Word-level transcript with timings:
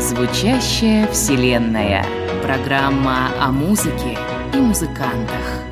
Звучащая 0.00 1.06
вселенная. 1.08 2.04
Программа 2.42 3.28
о 3.40 3.52
музыке 3.52 4.18
и 4.52 4.56
музыкантах. 4.56 5.67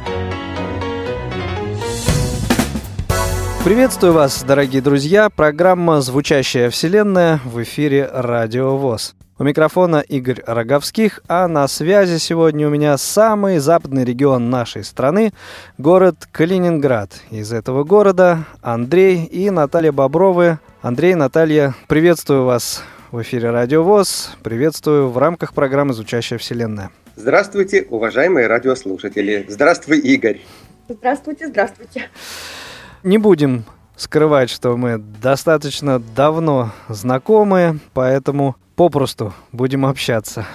Приветствую 3.67 4.13
вас, 4.13 4.45
дорогие 4.45 4.81
друзья. 4.81 5.29
Программа 5.29 6.01
«Звучащая 6.01 6.71
вселенная» 6.71 7.41
в 7.45 7.61
эфире 7.65 8.09
«Радио 8.13 8.77
ВОЗ». 8.77 9.17
У 9.41 9.43
микрофона 9.43 10.05
Игорь 10.07 10.41
Роговских, 10.47 11.19
а 11.27 11.49
на 11.49 11.67
связи 11.67 12.19
сегодня 12.19 12.69
у 12.69 12.71
меня 12.71 12.97
самый 12.97 13.59
западный 13.59 14.05
регион 14.05 14.51
нашей 14.51 14.85
страны, 14.85 15.33
город 15.79 16.29
Калининград. 16.31 17.11
Из 17.33 17.53
этого 17.53 17.83
города 17.83 18.45
Андрей 18.63 19.25
и 19.25 19.51
Наталья 19.51 19.91
Бобровы. 19.91 20.61
Андрей, 20.81 21.17
Наталья, 21.17 21.75
приветствую 21.89 22.45
вас 22.45 22.85
в 23.11 23.21
эфире 23.23 23.51
«Радио 23.51 23.83
ВОЗ». 23.83 24.37
Приветствую 24.45 25.09
в 25.09 25.19
рамках 25.19 25.55
программы 25.55 25.93
«Звучащая 25.93 26.39
вселенная». 26.39 26.93
Здравствуйте, 27.17 27.85
уважаемые 27.91 28.47
радиослушатели. 28.47 29.45
Здравствуй, 29.49 29.99
Игорь. 29.99 30.41
Здравствуйте, 30.89 31.49
здравствуйте 31.49 32.09
не 33.03 33.19
будем 33.19 33.65
скрывать, 33.97 34.51
что 34.51 34.77
мы 34.77 34.99
достаточно 34.99 35.99
давно 35.99 36.73
знакомы, 36.89 37.81
поэтому 37.95 38.57
попросту 38.77 39.33
будем 39.53 39.87
общаться. 39.87 40.47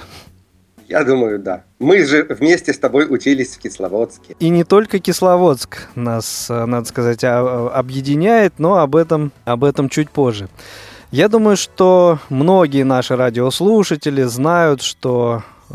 Я 0.87 1.05
думаю, 1.05 1.39
да. 1.39 1.63
Мы 1.79 2.03
же 2.03 2.25
вместе 2.29 2.73
с 2.73 2.77
тобой 2.77 3.07
учились 3.09 3.55
в 3.55 3.59
Кисловодске. 3.59 4.35
И 4.39 4.49
не 4.49 4.65
только 4.65 4.99
Кисловодск 4.99 5.87
нас, 5.95 6.47
надо 6.49 6.85
сказать, 6.85 7.23
а, 7.23 7.69
объединяет, 7.73 8.55
но 8.57 8.77
об 8.79 8.97
этом, 8.97 9.31
об 9.45 9.63
этом 9.63 9.87
чуть 9.87 10.09
позже. 10.09 10.49
Я 11.09 11.29
думаю, 11.29 11.55
что 11.55 12.19
многие 12.29 12.83
наши 12.83 13.15
радиослушатели 13.15 14.23
знают, 14.23 14.81
что 14.81 15.43
э, 15.69 15.73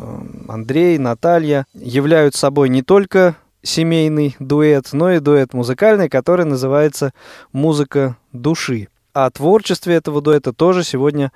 Андрей, 0.49 0.99
Наталья 0.99 1.65
являются 1.75 2.41
собой 2.41 2.69
не 2.69 2.83
только 2.83 3.37
семейный 3.67 4.36
дуэт, 4.39 4.92
но 4.92 5.12
и 5.12 5.20
дуэт 5.20 5.53
музыкальный, 5.53 6.09
который 6.09 6.47
называется 6.47 7.12
«Музыка 7.53 8.17
души». 8.33 8.89
О 9.12 9.31
творчестве 9.31 9.95
этого 9.95 10.20
дуэта 10.20 10.53
тоже 10.53 10.84
сегодня 10.84 11.33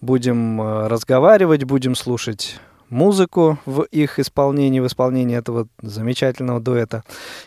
будем 0.00 0.60
э, 0.60 0.86
разговаривать, 0.86 1.64
будем 1.64 1.94
слушать 1.94 2.60
музыку 2.88 3.58
в 3.66 3.82
их 3.82 4.18
исполнении, 4.18 4.78
в 4.80 4.86
исполнении 4.86 5.36
этого 5.36 5.66
замечательного 5.82 6.60
дуэта. 6.60 7.02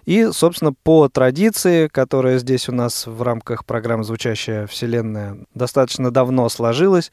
И, 0.06 0.30
собственно, 0.32 0.74
по 0.74 1.08
традиции, 1.08 1.88
которая 1.88 2.40
здесь 2.40 2.68
у 2.68 2.74
нас 2.74 3.08
в 3.08 3.22
рамках 3.22 3.66
программы 3.66 4.04
«Звучащая 4.04 4.68
вселенная» 4.68 5.38
достаточно 5.54 6.12
давно 6.12 6.50
сложилась, 6.50 7.12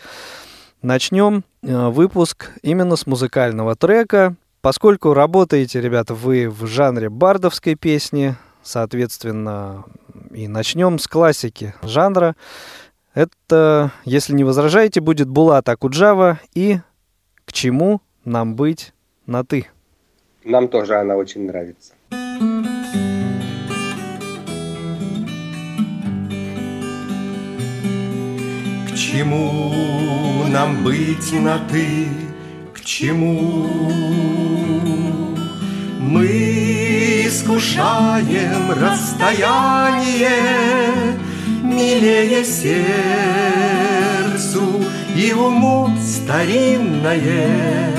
начнем 0.83 1.45
э, 1.63 1.89
выпуск 1.89 2.51
именно 2.63 2.97
с 2.97 3.07
музыкального 3.07 3.77
трека, 3.77 4.35
Поскольку 4.61 5.15
работаете, 5.15 5.81
ребята, 5.81 6.15
вы 6.15 6.49
в 6.49 6.67
жанре 6.67 7.09
бардовской 7.09 7.75
песни, 7.77 8.35
соответственно, 8.63 9.85
и 10.31 10.49
начнем 10.49 10.99
с 10.99 11.07
классики 11.07 11.75
жанра. 11.83 12.35
Это, 13.15 13.93
если 14.05 14.35
не 14.35 14.45
возражаете, 14.45 15.01
будет 15.01 15.29
Булат 15.29 15.69
Акуджава 15.69 16.41
и 16.55 16.81
«К 17.45 17.53
чему 17.53 18.03
нам 18.25 18.57
быть 18.57 18.93
на 19.27 19.45
«ты»?» 19.45 19.69
Нам 20.45 20.69
тоже 20.69 20.97
она 20.97 21.17
очень 21.17 21.47
нравится. 21.47 21.95
К 28.89 28.95
чему 28.95 29.73
нам 30.49 30.85
быть 30.85 31.33
на 31.33 31.59
«ты»? 31.71 32.36
Чему 32.87 33.67
мы 35.99 36.27
искушаем 37.27 38.71
расстояние 38.71 40.31
милее 41.65 42.45
сердцу 42.45 42.85
и 45.17 45.33
уму 45.33 45.91
старинное. 46.01 47.91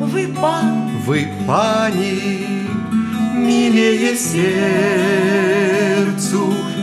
Вы, 0.00 0.26
пан, 0.42 0.88
вы, 1.06 1.28
пани, 1.46 2.56
милее 3.36 4.16
сердцу 4.16 5.32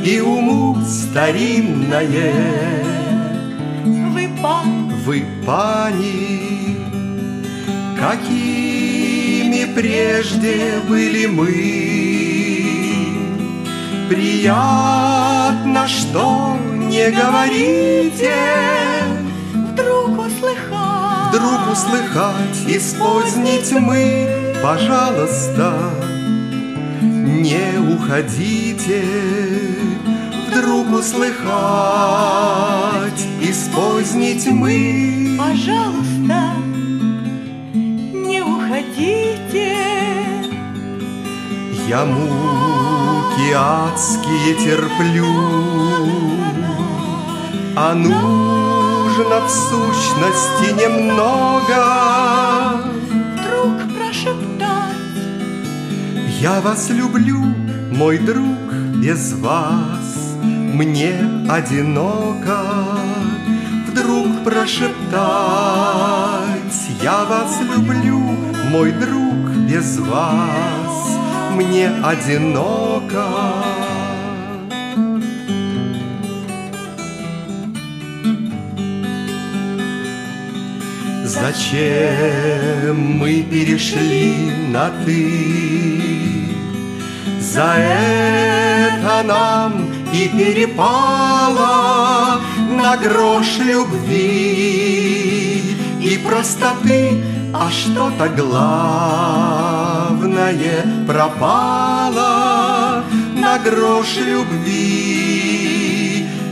и 0.06 0.22
уму 0.22 0.78
старинное. 0.86 2.32
Вы, 3.84 4.30
пан, 4.42 4.87
вы, 5.08 5.24
пани, 5.46 6.76
Какими 7.98 9.64
прежде 9.74 10.82
были 10.88 11.26
мы. 11.28 11.48
Приятно, 14.10 15.88
что 15.88 16.58
не 16.74 17.10
говорите. 17.10 18.36
Вдруг 19.54 20.10
услыхать. 20.28 21.30
Вдруг 21.30 21.72
услыхать 21.72 22.68
из 22.68 22.94
поздней 22.94 23.62
тьмы 23.62 24.30
Пожалуйста, 24.62 25.74
не 27.02 27.80
уходите. 27.94 29.04
Вдруг 30.50 30.92
услыхать 30.92 31.48
из 33.50 33.70
поздней 33.70 34.40
тьмы 34.40 35.38
Пожалуйста, 35.38 36.54
уходите. 38.68 39.76
Я 41.88 42.06
муки 42.06 43.52
адские 43.56 44.56
терплю, 44.56 45.26
А 47.76 47.94
нужно 47.94 49.46
в 49.46 49.50
сущности 49.50 50.74
немного. 50.74 51.82
Вдруг 53.34 53.76
прошептать. 53.96 54.98
Я 56.42 56.60
вас 56.60 56.90
люблю, 56.90 57.40
мой 57.92 58.18
друг, 58.18 58.74
без 59.02 59.34
вас 59.34 60.36
Мне 60.44 61.16
одиноко 61.50 63.17
Вдруг 63.98 64.44
прошептать 64.44 64.92
Я 67.02 67.24
вас 67.26 67.60
люблю, 67.62 68.20
мой 68.70 68.92
друг, 68.92 69.50
без 69.68 69.98
вас 69.98 71.18
мне 71.56 71.90
одиноко. 72.04 73.26
Зачем 81.26 83.18
мы 83.18 83.42
перешли 83.42 84.52
на 84.72 84.92
«ты»? 85.06 86.54
За 87.40 87.74
это 87.78 89.24
нам 89.24 89.88
и 90.14 90.28
перепало 90.28 91.88
на 92.78 92.98
грош 92.98 93.58
любви 93.60 94.16
и 96.02 96.18
простоты 96.26 97.24
а 97.54 97.70
что-то 97.72 98.30
главное 98.30 98.96
пропало 101.08 103.04
на 103.36 103.58
грош 103.60 104.18
любви 104.18 105.48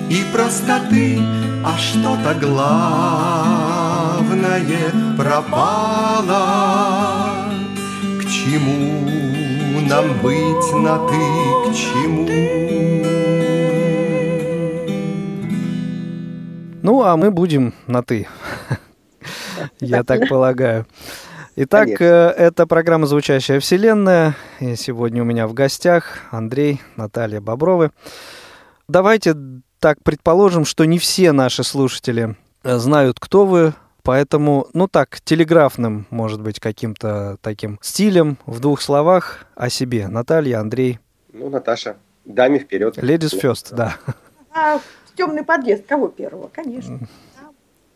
и 0.10 0.24
простоты, 0.32 1.20
а 1.64 1.78
что-то 1.78 2.34
главное 2.36 2.72
пропало. 5.18 6.42
К 8.20 8.26
чему 8.30 9.02
нам 9.90 10.06
быть 10.22 10.74
на 10.74 10.98
ты, 11.08 11.20
к 11.66 11.74
чему? 11.76 13.25
Ну, 16.86 17.02
а 17.02 17.18
мы 17.18 17.32
будем 17.32 17.74
на 17.88 18.04
ты. 18.04 18.28
Я 19.80 20.04
так 20.04 20.30
полагаю. 20.30 20.86
Итак, 21.56 21.86
Конечно. 21.86 22.04
Э, 22.04 22.30
это 22.38 22.68
программа 22.68 23.08
«Звучащая 23.08 23.60
вселенная». 23.60 24.36
И 24.60 24.76
сегодня 24.76 25.24
у 25.24 25.26
меня 25.26 25.48
в 25.48 25.56
гостях 25.56 26.20
Андрей, 26.30 26.80
Наталья 26.96 27.42
Бобровы. 27.42 27.90
Давайте 28.88 29.36
так 29.80 29.98
предположим, 30.04 30.64
что 30.64 30.86
не 30.86 31.00
все 31.00 31.32
наши 31.32 31.64
слушатели 31.64 32.36
э, 32.64 32.78
знают, 32.78 33.20
кто 33.20 33.48
вы, 33.48 33.74
Поэтому, 34.04 34.68
ну 34.74 34.88
так, 34.88 35.20
телеграфным, 35.22 36.06
может 36.12 36.40
быть, 36.40 36.60
каким-то 36.60 37.40
таким 37.42 37.80
стилем, 37.82 38.38
в 38.46 38.60
двух 38.60 38.80
словах 38.84 39.48
о 39.56 39.72
себе. 39.72 40.08
Наталья, 40.08 40.60
Андрей. 40.60 41.00
Ну, 41.34 41.50
Наташа, 41.50 41.96
даме 42.24 42.60
вперед. 42.60 43.00
Ladies 43.00 43.34
first, 43.42 43.74
да. 43.74 43.98
Темный 45.16 45.44
подъезд 45.44 45.86
кого 45.86 46.08
первого? 46.08 46.50
Конечно. 46.52 47.00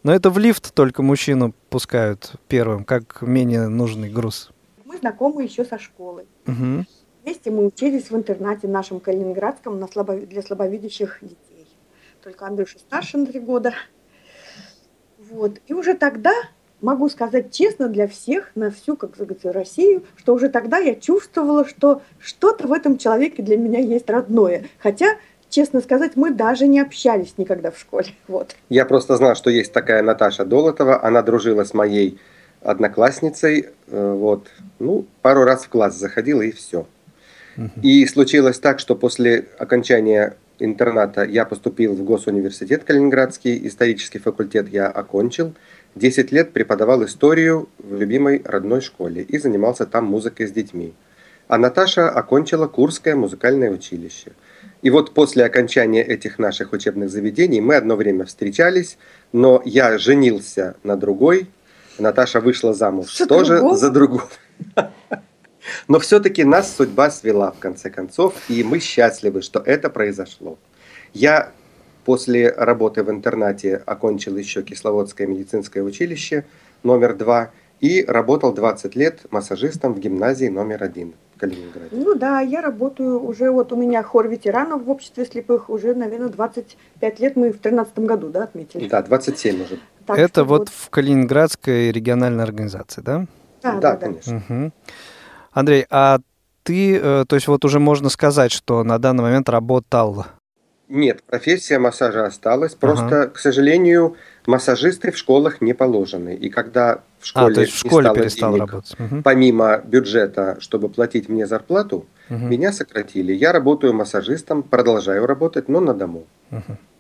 Но 0.04 0.14
это 0.14 0.30
в 0.30 0.38
лифт 0.38 0.74
только 0.74 1.04
мужчину 1.04 1.54
пускают 1.70 2.34
первым, 2.48 2.86
как 2.86 3.22
менее 3.22 3.68
нужный 3.68 4.10
груз. 4.10 4.52
Мы 4.86 4.98
знакомы 4.98 5.44
еще 5.44 5.66
со 5.66 5.78
школы. 5.78 6.26
Мгм. 6.46 6.88
Вместе 7.24 7.52
мы 7.52 7.66
учились 7.66 8.10
в 8.10 8.16
интернате 8.16 8.68
нашем 8.68 9.02
калининградском 9.02 9.78
на 9.80 9.86
слабо- 9.86 10.26
для 10.26 10.42
слабовидящих 10.42 11.20
детей. 11.22 11.68
Только 12.24 12.48
Андрюша 12.48 12.80
старше 12.80 13.18
на 13.18 13.26
три 13.26 13.42
года. 13.42 13.74
Вот. 15.30 15.60
И 15.68 15.74
уже 15.74 15.96
тогда, 15.96 16.32
могу 16.82 17.10
сказать 17.10 17.52
честно 17.52 17.90
для 17.90 18.08
всех, 18.08 18.52
на 18.56 18.72
всю, 18.72 18.96
как 18.96 19.12
говорится, 19.18 19.52
Россию, 19.52 20.06
что 20.16 20.34
уже 20.34 20.50
тогда 20.50 20.78
я 20.78 20.96
чувствовала, 20.96 21.66
что 21.68 22.02
что-то 22.20 22.68
в 22.68 22.72
этом 22.72 22.98
человеке 22.98 23.44
для 23.44 23.58
меня 23.58 23.80
есть 23.80 24.10
родное. 24.10 24.66
Хотя, 24.80 25.18
честно 25.50 25.82
сказать, 25.82 26.16
мы 26.16 26.32
даже 26.32 26.68
не 26.68 26.80
общались 26.80 27.34
никогда 27.38 27.72
в 27.72 27.78
школе. 27.78 28.08
Вот. 28.28 28.56
Я 28.70 28.86
просто 28.86 29.16
знал, 29.16 29.36
что 29.36 29.50
есть 29.50 29.74
такая 29.74 30.02
Наташа 30.04 30.46
Долотова. 30.46 31.04
Она 31.04 31.22
дружила 31.22 31.64
с 31.64 31.74
моей 31.74 32.20
одноклассницей. 32.62 33.70
Э, 33.88 34.14
Вот. 34.14 34.48
Ну, 34.80 35.06
пару 35.22 35.44
раз 35.44 35.66
в 35.66 35.70
класс 35.70 35.96
заходила 35.96 36.42
и 36.42 36.52
все. 36.52 36.86
И 37.84 38.06
случилось 38.06 38.58
так, 38.58 38.80
что 38.80 38.96
после 38.96 39.48
окончания 39.58 40.38
интерната 40.60 41.24
я 41.24 41.44
поступил 41.44 41.94
в 41.94 42.04
Госуниверситет 42.04 42.86
Калининградский, 42.86 43.68
исторический 43.68 44.20
факультет 44.20 44.70
я 44.70 44.88
окончил. 44.88 45.54
10 45.96 46.32
лет 46.32 46.54
преподавал 46.54 47.04
историю 47.04 47.68
в 47.80 47.96
любимой 47.96 48.42
родной 48.46 48.82
школе 48.82 49.24
и 49.24 49.38
занимался 49.38 49.86
там 49.86 50.06
музыкой 50.06 50.48
с 50.48 50.52
детьми. 50.52 50.94
А 51.48 51.58
Наташа 51.58 52.10
окончила 52.10 52.68
Курское 52.68 53.16
музыкальное 53.16 53.72
училище. 53.72 54.32
И 54.82 54.90
вот 54.90 55.14
после 55.14 55.46
окончания 55.46 56.04
этих 56.04 56.40
наших 56.40 56.72
учебных 56.72 57.10
заведений 57.10 57.60
мы 57.60 57.76
одно 57.76 57.96
время 57.96 58.26
встречались, 58.26 58.98
но 59.34 59.62
я 59.66 59.98
женился 59.98 60.76
на 60.84 60.96
другой, 60.96 61.48
Наташа 61.98 62.40
вышла 62.40 62.74
замуж 62.74 63.18
За 63.18 63.26
тоже 63.28 63.58
другого? 63.58 63.78
за 63.78 63.90
другого. 63.92 64.30
Но 65.88 66.00
все-таки 66.00 66.44
нас 66.46 66.74
судьба 66.76 67.12
свела 67.12 67.52
в 67.52 67.60
конце 67.60 67.90
концов, 67.90 68.34
и 68.48 68.64
мы 68.64 68.80
счастливы, 68.80 69.42
что 69.42 69.60
это 69.60 69.90
произошло. 69.90 70.58
Я 71.14 71.52
после 72.06 72.50
работы 72.50 73.04
в 73.04 73.10
интернате 73.12 73.82
окончил 73.86 74.38
еще 74.38 74.64
Кисловодское 74.64 75.28
медицинское 75.28 75.82
училище 75.82 76.46
номер 76.84 77.16
два 77.16 77.52
и 77.82 78.04
работал 78.06 78.54
20 78.54 78.96
лет 78.96 79.22
массажистом 79.32 79.94
в 79.94 80.00
гимназии 80.00 80.48
номер 80.48 80.84
один 80.84 81.14
Калининграде. 81.40 81.90
Ну 81.92 82.16
да, 82.16 82.42
я 82.42 82.62
работаю 82.62 83.24
уже, 83.24 83.50
вот 83.52 83.72
у 83.72 83.76
меня 83.76 84.04
хор 84.04 84.28
ветеранов 84.28 84.84
в 84.84 84.90
обществе 84.90 85.26
слепых 85.26 85.70
уже, 85.70 85.96
наверное, 85.96 86.30
25 86.30 87.20
лет. 87.20 87.36
Мы 87.36 87.52
в 87.52 87.60
13 87.60 88.00
году, 88.00 88.30
да, 88.30 88.44
отметили? 88.44 88.88
Да, 88.88 89.02
27 89.02 89.64
уже. 89.64 89.80
Так 90.06 90.18
Это 90.20 90.42
что 90.42 90.44
вот 90.46 90.70
в 90.70 90.90
Калининградской 90.90 91.92
региональной 91.92 92.44
организации, 92.44 93.02
да? 93.02 93.26
Да, 93.64 93.74
Да, 93.74 93.80
да, 93.80 93.92
да. 93.94 93.98
конечно. 93.98 94.44
Мгм. 94.48 94.74
Андрей, 95.52 95.86
а 95.90 96.20
ты, 96.64 96.98
э, 96.98 97.26
то 97.28 97.36
есть 97.36 97.48
вот 97.48 97.66
уже 97.66 97.80
можно 97.80 98.10
сказать, 98.10 98.52
что 98.52 98.84
на 98.84 99.00
данный 99.00 99.24
момент 99.24 99.50
работал. 99.50 100.26
Нет, 100.88 101.22
профессия 101.24 101.78
массажа 101.78 102.26
осталась. 102.26 102.74
Просто, 102.74 103.28
к 103.28 103.38
сожалению, 103.38 104.18
массажисты 104.50 105.12
в 105.12 105.18
школах 105.18 105.62
не 105.62 105.74
положены. 105.74 106.36
И 106.36 106.50
когда 106.50 107.02
в 107.20 107.26
школе, 107.26 107.52
а, 107.52 107.56
то 107.56 107.62
есть 107.62 107.74
в 107.74 107.84
не 107.84 107.90
школе 107.90 108.06
стало 108.06 108.16
перестал 108.18 108.54
денег, 108.54 108.70
работать. 108.72 109.00
Мгм. 109.00 109.24
помимо 109.24 109.78
бюджета, 109.86 110.58
чтобы 110.60 110.90
платить 110.90 111.30
мне 111.30 111.46
зарплату, 111.48 112.06
Мгм. 112.30 112.50
меня 112.50 112.74
сократили. 112.74 113.32
Я 113.34 113.52
работаю 113.54 113.94
массажистом, 113.94 114.64
продолжаю 114.64 115.26
работать, 115.26 115.70
но 115.70 115.80
на 115.80 115.94
дому. 115.94 116.26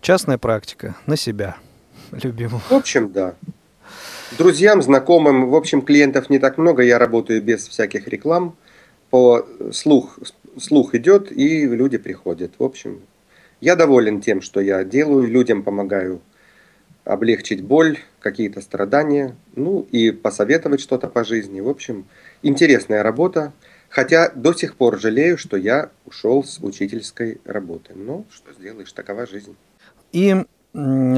Частная 0.01 0.37
практика 0.37 0.95
на 1.07 1.17
себя, 1.17 1.57
любимого. 2.23 2.61
В 2.69 2.73
общем, 2.73 3.11
да. 3.11 3.33
Друзьям, 4.37 4.81
знакомым, 4.81 5.49
в 5.49 5.55
общем, 5.55 5.81
клиентов 5.81 6.29
не 6.29 6.39
так 6.39 6.57
много. 6.57 6.83
Я 6.83 6.99
работаю 6.99 7.41
без 7.41 7.67
всяких 7.67 8.07
реклам. 8.07 8.55
По 9.09 9.45
слух, 9.71 10.19
слух 10.59 10.93
идет, 10.93 11.31
и 11.31 11.65
люди 11.65 11.97
приходят. 11.97 12.51
В 12.59 12.63
общем, 12.63 12.99
я 13.59 13.75
доволен 13.75 14.21
тем, 14.21 14.41
что 14.41 14.61
я 14.61 14.83
делаю. 14.83 15.27
Людям 15.27 15.63
помогаю 15.63 16.21
облегчить 17.09 17.63
боль, 17.63 17.97
какие-то 18.19 18.61
страдания, 18.61 19.35
ну 19.55 19.87
и 19.91 20.11
посоветовать 20.11 20.79
что-то 20.79 21.07
по 21.07 21.23
жизни. 21.23 21.59
В 21.59 21.67
общем, 21.67 22.05
интересная 22.43 23.01
работа. 23.01 23.51
Хотя 23.89 24.29
до 24.35 24.53
сих 24.53 24.75
пор 24.75 24.99
жалею, 24.99 25.39
что 25.39 25.57
я 25.57 25.89
ушел 26.05 26.43
с 26.43 26.59
учительской 26.59 27.41
работы. 27.45 27.93
Но 27.95 28.25
что 28.31 28.53
сделаешь, 28.53 28.91
такова 28.91 29.25
жизнь. 29.25 29.55
И 30.11 30.35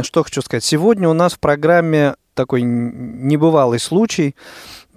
что 0.03 0.23
хочу 0.23 0.41
сказать. 0.41 0.63
Сегодня 0.63 1.09
у 1.09 1.13
нас 1.13 1.33
в 1.33 1.39
программе 1.39 2.15
такой 2.33 2.61
небывалый 2.61 3.79
случай 3.79 4.37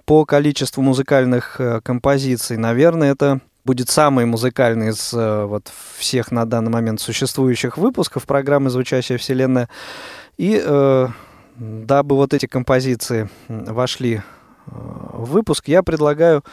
по 0.05 0.23
количеству 0.23 0.81
музыкальных 0.81 1.59
э, 1.59 1.81
композиций. 1.81 2.55
Наверное, 2.55 3.11
это 3.11 3.41
будет 3.65 3.89
самый 3.89 4.25
музыкальный 4.25 4.91
из 4.91 5.13
э, 5.13 5.45
вот 5.45 5.69
всех 5.97 6.31
на 6.31 6.45
данный 6.45 6.71
момент 6.71 7.01
существующих 7.01 7.77
выпусков 7.77 8.25
программы 8.25 8.69
«Звучащая 8.69 9.17
вселенная». 9.17 9.67
И 10.37 10.61
э, 10.63 11.07
дабы 11.57 12.15
вот 12.15 12.33
эти 12.33 12.45
композиции 12.45 13.29
вошли 13.47 14.15
э, 14.15 14.19
в 14.67 15.31
выпуск, 15.31 15.67
я 15.67 15.81
предлагаю 15.83 16.43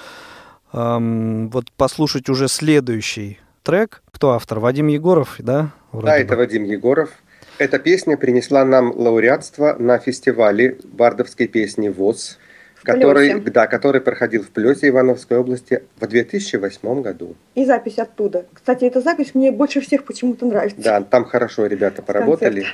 эм, 0.72 1.48
вот 1.50 1.70
послушать 1.72 2.28
уже 2.28 2.48
следующий 2.48 3.38
трек. 3.62 4.02
Кто 4.12 4.32
автор? 4.32 4.60
Вадим 4.60 4.86
Егоров, 4.86 5.36
да? 5.38 5.70
Вроде 5.90 6.06
Да, 6.06 6.12
бы. 6.14 6.18
это 6.24 6.36
Вадим 6.36 6.64
Егоров. 6.64 7.10
Эта 7.58 7.78
песня 7.78 8.16
принесла 8.16 8.64
нам 8.64 8.92
лауреатство 8.96 9.76
на 9.78 9.98
фестивале 9.98 10.78
бардовской 10.84 11.46
песни 11.48 11.88
ВОЗ, 11.88 12.38
который, 12.82 13.40
да, 13.40 13.66
который 13.66 14.00
проходил 14.00 14.42
в 14.42 14.48
Плесе 14.48 14.88
Ивановской 14.88 15.38
области 15.38 15.82
в 16.00 16.06
2008 16.06 17.02
году. 17.02 17.36
И 17.54 17.64
запись 17.64 17.98
оттуда. 17.98 18.46
Кстати, 18.52 18.84
эта 18.84 19.00
запись 19.00 19.34
мне 19.34 19.52
больше 19.52 19.80
всех 19.80 20.04
почему-то 20.04 20.46
нравится. 20.46 20.80
Да, 20.80 21.00
там 21.02 21.24
хорошо 21.24 21.66
ребята 21.66 22.02
поработали. 22.02 22.62
М, 22.62 22.66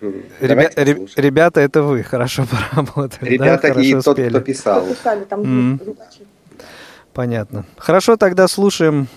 Ребя- 0.00 0.48
давайте 0.48 0.82
ре- 0.84 0.94
послушаем. 0.94 1.24
ребята, 1.26 1.60
это 1.60 1.82
вы 1.82 2.02
хорошо 2.02 2.44
поработали. 2.72 3.28
Ребята 3.30 3.62
да? 3.62 3.68
и 3.68 3.72
хорошо 3.92 4.02
тот, 4.02 4.16
спели. 4.16 4.28
кто 4.28 4.40
писал. 4.40 4.86
Там 5.28 5.78
звукачи. 5.82 6.20
Понятно. 7.12 7.64
Хорошо, 7.78 8.16
тогда 8.16 8.46
слушаем. 8.48 9.08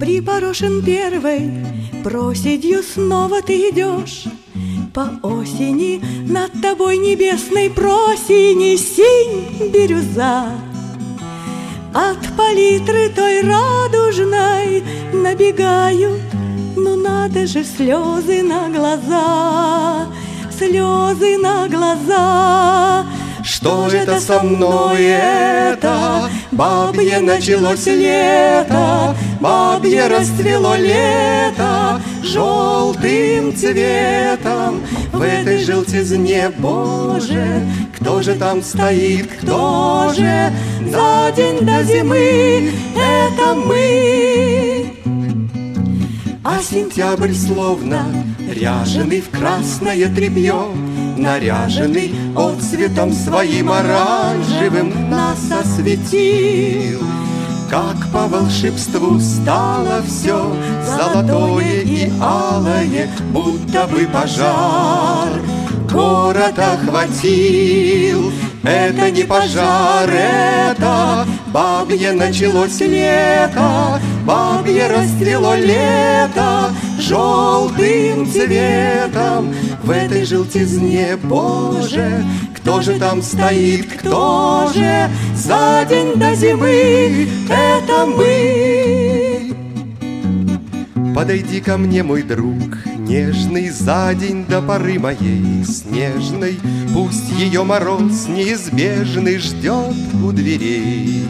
Припорошен 0.00 0.82
первой 0.84 1.50
проседью 2.02 2.82
снова 2.82 3.42
ты 3.42 3.70
идешь 3.70 4.24
По 4.94 5.08
осени 5.22 6.02
над 6.30 6.52
тобой 6.60 6.98
небесной 6.98 7.70
просени 7.70 8.76
синь 8.76 9.70
бирюза 9.70 10.46
От 11.94 12.18
палитры 12.38 13.10
той 13.10 13.42
радужной 13.42 14.82
набегают 15.12 16.22
Ну 16.74 16.96
надо 16.96 17.46
же 17.46 17.64
слезы 17.64 18.42
на 18.42 18.70
глаза 18.70 20.06
Слезы 20.50 21.36
на 21.36 21.68
глаза 21.68 23.04
Что 23.44 23.88
это 23.88 24.20
со 24.20 24.42
мной 24.42 25.02
это? 25.02 26.30
Бабье 26.52 27.20
началось 27.20 27.86
лето, 27.86 29.16
Бабье 29.40 30.06
расцвело 30.06 30.76
лето 30.76 32.00
Желтым 32.22 33.54
цветом. 33.56 34.82
В 35.12 35.20
этой 35.20 35.58
желтизне, 35.58 36.50
Боже 36.58 37.66
Кто 37.96 38.22
же 38.22 38.34
там 38.34 38.62
стоит, 38.62 39.30
кто 39.32 40.12
же? 40.16 40.52
За 40.90 41.32
день 41.36 41.64
до 41.64 41.82
зимы 41.82 42.72
Это 42.96 43.54
мы 43.54 44.92
а 46.44 46.60
сентябрь 46.60 47.32
словно 47.32 48.04
ряженый 48.38 49.20
в 49.20 49.30
красное 49.30 50.08
тряпье, 50.14 50.66
Наряженный 51.16 52.12
отцветом 52.34 53.12
своим 53.12 53.70
оранжевым 53.70 55.10
нас 55.10 55.38
осветил. 55.52 57.00
Как 57.70 57.96
по 58.12 58.26
волшебству 58.26 59.20
стало 59.20 60.02
все 60.02 60.52
золотое 60.84 61.82
и 61.82 62.10
алое, 62.20 63.08
Будто 63.32 63.86
бы 63.86 64.08
пожар 64.12 65.28
город 65.92 66.58
охватил. 66.58 68.32
Это 68.64 69.10
не 69.10 69.24
пожар, 69.24 70.08
это 70.08 71.26
бабье 71.48 72.12
началось 72.12 72.78
лето, 72.80 74.00
Бабье 74.24 74.86
расцвело 74.86 75.56
лето 75.56 76.70
желтым 76.98 78.30
цветом. 78.30 79.52
В 79.82 79.90
этой 79.90 80.24
желтизне, 80.24 81.16
Боже, 81.16 82.24
кто 82.56 82.80
же 82.80 83.00
там 83.00 83.20
стоит, 83.20 83.92
кто 83.92 84.70
же 84.72 85.10
за 85.34 85.84
день 85.88 86.14
до 86.14 86.34
зимы? 86.36 87.28
Это 87.48 88.06
мы. 88.06 89.52
Подойди 91.14 91.60
ко 91.60 91.76
мне, 91.76 92.04
мой 92.04 92.22
друг, 92.22 92.78
нежный 93.08 93.70
За 93.70 94.14
день 94.14 94.44
до 94.46 94.62
поры 94.62 94.98
моей 94.98 95.64
снежной 95.64 96.58
Пусть 96.94 97.30
ее 97.38 97.64
мороз 97.64 98.28
неизбежный 98.28 99.38
Ждет 99.38 99.94
у 100.22 100.32
дверей 100.32 101.26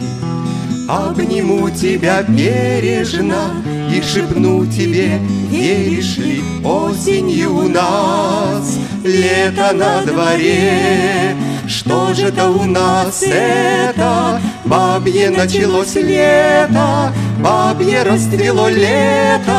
Обниму 0.89 1.71
тебя 1.71 2.23
бережно 2.23 3.63
И 3.91 4.03
шепну 4.03 4.67
тебе, 4.67 5.19
веришь 5.51 6.19
ли 6.19 6.43
Осенью 6.65 7.55
у 7.55 7.69
нас 7.69 8.79
лето 9.05 9.73
на 9.73 10.03
дворе 10.03 11.37
Что 11.69 12.13
же 12.15 12.27
это 12.27 12.49
у 12.49 12.65
нас 12.65 13.23
это? 13.23 14.41
Бабье 14.65 15.31
началось 15.31 15.95
лето 15.95 17.13
Бабье 17.41 18.03
расцвело 18.03 18.69
лето 18.69 19.52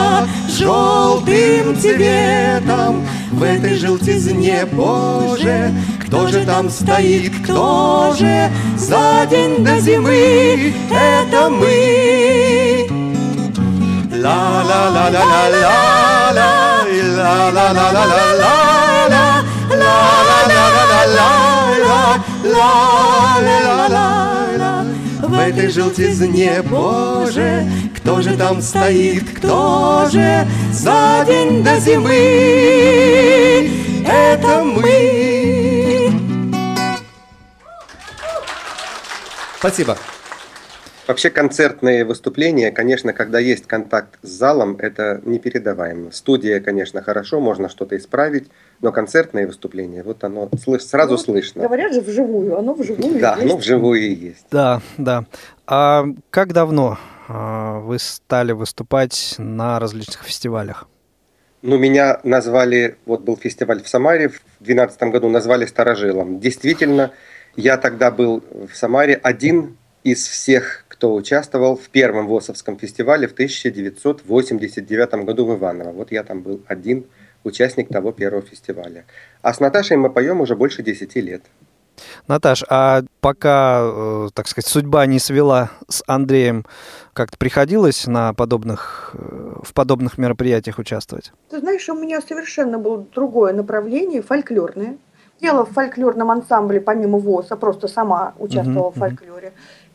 Желтым 0.49 1.77
цветом 1.79 3.05
В 3.31 3.43
этой 3.43 3.75
желтизне, 3.75 4.65
Боже. 4.71 5.73
Кто 6.05 6.27
же 6.27 6.45
там 6.45 6.69
стоит, 6.69 7.33
кто 7.43 8.13
же 8.17 8.49
За 8.77 9.25
день 9.29 9.63
до 9.63 9.79
зимы? 9.79 10.73
Это 10.91 11.49
мы. 11.49 12.87
Ла-ла-ла-ла-ла-ла 14.23 15.73
Ла-ла-ла-ла-ла-ла 17.17 18.53
Ла-ла-ла-ла-ла-ла 19.69 20.83
В 22.43 24.12
этой 25.47 25.69
желтизне, 25.69 26.61
Боже 26.63 27.67
Кто 27.97 28.21
же 28.21 28.35
там 28.37 28.61
стоит, 28.61 29.29
кто 29.37 30.07
же 30.11 30.47
За 30.71 31.23
день 31.27 31.63
до 31.63 31.79
зимы? 31.79 33.23
Это 34.05 34.63
мы. 34.63 36.11
Спасибо. 39.59 39.97
Вообще 41.05 41.29
концертные 41.29 42.05
выступления, 42.05 42.71
конечно, 42.71 43.11
когда 43.11 43.37
есть 43.37 43.67
контакт 43.67 44.17
с 44.21 44.29
залом, 44.29 44.77
это 44.79 45.19
непередаваемо. 45.25 46.11
Студия, 46.11 46.61
конечно, 46.61 47.01
хорошо, 47.01 47.41
можно 47.41 47.67
что-то 47.67 47.97
исправить, 47.97 48.49
но 48.79 48.93
концертные 48.93 49.45
выступления, 49.45 50.01
вот 50.03 50.23
оно 50.23 50.49
слыш, 50.63 50.83
сразу 50.85 51.13
Ну, 51.13 51.17
слышно. 51.17 51.63
Говорят 51.63 51.93
же 51.93 51.99
вживую, 51.99 52.57
оно 52.57 52.73
вживую 52.73 53.19
Да, 53.19 53.35
есть. 53.35 53.47
ну 53.47 53.57
вживую 53.57 53.99
и 54.01 54.13
есть. 54.13 54.45
Да, 54.49 54.81
да. 54.97 55.25
А 55.67 56.05
как 56.29 56.53
давно 56.53 56.97
а, 57.27 57.79
вы 57.79 57.99
стали 57.99 58.53
выступать 58.53 59.35
на 59.37 59.79
различных 59.79 60.23
фестивалях? 60.23 60.87
Ну, 61.61 61.77
меня 61.77 62.19
назвали, 62.23 62.97
вот 63.05 63.21
был 63.21 63.35
фестиваль 63.37 63.81
в 63.83 63.89
Самаре 63.89 64.29
в 64.29 64.41
2012 64.59 65.03
году, 65.03 65.29
назвали 65.29 65.65
старожилом. 65.65 66.39
Действительно, 66.39 67.11
я 67.57 67.77
тогда 67.77 68.09
был 68.09 68.41
в 68.51 68.73
Самаре 68.75 69.15
один 69.21 69.77
из 70.03 70.27
всех, 70.27 70.85
кто 70.87 71.13
участвовал 71.13 71.75
в 71.75 71.89
первом 71.89 72.27
ВОСовском 72.27 72.77
фестивале 72.77 73.27
в 73.27 73.33
1989 73.33 75.25
году 75.25 75.45
в 75.45 75.57
Иваново. 75.57 75.91
Вот 75.91 76.11
я 76.11 76.23
там 76.23 76.41
был 76.41 76.61
один 76.67 77.05
участник 77.43 77.89
того 77.89 78.11
первого 78.11 78.41
фестиваля. 78.41 79.05
А 79.41 79.53
с 79.53 79.59
Наташей 79.59 79.97
мы 79.97 80.09
поем 80.09 80.41
уже 80.41 80.55
больше 80.55 80.83
10 80.83 81.15
лет. 81.15 81.43
Наташ, 82.27 82.63
а 82.69 83.03
пока, 83.21 83.81
э, 83.83 84.29
так 84.33 84.47
сказать, 84.47 84.67
судьба 84.67 85.05
не 85.05 85.19
свела 85.19 85.69
с 85.87 86.03
Андреем, 86.07 86.65
как-то 87.13 87.37
приходилось 87.37 88.07
на 88.07 88.33
подобных, 88.33 89.11
э, 89.13 89.55
в 89.63 89.73
подобных 89.73 90.17
мероприятиях 90.17 90.79
участвовать? 90.79 91.31
Ты 91.49 91.59
знаешь, 91.59 91.87
у 91.89 91.95
меня 91.95 92.21
совершенно 92.21 92.79
было 92.79 93.05
другое 93.13 93.53
направление, 93.53 94.21
фольклорное. 94.21 94.97
Пела 95.39 95.65
в 95.65 95.71
фольклорном 95.71 96.31
ансамбле 96.31 96.79
помимо 96.79 97.17
ВОЗа, 97.19 97.57
просто 97.57 97.87
сама 97.87 98.33
участвовала 98.39 98.89
Мгм, 98.89 98.95
в 98.95 98.99
фольклоре. 98.99 99.53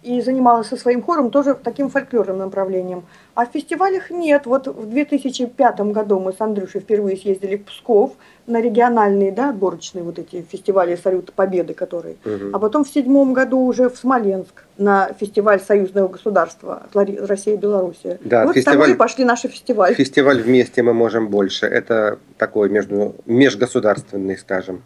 И 0.08 0.22
занималась 0.22 0.68
со 0.68 0.78
своим 0.78 1.02
хором 1.02 1.30
тоже 1.30 1.54
таким 1.54 1.90
фольклорным 1.90 2.38
направлением. 2.38 3.04
А 3.34 3.44
в 3.44 3.50
фестивалях 3.52 4.10
нет. 4.10 4.46
Вот 4.46 4.66
в 4.66 4.88
2005 4.88 5.80
году 5.92 6.18
мы 6.18 6.32
с 6.32 6.40
Андрюшей 6.40 6.80
впервые 6.80 7.14
съездили 7.14 7.56
в 7.56 7.64
Псков 7.66 8.12
на 8.46 8.58
региональные, 8.62 9.32
да, 9.32 9.50
отборочные 9.50 10.02
вот 10.02 10.18
эти 10.18 10.40
фестивали 10.50 10.96
Салюта 10.96 11.32
Победы, 11.32 11.74
которые. 11.74 12.16
Мгм. 12.24 12.56
А 12.56 12.58
потом 12.58 12.84
в 12.84 12.88
седьмом 12.88 13.34
году 13.34 13.60
уже 13.60 13.90
в 13.90 13.98
Смоленск 13.98 14.64
на 14.78 15.10
фестиваль 15.20 15.60
союзного 15.60 16.08
государства 16.08 16.84
Россия 16.94 17.54
и 17.54 17.58
Белоруссия. 17.58 18.18
Да, 18.24 18.46
вот 18.46 18.54
фестиваль- 18.54 18.86
там 18.86 18.94
и 18.94 18.96
пошли 18.96 19.26
наши 19.26 19.48
фестивали. 19.48 19.92
Фестиваль 19.92 20.40
«Вместе 20.40 20.82
мы 20.82 20.94
можем 20.94 21.28
больше»– 21.28 21.66
это 21.66 22.18
такой 22.38 22.70
между, 22.70 23.14
межгосударственный, 23.26 24.38
скажем. 24.38 24.84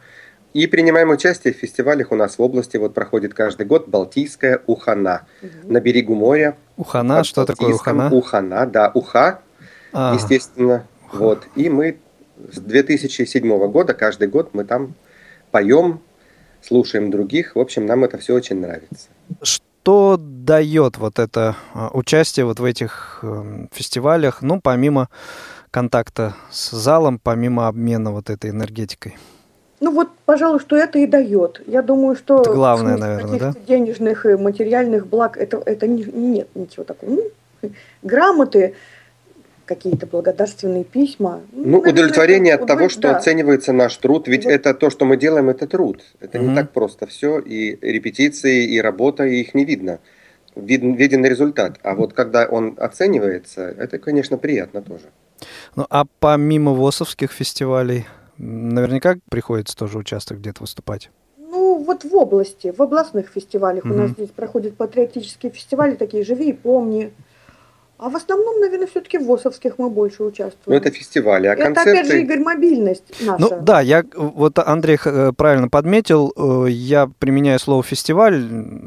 И 0.52 0.66
принимаем 0.66 1.10
участие 1.10 1.54
в 1.54 1.56
фестивалях 1.56 2.12
у 2.12 2.16
нас 2.16 2.38
в 2.38 2.42
области. 2.42 2.76
Вот 2.76 2.92
проходит 2.92 3.32
каждый 3.32 3.64
год 3.66 3.88
Балтийская 3.88 4.62
Ухана 4.66 5.26
на 5.64 5.80
берегу 5.80 6.14
моря. 6.14 6.56
Ухана, 6.76 7.24
что 7.24 7.46
такое 7.46 7.70
Балтийском. 7.70 7.96
Ухана? 7.98 8.14
Ухана, 8.14 8.66
да, 8.66 8.90
Уха, 8.94 9.40
А, 9.92 10.14
естественно. 10.14 10.86
Вот. 11.12 11.46
И 11.56 11.68
мы 11.68 11.98
с 12.50 12.58
2007 12.58 13.68
года, 13.68 13.94
каждый 13.94 14.28
год 14.28 14.50
мы 14.52 14.64
там 14.64 14.94
поем, 15.50 16.00
слушаем 16.60 17.10
других. 17.10 17.56
В 17.56 17.60
общем, 17.60 17.86
нам 17.86 18.04
это 18.04 18.18
все 18.18 18.34
очень 18.34 18.60
нравится. 18.60 19.08
Что 19.42 20.16
дает 20.18 20.98
вот 20.98 21.18
это 21.18 21.56
а, 21.74 21.90
участие 21.92 22.44
вот 22.44 22.60
в 22.60 22.64
этих 22.64 23.20
эм, 23.22 23.68
фестивалях, 23.72 24.42
ну, 24.42 24.60
помимо 24.60 25.08
контакта 25.70 26.34
с 26.50 26.70
залом, 26.70 27.18
помимо 27.18 27.68
обмена 27.68 28.12
вот 28.12 28.28
этой 28.28 28.50
энергетикой? 28.50 29.16
Ну 29.82 29.90
вот, 29.90 30.10
пожалуй, 30.26 30.60
что 30.60 30.76
это 30.76 31.00
и 31.00 31.06
дает. 31.06 31.60
Я 31.66 31.82
думаю, 31.82 32.14
что 32.14 32.40
Это 32.40 32.52
главное, 32.52 32.96
наверное, 32.96 33.38
каких-то 33.38 33.66
денежных 33.66 34.24
и 34.26 34.36
материальных 34.36 35.08
благ 35.08 35.36
это, 35.36 35.60
это 35.66 35.88
не- 35.88 36.04
нет 36.04 36.48
ничего 36.54 36.84
такого. 36.84 37.10
Ну, 37.10 37.22
грамоты, 38.02 38.74
какие-то 39.66 40.06
благодарственные 40.06 40.84
письма. 40.84 41.40
Ну, 41.50 41.64
наверное, 41.64 41.92
удовлетворение 41.92 42.54
это 42.54 42.62
от 42.62 42.68
того, 42.68 42.84
удов- 42.86 42.90
что 42.92 43.00
да. 43.02 43.16
оценивается 43.16 43.72
наш 43.72 43.96
труд. 43.96 44.28
Ведь 44.28 44.44
Вот. 44.44 44.52
это 44.52 44.72
то, 44.72 44.88
что 44.88 45.04
мы 45.04 45.16
делаем, 45.16 45.50
это 45.50 45.66
труд. 45.66 46.00
Это 46.20 46.38
Мгм. 46.38 46.50
не 46.50 46.54
так 46.54 46.70
просто 46.70 47.08
все. 47.08 47.40
И 47.40 47.76
репетиции, 47.82 48.64
и 48.64 48.80
работа, 48.80 49.24
и 49.24 49.40
их 49.40 49.52
не 49.52 49.64
видно. 49.64 49.98
Виден, 50.54 50.94
виден 50.94 51.24
результат. 51.24 51.78
А 51.82 51.96
вот 51.96 52.12
когда 52.12 52.46
он 52.46 52.76
оценивается, 52.78 53.62
это, 53.62 53.98
конечно, 53.98 54.38
приятно 54.38 54.80
тоже. 54.80 55.06
Ну, 55.74 55.86
а 55.90 56.04
помимо 56.20 56.70
ВОСовских 56.72 57.32
фестивалей, 57.32 58.04
наверняка 58.42 59.16
приходится 59.30 59.76
тоже 59.76 59.98
участвовать 59.98 60.42
где-то 60.42 60.62
выступать. 60.62 61.10
Ну, 61.38 61.82
вот 61.82 62.04
в 62.04 62.14
области, 62.14 62.74
в 62.76 62.82
областных 62.82 63.28
фестивалях 63.28 63.84
у 63.84 63.88
нас 63.88 64.10
здесь 64.10 64.30
проходят 64.30 64.76
патриотические 64.76 65.52
фестивали, 65.52 65.94
такие 65.94 66.24
«Живи 66.24 66.50
и 66.50 66.52
помни». 66.52 67.12
А 68.02 68.08
в 68.08 68.16
основном, 68.16 68.58
наверное, 68.58 68.88
все-таки 68.88 69.16
в 69.16 69.26
ВОСовских 69.26 69.78
мы 69.78 69.88
больше 69.88 70.24
участвуем. 70.24 70.56
Но 70.66 70.74
это 70.74 70.90
фестивали, 70.90 71.46
а 71.46 71.52
Это, 71.52 71.62
концерты... 71.62 71.90
опять 71.90 72.06
же, 72.08 72.20
Игорь, 72.20 72.40
мобильность 72.40 73.04
наша. 73.20 73.40
Ну 73.40 73.62
да, 73.62 73.80
я 73.80 74.04
вот 74.16 74.58
Андрей 74.58 74.98
э, 75.04 75.30
правильно 75.36 75.68
подметил, 75.68 76.32
э, 76.36 76.68
я 76.68 77.08
применяю 77.20 77.60
слово 77.60 77.84
фестиваль, 77.84 78.42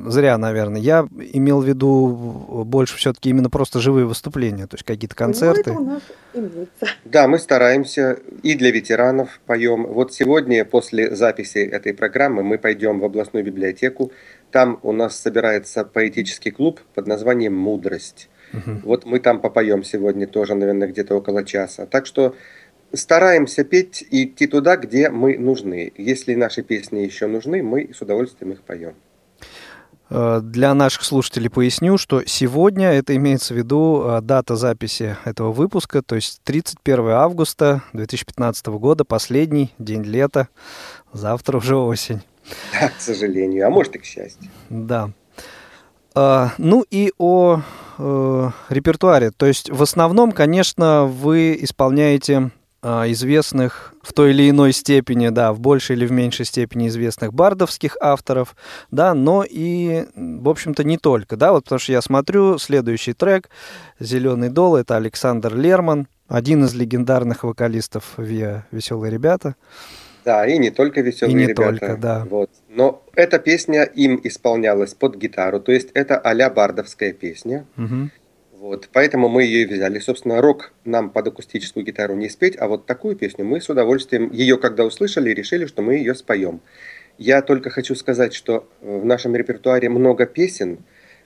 зря, 0.08 0.38
наверное. 0.38 0.82
Я 0.82 1.08
имел 1.32 1.62
в 1.62 1.66
виду 1.66 2.66
больше 2.66 2.98
все-таки 2.98 3.30
именно 3.30 3.50
просто 3.50 3.80
живые 3.80 4.06
выступления, 4.06 4.68
то 4.68 4.76
есть 4.76 4.84
какие-то 4.84 5.16
концерты. 5.16 5.72
Ну, 5.72 5.80
это 5.80 5.80
у 5.80 5.86
нас 5.86 6.04
имеется. 6.34 6.88
Да, 7.06 7.30
мы 7.30 7.40
стараемся 7.40 8.20
и 8.44 8.54
для 8.56 8.72
ветеранов 8.72 9.40
поем. 9.46 9.88
Вот 9.88 10.14
сегодня, 10.14 10.66
после 10.66 11.16
записи 11.16 11.60
этой 11.60 11.94
программы, 11.94 12.44
мы 12.44 12.58
пойдем 12.58 13.00
в 13.00 13.06
областную 13.06 13.46
библиотеку. 13.46 14.12
Там 14.52 14.78
у 14.84 14.92
нас 14.92 15.18
собирается 15.18 15.86
поэтический 15.86 16.52
клуб 16.52 16.82
под 16.94 17.08
названием 17.08 17.56
«Мудрость». 17.56 18.28
Мгм. 18.56 18.82
Вот 18.84 19.06
мы 19.06 19.20
там 19.20 19.40
попоем 19.40 19.84
сегодня 19.84 20.28
тоже, 20.28 20.56
наверное, 20.56 20.88
где-то 20.88 21.16
около 21.16 21.44
часа. 21.44 21.86
Так 21.86 22.06
что 22.06 22.36
стараемся 22.94 23.64
петь 23.64 24.06
и 24.10 24.26
идти 24.26 24.48
туда, 24.48 24.78
где 24.78 25.10
мы 25.10 25.38
нужны. 25.38 25.92
Если 25.98 26.36
наши 26.36 26.64
песни 26.64 27.00
еще 27.00 27.28
нужны, 27.28 27.64
мы 27.64 27.92
с 27.94 28.02
удовольствием 28.02 28.54
их 28.54 28.62
поем. 28.62 28.94
Э, 30.10 30.40
Для 30.42 30.74
наших 30.74 31.04
слушателей 31.04 31.50
поясню, 31.50 31.98
что 31.98 32.24
сегодня, 32.26 32.92
это 32.92 33.16
имеется 33.16 33.54
в 33.54 33.58
виду 33.58 34.04
э, 34.06 34.22
дата 34.22 34.56
записи 34.56 35.18
этого 35.26 35.52
выпуска, 35.52 36.02
то 36.02 36.16
есть 36.16 36.42
31 36.44 37.10
августа 37.10 37.84
2015 37.94 38.68
года, 38.68 39.04
последний 39.04 39.74
день 39.80 40.04
лета, 40.04 40.48
завтра 41.12 41.58
уже 41.58 41.76
осень. 41.76 42.22
Да, 42.80 42.90
к 42.98 43.02
сожалению, 43.02 43.68
а 43.68 43.70
может 43.70 43.96
и 43.96 44.00
к 44.00 44.06
счастью. 44.06 44.50
Да. 44.70 45.12
А, 46.16 46.52
ну 46.58 46.86
и 46.90 47.12
о 47.18 47.62
э, 47.98 48.50
репертуаре. 48.70 49.32
То 49.32 49.46
есть 49.46 49.70
в 49.70 49.82
основном, 49.84 50.32
конечно, 50.32 51.06
вы 51.06 51.58
исполняете 51.60 52.52
а, 52.82 53.12
известных 53.12 53.96
в 54.04 54.14
той 54.14 54.30
или 54.30 54.50
иной 54.50 54.72
степени, 54.72 55.30
да, 55.30 55.52
в 55.52 55.60
большей 55.60 55.96
или 55.96 56.06
в 56.06 56.12
меньшей 56.12 56.46
степени 56.46 56.88
известных 56.88 57.34
бардовских 57.34 57.98
авторов, 58.00 58.56
да, 58.92 59.16
но 59.16 59.44
и, 59.44 60.06
в 60.16 60.48
общем-то, 60.48 60.84
не 60.84 61.00
только, 61.00 61.36
да, 61.36 61.52
вот 61.52 61.64
потому 61.64 61.80
что 61.80 61.94
я 61.94 62.02
смотрю 62.04 62.60
следующий 62.60 63.14
трек 63.14 63.50
«Зеленый 64.00 64.50
дол»— 64.50 64.76
это 64.78 64.98
Александр 64.98 65.56
Лерман, 65.56 66.08
один 66.28 66.64
из 66.64 66.76
легендарных 66.76 67.44
вокалистов 67.44 68.14
ВИА 68.18 68.68
«Веселые 68.70 69.12
ребята». 69.12 69.56
Да, 70.26 70.48
и 70.48 70.58
не 70.58 70.72
только 70.72 71.02
«Веселые 71.02 71.34
и 71.34 71.36
не 71.36 71.48
ребята». 71.48 71.78
Только, 71.78 71.98
да. 71.98 72.26
Вот. 72.28 72.50
Но 72.68 73.04
эта 73.14 73.38
песня 73.38 73.84
им 73.84 74.20
исполнялась 74.24 74.96
под 74.96 75.16
гитару, 75.16 75.60
то 75.60 75.72
есть 75.72 75.92
это 75.94 76.18
а 76.18 76.50
бардовская 76.50 77.14
песня. 77.14 77.68
Угу. 77.78 78.10
Вот, 78.58 78.90
поэтому 78.92 79.30
мы 79.30 79.44
ее 79.44 79.62
и 79.62 79.66
взяли. 79.66 80.00
Собственно, 80.00 80.42
рок 80.42 80.74
нам 80.84 81.12
под 81.12 81.28
акустическую 81.28 81.86
гитару 81.86 82.16
не 82.16 82.30
спеть, 82.30 82.56
а 82.60 82.68
вот 82.68 82.88
такую 82.88 83.16
песню 83.16 83.46
мы 83.46 83.62
с 83.62 83.70
удовольствием 83.70 84.32
ее, 84.32 84.58
когда 84.58 84.84
услышали, 84.84 85.30
решили, 85.30 85.68
что 85.68 85.84
мы 85.84 85.96
ее 85.96 86.16
споем. 86.16 86.62
Я 87.20 87.44
только 87.44 87.70
хочу 87.70 87.94
сказать, 87.94 88.34
что 88.34 88.68
э, 88.82 89.00
в 89.00 89.06
нашем 89.06 89.36
репертуаре 89.36 89.90
много 89.90 90.26
песен, 90.26 90.80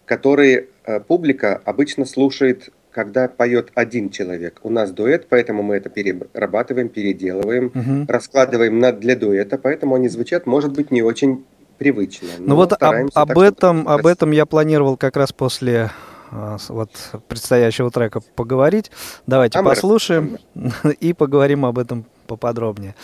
которые 0.05 0.67
э, 0.83 0.99
публика 0.99 1.61
обычно 1.63 2.03
слушает, 2.03 2.69
когда 2.91 3.27
поет 3.27 3.71
один 3.75 4.09
человек. 4.09 4.59
У 4.63 4.69
нас 4.69 4.91
дуэт, 4.91 5.27
поэтому 5.29 5.63
мы 5.63 5.75
это 5.75 5.89
перерабатываем, 5.89 6.89
переделываем, 6.89 7.67
Угу. 7.67 8.11
раскладываем 8.11 8.79
на, 8.79 8.91
для 8.91 9.15
дуэта, 9.15 9.57
поэтому 9.57 9.95
они 9.95 10.09
звучат, 10.09 10.45
может 10.45 10.73
быть, 10.73 10.91
не 10.91 11.01
очень 11.01 11.45
привычно. 11.77 12.27
Ну 12.39 12.55
вот 12.55 12.73
об, 12.73 13.09
об 13.13 13.37
этом, 13.37 13.87
об 13.87 14.05
этом 14.05 14.31
я 14.31 14.45
планировал 14.45 14.97
как 14.97 15.15
раз 15.15 15.31
после 15.31 15.91
а, 16.31 16.57
вот 16.67 16.91
предстоящего 17.27 17.89
трека 17.89 18.21
поговорить. 18.35 18.91
Давайте 19.25 19.57
А 19.59 19.63
послушаем 19.63 20.37
и 20.99 21.13
поговорим 21.13 21.65
об 21.65 21.79
этом 21.79 22.05
поподробнее. 22.27 22.95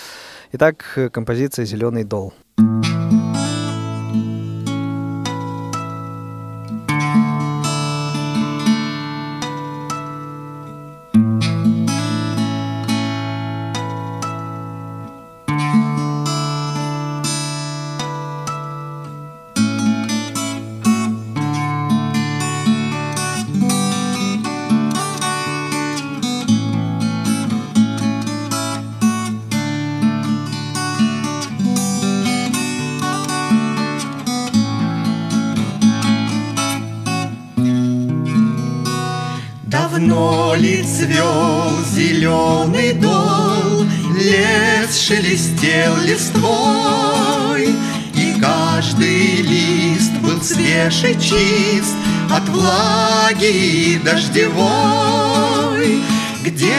Итак, 0.51 0.85
э, 0.95 1.09
композиция 1.09 1.65
«Зеленый 1.65 2.03
дол». 2.03 2.33
Зеленый 42.65 42.93
дол, 42.93 43.85
Лес 44.17 44.99
шелестел 44.99 45.95
листвой, 46.03 47.75
И 48.13 48.39
каждый 48.39 49.41
лист 49.41 50.13
был 50.21 50.41
свеж 50.41 51.03
и 51.03 51.13
чист 51.19 51.95
От 52.31 52.47
влаги 52.49 53.99
дождевой. 54.03 56.01
Где 56.43 56.73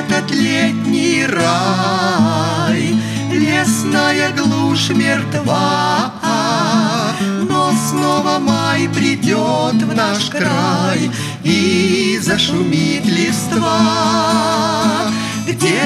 этот 0.00 0.30
летний 0.30 1.26
рай? 1.26 2.94
Лесная 3.32 4.30
глушь 4.32 4.90
мертва, 4.90 6.12
но 7.48 7.72
снова 7.90 8.38
май 8.38 8.88
придет 8.88 9.82
в 9.82 9.94
наш 9.94 10.30
край 10.30 11.10
и 11.42 12.18
зашумит 12.22 13.04
листва. 13.06 14.56
Где 15.46 15.78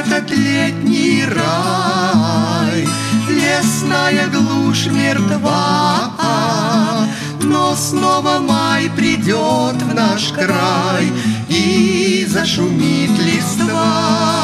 этот 0.00 0.30
летний 0.30 1.24
рай? 1.24 2.88
Лесная 3.28 4.28
глушь 4.28 4.86
мертва, 4.86 6.12
но 7.42 7.74
снова 7.74 8.38
май 8.38 8.88
придет 8.96 9.82
в 9.82 9.94
наш 9.94 10.28
край 10.28 11.10
и 11.48 12.24
зашумит 12.28 13.10
листва. 13.18 14.38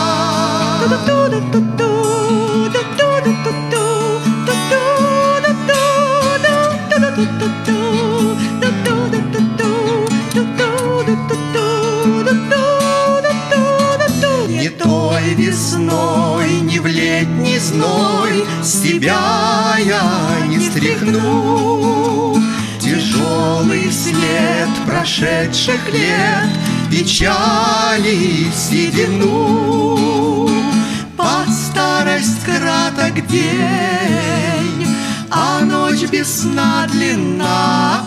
Не 7.67 8.14
весной, 15.33 16.61
не 16.61 16.79
в 16.79 16.87
летний 16.87 17.59
зной 17.59 18.45
Себя 18.63 19.77
я 19.79 20.47
не 20.47 20.61
стряхну. 20.61 22.37
Тяжелый 22.81 23.91
след 23.91 24.69
прошедших 24.87 25.93
лет 25.93 26.51
Печали 26.91 28.51
седину. 28.55 30.49
Под 31.17 31.49
старость 31.49 32.45
краток 32.45 33.27
день, 33.27 34.87
А 35.31 35.61
ночь 35.65 36.05
без 36.11 36.43
сна 36.43 36.87
длинна. 36.91 38.05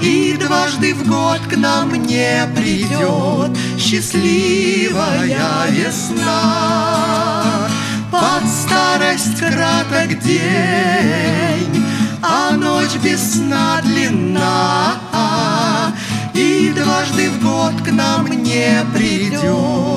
И 0.00 0.36
дважды 0.38 0.94
в 0.94 1.06
год 1.06 1.40
к 1.50 1.56
нам 1.56 1.94
не 1.94 2.46
придет 2.54 3.56
счастливая 3.78 5.68
весна. 5.70 7.68
Под 8.10 8.48
старость 8.48 9.38
краток 9.38 10.18
день, 10.20 11.84
а 12.22 12.52
ночь 12.52 12.96
без 13.02 13.34
сна 13.34 13.80
длинна. 13.82 14.94
И 16.34 16.72
дважды 16.76 17.30
в 17.30 17.42
год 17.42 17.72
к 17.84 17.90
нам 17.90 18.26
не 18.26 18.84
придет 18.94 19.96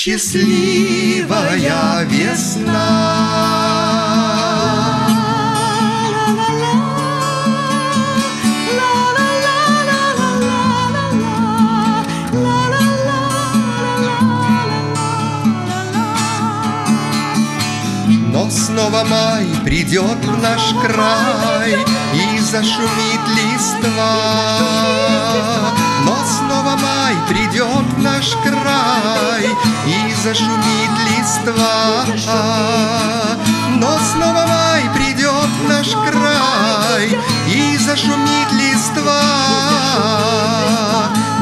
счастливая 0.00 1.26
весна. 2.04 3.79
Снова 18.50 19.04
май 19.04 19.46
придет 19.64 20.24
в 20.24 20.42
наш 20.42 20.74
край 20.82 21.76
И 22.14 22.38
зашумит 22.40 23.20
листва. 23.36 24.16
Но 26.04 26.16
снова 26.24 26.76
май 26.76 27.14
придет 27.28 27.86
в 27.96 27.98
наш 28.02 28.36
край 28.42 29.48
И 29.86 30.14
зашумит 30.22 30.90
листва. 31.08 32.04
Но 33.76 33.98
снова 34.12 34.46
май 34.46 34.82
придет 34.94 35.50
в 35.62 35.68
наш 35.68 35.88
край 36.08 37.18
И 37.48 37.76
зашумит 37.78 38.52
листва. 38.52 39.22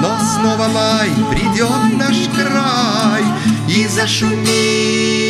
Но 0.01 0.19
снова 0.35 0.69
май 0.69 1.11
придет 1.31 1.69
в 1.69 1.97
наш 1.97 2.29
край 2.37 3.25
И 3.69 3.87
зашумит 3.89 5.28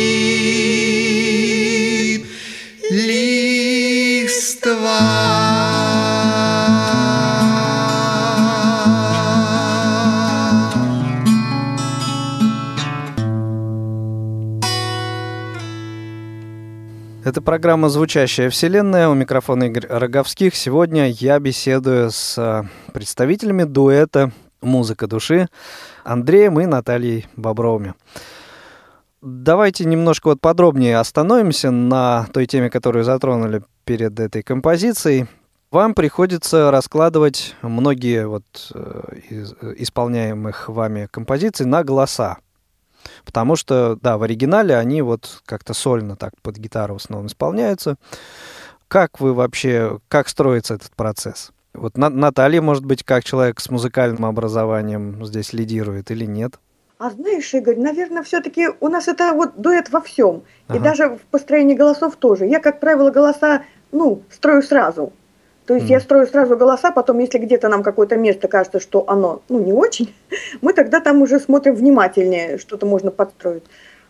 Это 17.29 17.43
программа 17.43 17.89
«Звучащая 17.89 18.49
вселенная». 18.49 19.07
У 19.07 19.13
микрофона 19.13 19.65
Игорь 19.65 19.85
Роговских. 19.87 20.55
Сегодня 20.55 21.11
я 21.11 21.37
беседую 21.37 22.09
с 22.09 22.35
а, 22.39 22.65
представителями 22.91 23.65
дуэта 23.65 24.31
«Музыка 24.63 25.05
души» 25.05 25.47
Андреем 26.03 26.59
и 26.59 26.65
Натальей 26.65 27.27
Бобровыми. 27.35 27.93
давайте 29.21 29.85
немножко 29.85 30.29
вот 30.29 30.41
подробнее 30.41 30.97
остановимся 30.97 31.69
на 31.69 32.25
той 32.33 32.47
теме, 32.47 32.71
которую 32.71 33.03
затронули 33.03 33.61
перед 33.85 34.19
этой 34.19 34.41
композицией. 34.41 35.27
Вам 35.69 35.93
приходится 35.93 36.71
раскладывать 36.71 37.55
многие 37.61 38.27
вот 38.27 38.71
э, 38.73 39.19
из, 39.29 39.53
исполняемых 39.77 40.67
вами 40.67 41.07
композиций 41.11 41.67
на 41.67 41.83
голоса. 41.83 42.39
Потому 43.25 43.55
что, 43.55 43.97
да, 44.01 44.17
в 44.17 44.23
оригинале 44.23 44.75
они 44.75 45.01
вот 45.01 45.41
как-то 45.45 45.73
сольно 45.73 46.15
так 46.15 46.33
под 46.41 46.57
гитару 46.57 46.95
в 46.95 46.97
основном 46.97 47.27
исполняются. 47.27 47.97
Как 48.87 49.19
вы 49.19 49.33
вообще, 49.33 49.99
как 50.07 50.29
строится 50.29 50.73
этот 50.75 50.91
процесс? 50.95 51.51
Вот 51.73 51.97
Наталья, 51.97 52.61
может 52.61 52.83
быть, 52.83 53.03
как 53.03 53.23
человек 53.23 53.59
с 53.59 53.69
музыкальным 53.69 54.25
образованием 54.25 55.23
здесь 55.25 55.53
лидирует 55.53 56.09
или 56.11 56.25
нет? 56.25 56.59
А 56.97 57.11
знаешь, 57.11 57.53
Игорь, 57.53 57.77
наверное, 57.77 58.23
все-таки 58.23 58.67
у 58.81 58.89
нас 58.89 59.07
это 59.07 59.33
вот 59.33 59.61
дуэт 59.61 59.89
во 59.89 60.01
всем. 60.01 60.43
Ага. 60.67 60.77
И 60.77 60.81
даже 60.81 61.09
в 61.09 61.21
построении 61.31 61.75
голосов 61.75 62.17
тоже. 62.17 62.45
Я, 62.45 62.59
как 62.59 62.81
правило, 62.81 63.09
голоса, 63.11 63.61
ну, 63.93 64.23
строю 64.29 64.61
сразу. 64.61 65.13
То 65.69 65.75
есть 65.75 65.85
mm. 65.85 65.91
я 65.91 65.99
строю 65.99 66.25
сразу 66.25 66.57
голоса, 66.57 66.89
потом, 66.89 67.19
если 67.19 67.37
где-то 67.37 67.69
нам 67.69 67.83
какое-то 67.83 68.17
место 68.17 68.47
кажется, 68.47 68.79
что 68.79 69.03
оно, 69.07 69.43
ну, 69.49 69.59
не 69.63 69.71
очень, 69.71 70.15
мы 70.61 70.73
тогда 70.73 70.99
там 70.99 71.21
уже 71.21 71.39
смотрим 71.39 71.75
внимательнее, 71.75 72.57
что-то 72.57 72.87
можно 72.87 73.11
подстроить. 73.11 73.61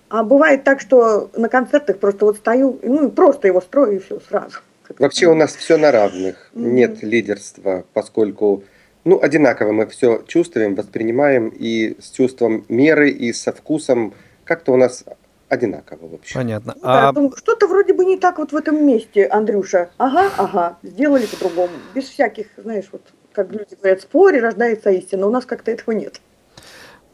А 0.07 0.23
бывает 0.23 0.63
так, 0.63 0.79
что 0.79 1.29
на 1.35 1.49
концертах 1.49 1.99
просто 1.99 2.23
вот 2.23 2.37
стою, 2.37 2.79
ну, 2.81 3.11
просто 3.11 3.49
его 3.49 3.59
строю 3.59 3.97
и 3.97 3.99
все 3.99 4.21
сразу. 4.21 4.59
Вообще 4.99 5.27
у 5.27 5.35
нас 5.35 5.53
все 5.53 5.75
на 5.75 5.91
равных, 5.91 6.49
mm-hmm. 6.53 6.61
нет 6.61 7.03
лидерства, 7.03 7.83
поскольку 7.91 8.63
ну, 9.03 9.21
одинаково 9.21 9.73
мы 9.73 9.85
все 9.87 10.23
чувствуем, 10.27 10.75
воспринимаем 10.75 11.49
и 11.49 11.97
с 11.99 12.09
чувством 12.11 12.63
меры, 12.69 13.09
и 13.09 13.33
со 13.33 13.51
вкусом. 13.51 14.13
Как-то 14.45 14.71
у 14.71 14.77
нас 14.77 15.03
одинаково 15.49 16.07
вообще. 16.07 16.35
Понятно. 16.35 16.73
Ну, 16.75 16.81
а... 16.83 17.11
Да, 17.11 17.29
что-то 17.35 17.67
вроде 17.67 17.93
бы 17.93 18.05
не 18.05 18.17
так 18.17 18.37
вот 18.37 18.51
в 18.51 18.55
этом 18.55 18.85
месте, 18.85 19.25
Андрюша. 19.27 19.89
Ага, 19.97 20.29
ага, 20.37 20.77
сделали 20.83 21.25
по-другому. 21.25 21.73
Без 21.93 22.05
всяких, 22.05 22.47
знаешь, 22.57 22.85
вот 22.91 23.01
как 23.33 23.51
люди 23.51 23.75
говорят, 23.75 24.01
споре 24.01 24.39
рождается 24.39 24.89
истина. 24.91 25.27
У 25.27 25.31
нас 25.31 25.45
как-то 25.45 25.71
этого 25.71 25.91
нет. 25.91 26.21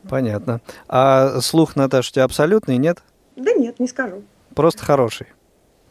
Понятно. 0.08 0.62
А 0.88 1.40
слух, 1.42 1.76
Наташа, 1.76 2.10
у 2.10 2.14
тебя 2.14 2.24
абсолютный, 2.26 2.78
нет? 2.78 3.00
Да 3.36 3.54
нет, 3.54 3.80
не 3.80 3.88
скажу. 3.88 4.24
Просто 4.54 4.84
хороший. 4.84 5.28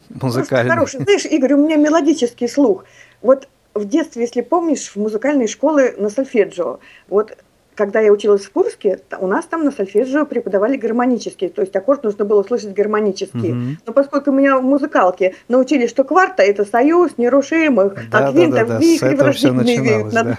Музыкальный. 0.09 0.71
Просто 0.71 0.97
хороший. 0.97 1.03
Знаешь, 1.03 1.25
Игорь, 1.25 1.53
у 1.53 1.63
меня 1.63 1.75
мелодический 1.75 2.47
слух. 2.47 2.85
Вот 3.21 3.47
в 3.73 3.85
детстве, 3.85 4.23
если 4.23 4.41
помнишь, 4.41 4.89
в 4.89 4.95
музыкальной 4.95 5.47
школе 5.47 5.95
на 5.97 6.09
сольфеджио, 6.09 6.79
вот 7.07 7.37
когда 7.75 7.99
я 7.99 8.11
училась 8.11 8.45
в 8.45 8.51
Курске, 8.51 8.99
у 9.19 9.27
нас 9.27 9.45
там 9.45 9.63
на 9.63 9.71
сольфеджио 9.71 10.25
преподавали 10.25 10.77
гармонический, 10.77 11.49
то 11.49 11.61
есть 11.61 11.75
аккорд 11.75 12.03
нужно 12.03 12.25
было 12.25 12.41
слышать 12.43 12.73
гармонический. 12.73 13.51
Mm-hmm. 13.51 13.75
Но 13.85 13.93
поскольку 13.93 14.31
меня 14.31 14.57
в 14.57 14.63
музыкалке 14.63 15.35
научили, 15.47 15.87
что 15.87 16.03
кварта– 16.03 16.43
это 16.43 16.65
союз 16.65 17.17
нерушимых, 17.17 18.09
да, 18.09 18.29
а 18.29 18.31
квинта 18.31 18.65
да, 18.65 18.65
да, 18.65 18.77
вихри 18.79 19.15
враждебные 19.15 20.09
да. 20.11 20.37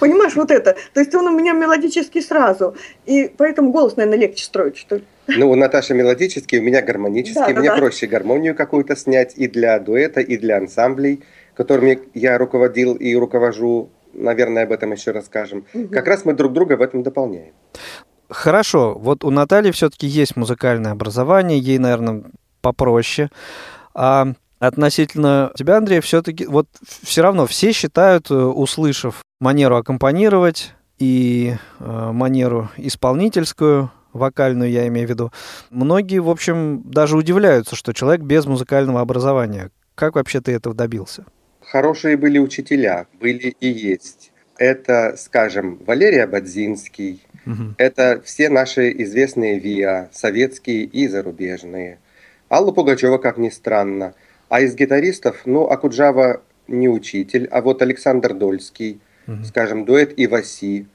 Понимаешь, 0.00 0.34
вот 0.34 0.50
это. 0.50 0.76
То 0.94 1.00
есть 1.00 1.14
он 1.14 1.26
у 1.26 1.38
меня 1.38 1.52
мелодический 1.52 2.22
сразу. 2.22 2.74
И 3.06 3.30
поэтому 3.36 3.70
голос, 3.70 3.96
наверное, 3.96 4.18
легче 4.18 4.44
строить, 4.44 4.76
что 4.76 4.96
ли. 4.96 5.04
Ну, 5.28 5.50
у 5.50 5.54
Наташи 5.54 5.94
мелодический, 5.94 6.58
у 6.58 6.62
меня 6.62 6.82
гармонический. 6.82 7.54
Да, 7.54 7.60
Мне 7.60 7.70
да. 7.70 7.76
проще 7.76 8.06
гармонию 8.06 8.54
какую-то 8.54 8.96
снять 8.96 9.34
и 9.36 9.46
для 9.46 9.78
дуэта, 9.78 10.20
и 10.20 10.36
для 10.36 10.56
ансамблей 10.56 11.22
которыми 11.54 12.00
я 12.14 12.38
руководил 12.38 12.94
и 12.94 13.14
руковожу, 13.14 13.90
наверное, 14.14 14.64
об 14.64 14.72
этом 14.72 14.92
еще 14.92 15.10
расскажем. 15.10 15.64
Угу. 15.74 15.88
Как 15.88 16.06
раз 16.06 16.24
мы 16.24 16.34
друг 16.34 16.52
друга 16.52 16.76
в 16.76 16.82
этом 16.82 17.02
дополняем. 17.02 17.52
Хорошо, 18.28 18.94
вот 18.98 19.24
у 19.24 19.30
Натальи 19.30 19.72
все-таки 19.72 20.06
есть 20.06 20.36
музыкальное 20.36 20.92
образование, 20.92 21.58
ей, 21.58 21.78
наверное, 21.78 22.24
попроще. 22.62 23.30
А 23.94 24.32
относительно 24.58 25.52
тебя, 25.54 25.76
Андрей, 25.76 26.00
все-таки 26.00 26.46
вот 26.46 26.66
все 27.02 27.22
равно 27.22 27.46
все 27.46 27.72
считают, 27.72 28.30
э, 28.30 28.34
услышав 28.34 29.22
манеру 29.40 29.76
аккомпанировать 29.76 30.72
и 30.98 31.56
э, 31.80 32.10
манеру 32.12 32.70
исполнительскую, 32.76 33.90
вокальную 34.12 34.70
я 34.70 34.86
имею 34.88 35.06
в 35.06 35.10
виду, 35.10 35.32
многие, 35.70 36.20
в 36.20 36.30
общем, 36.30 36.82
даже 36.84 37.16
удивляются, 37.16 37.76
что 37.76 37.92
человек 37.92 38.22
без 38.22 38.46
музыкального 38.46 39.00
образования. 39.00 39.70
Как 39.94 40.14
вообще 40.14 40.40
ты 40.40 40.52
этого 40.52 40.74
добился? 40.74 41.24
Хорошие 41.72 42.18
были 42.18 42.38
учителя, 42.38 43.06
были 43.18 43.56
и 43.58 43.66
есть. 43.66 44.30
Это, 44.58 45.14
скажем, 45.16 45.80
Валерий 45.86 46.22
Абадзинский, 46.22 47.22
угу. 47.46 47.74
это 47.78 48.20
все 48.26 48.50
наши 48.50 48.92
известные 49.04 49.58
ВИА, 49.58 50.10
советские 50.12 50.84
и 50.84 51.08
зарубежные. 51.08 51.98
Алла 52.50 52.72
Пугачева, 52.72 53.16
как 53.16 53.38
ни 53.38 53.48
странно. 53.48 54.12
А 54.50 54.60
из 54.60 54.74
гитаристов, 54.74 55.46
ну, 55.46 55.62
Акуджава 55.66 56.42
не 56.68 56.90
учитель, 56.90 57.48
а 57.50 57.62
вот 57.62 57.80
Александр 57.80 58.34
Дольский, 58.34 59.00
угу. 59.26 59.42
скажем, 59.44 59.86
дуэт 59.86 60.12
Иваси. 60.18 60.86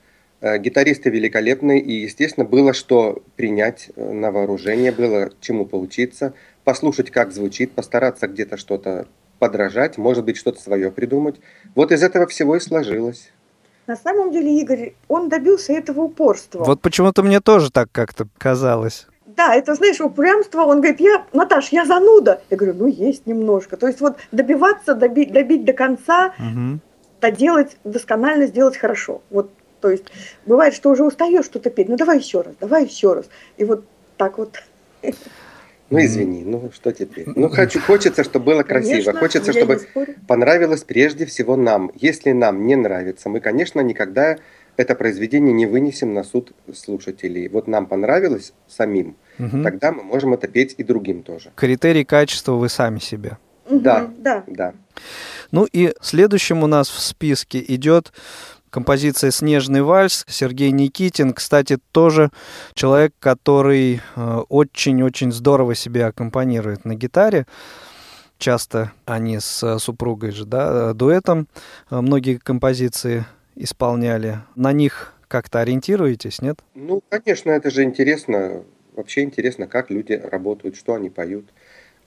Э, 0.42 0.60
гитаристы 0.60 1.10
великолепные, 1.10 1.80
и, 1.80 2.04
естественно, 2.04 2.46
было 2.46 2.74
что 2.74 3.24
принять 3.36 3.90
э, 3.96 4.12
на 4.14 4.30
вооружение, 4.30 4.92
было 4.92 5.32
чему 5.42 5.66
поучиться, 5.66 6.36
послушать, 6.64 7.10
как 7.10 7.32
звучит, 7.32 7.72
постараться 7.72 8.28
где-то 8.28 8.58
что-то 8.58 9.08
подражать, 9.40 9.98
может 9.98 10.26
быть, 10.26 10.38
что-то 10.38 10.62
свое 10.62 10.92
придумать. 10.92 11.40
Вот 11.76 11.92
из 11.92 12.04
этого 12.04 12.28
всего 12.28 12.56
и 12.56 12.60
сложилось. 12.60 13.32
На 13.88 13.96
самом 13.96 14.32
деле, 14.32 14.60
Игорь, 14.60 14.94
он 15.08 15.30
добился 15.30 15.72
этого 15.72 16.02
упорства. 16.02 16.64
Вот 16.64 16.82
почему-то 16.82 17.24
мне 17.24 17.40
тоже 17.40 17.72
так 17.72 17.90
как-то 17.92 18.28
казалось. 18.38 19.08
Да, 19.26 19.56
это, 19.56 19.76
знаешь, 19.76 20.02
упрямство. 20.02 20.64
Он 20.64 20.82
говорит, 20.82 21.00
я, 21.00 21.26
Наташ, 21.32 21.70
я 21.70 21.86
зануда. 21.86 22.42
Я 22.50 22.58
говорю, 22.58 22.76
ну, 22.78 22.88
есть 22.88 23.26
немножко. 23.28 23.78
То 23.78 23.88
есть 23.88 24.02
вот 24.02 24.18
добиваться, 24.32 24.94
добить, 24.94 25.32
добить 25.32 25.64
до 25.64 25.74
конца, 25.74 26.34
угу. 26.38 26.80
доделать 27.22 27.78
досконально, 27.84 28.48
сделать 28.48 28.76
хорошо. 28.76 29.22
Вот, 29.30 29.52
то 29.80 29.90
есть 29.90 30.06
бывает, 30.46 30.74
что 30.74 30.90
уже 30.90 31.04
устаешь 31.04 31.46
что-то 31.46 31.70
петь. 31.70 31.88
Ну, 31.88 31.96
давай 31.96 32.18
еще 32.20 32.42
раз, 32.42 32.56
давай 32.60 32.86
еще 32.86 33.14
раз. 33.14 33.26
И 33.58 33.64
вот 33.64 33.86
так 34.18 34.38
вот. 34.38 34.64
Ну, 35.90 36.00
извини, 36.00 36.44
ну 36.44 36.70
что 36.74 36.92
теперь? 36.92 37.28
Ну, 37.36 37.50
хочу, 37.50 37.80
хочется, 37.80 38.24
чтобы 38.24 38.46
было 38.46 38.64
красиво. 38.64 39.12
Конечно, 39.12 39.20
хочется, 39.20 39.54
чтобы 39.54 39.82
понравилось 40.28 40.84
прежде 40.84 41.26
всего 41.26 41.56
нам. 41.56 41.92
Если 41.96 42.34
нам 42.34 42.68
не 42.68 42.76
нравится, 42.76 43.30
мы, 43.30 43.40
конечно, 43.40 43.80
никогда 43.82 44.38
это 44.76 44.96
произведение 44.96 45.54
не 45.54 45.66
вынесем 45.66 46.14
на 46.14 46.24
суд 46.24 46.52
слушателей. 46.74 47.48
Вот 47.48 47.68
нам 47.68 47.88
понравилось 47.88 48.54
самим, 48.68 49.16
угу. 49.40 49.64
тогда 49.64 49.92
мы 49.92 50.04
можем 50.04 50.34
это 50.34 50.48
петь 50.48 50.76
и 50.78 50.84
другим 50.84 51.24
тоже. 51.24 51.52
Критерий 51.56 52.06
качества 52.06 52.54
вы 52.54 52.70
сами 52.70 53.00
себе. 53.00 53.38
Угу, 53.66 53.80
да, 53.80 54.10
да, 54.18 54.44
да. 54.48 54.74
Ну 55.52 55.66
и 55.72 55.94
следующим 56.02 56.64
у 56.64 56.68
нас 56.68 56.90
в 56.90 57.00
списке 57.00 57.64
идет 57.68 58.12
композиция 58.70 59.32
«Снежный 59.32 59.82
вальс». 59.82 60.26
Сергей 60.28 60.72
Никитин, 60.72 61.34
кстати, 61.34 61.78
тоже 61.92 62.32
человек, 62.74 63.14
который 63.20 64.02
э, 64.16 64.38
очень-очень 64.50 65.32
здорово 65.32 65.76
себя 65.76 66.08
аккомпанирует 66.08 66.86
на 66.86 66.96
гитаре. 66.96 67.46
Часто 68.38 68.92
они 69.06 69.40
с 69.40 69.80
супругой 69.80 70.32
же, 70.32 70.46
да, 70.46 70.94
дуэтом 70.94 71.48
э, 71.90 72.00
многие 72.00 72.38
композиции 72.38 73.26
исполняли. 73.56 74.40
На 74.56 74.72
них 74.72 75.14
как-то 75.28 75.60
ориентируетесь, 75.60 76.42
нет? 76.42 76.60
Ну, 76.76 77.02
конечно, 77.10 77.52
это 77.52 77.70
же 77.72 77.84
интересно. 77.84 78.64
Вообще 78.96 79.24
интересно, 79.24 79.68
как 79.68 79.90
люди 79.90 80.14
работают, 80.14 80.76
что 80.76 80.94
они 80.94 81.10
поют. 81.10 81.46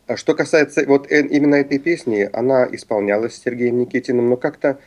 А 0.06 0.16
что 0.16 0.34
касается 0.34 0.84
вот 0.86 1.10
э, 1.10 1.26
именно 1.26 1.54
этой 1.56 1.78
песни, 1.78 2.28
она 2.32 2.66
исполнялась 2.72 3.40
Сергеем 3.40 3.78
Никитиным, 3.78 4.28
но 4.28 4.36
как-то 4.36 4.78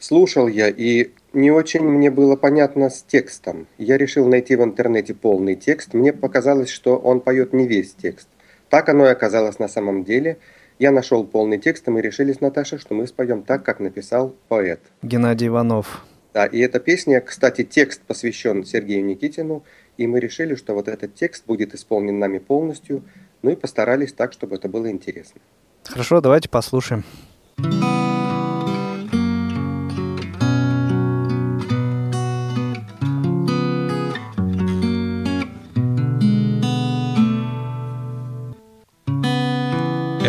слушал 0.00 0.48
я, 0.48 0.68
и 0.68 1.10
не 1.32 1.52
очень 1.52 1.82
мне 1.82 2.10
было 2.10 2.34
понятно 2.34 2.90
с 2.90 3.02
текстом. 3.02 3.68
Я 3.78 3.96
решил 3.96 4.26
найти 4.26 4.56
в 4.56 4.64
интернете 4.64 5.14
полный 5.14 5.54
текст. 5.54 5.94
Мне 5.94 6.12
показалось, 6.12 6.70
что 6.70 6.96
он 6.96 7.20
поет 7.20 7.52
не 7.52 7.68
весь 7.68 7.94
текст. 7.94 8.28
Так 8.68 8.88
оно 8.88 9.06
и 9.06 9.10
оказалось 9.10 9.60
на 9.60 9.68
самом 9.68 10.02
деле. 10.02 10.38
Я 10.78 10.90
нашел 10.90 11.24
полный 11.24 11.58
текст, 11.58 11.86
и 11.86 11.90
мы 11.90 12.00
решили 12.00 12.32
с 12.32 12.40
Наташей, 12.40 12.78
что 12.78 12.94
мы 12.94 13.06
споем 13.06 13.42
так, 13.42 13.64
как 13.64 13.80
написал 13.80 14.34
поэт. 14.48 14.80
Геннадий 15.02 15.48
Иванов. 15.48 16.04
Да, 16.32 16.46
и 16.46 16.60
эта 16.60 16.80
песня, 16.80 17.20
кстати, 17.20 17.64
текст 17.64 18.00
посвящен 18.02 18.64
Сергею 18.64 19.04
Никитину, 19.04 19.64
и 19.98 20.06
мы 20.06 20.20
решили, 20.20 20.54
что 20.54 20.74
вот 20.74 20.88
этот 20.88 21.14
текст 21.14 21.44
будет 21.46 21.74
исполнен 21.74 22.18
нами 22.18 22.38
полностью, 22.38 23.02
ну 23.42 23.50
и 23.50 23.56
постарались 23.56 24.12
так, 24.12 24.32
чтобы 24.32 24.56
это 24.56 24.68
было 24.68 24.90
интересно. 24.90 25.40
Хорошо, 25.84 26.20
давайте 26.20 26.48
послушаем. 26.48 27.04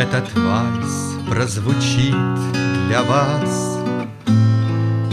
Этот 0.02 0.34
вальс 0.36 1.16
прозвучит 1.30 2.16
для 2.88 3.04
вас, 3.04 3.78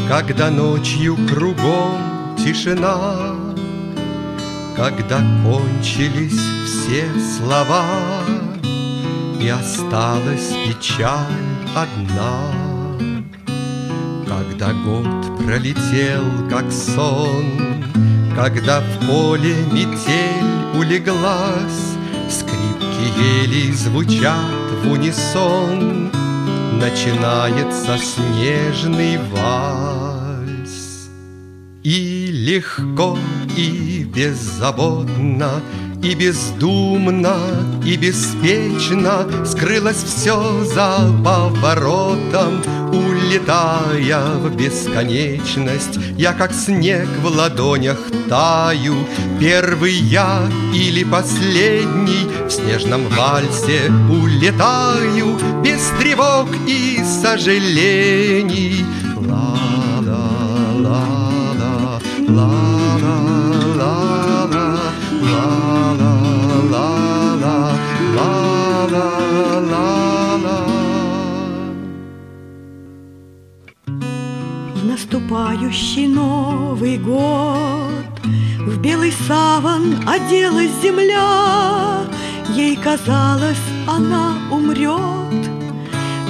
Когда 0.08 0.50
ночью 0.50 1.14
кругом 1.28 2.34
тишина, 2.38 3.34
когда 4.74 5.18
кончились 5.44 6.40
все 6.64 7.06
слова, 7.36 7.84
И 9.38 9.46
осталась 9.50 10.54
печаль 10.66 11.44
одна. 11.76 12.50
Когда 14.26 14.72
год 14.72 15.44
пролетел, 15.44 16.48
как 16.48 16.72
сон, 16.72 17.84
Когда 18.34 18.80
в 18.80 19.06
поле 19.06 19.54
метель 19.70 20.78
улеглась, 20.78 21.97
Скрипки 22.28 23.44
елей 23.44 23.72
звучат 23.72 24.70
в 24.84 24.92
унисон, 24.92 26.10
Начинается 26.78 27.98
снежный 27.98 29.18
вальс. 29.32 31.08
И 31.82 32.28
легко, 32.30 33.18
и 33.56 34.04
беззаботно 34.04 35.62
и 36.02 36.14
бездумно, 36.14 37.36
и 37.84 37.96
беспечно 37.96 39.26
Скрылось 39.44 40.02
все 40.02 40.64
за 40.64 41.12
поворотом 41.24 42.62
Улетая 42.92 44.34
в 44.36 44.54
бесконечность. 44.56 45.98
Я 46.16 46.32
как 46.32 46.52
снег 46.52 47.08
в 47.22 47.26
ладонях 47.26 47.98
таю 48.28 48.96
Первый 49.40 49.94
я 49.94 50.48
или 50.74 51.04
последний 51.04 52.26
В 52.46 52.50
снежном 52.50 53.08
вальсе 53.08 53.90
улетаю 54.08 55.38
Без 55.62 55.82
тревог 55.98 56.48
и 56.66 57.00
сожалений 57.22 58.84
наступающий 75.48 76.06
Новый 76.06 76.98
год. 76.98 78.04
В 78.60 78.78
белый 78.80 79.12
саван 79.26 79.96
оделась 80.06 80.70
земля. 80.82 82.04
Ей 82.54 82.76
казалось, 82.76 83.56
она 83.86 84.36
умрет. 84.50 85.50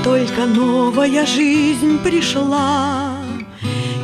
Только 0.05 0.47
новая 0.47 1.27
жизнь 1.27 1.99
пришла. 1.99 3.17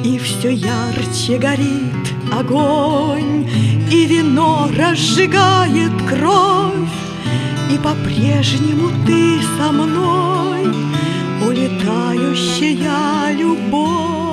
И 0.02 0.18
все 0.18 0.50
ярче 0.50 1.38
горит 1.38 2.12
огонь. 2.32 3.48
И 3.90 4.06
вино 4.06 4.68
разжигает 4.76 5.92
кровь. 6.08 6.90
И 7.70 7.78
по-прежнему 7.78 8.90
ты 9.06 9.40
со 9.58 9.70
мной. 9.72 10.74
Улетающая 11.46 13.32
любовь 13.32 14.23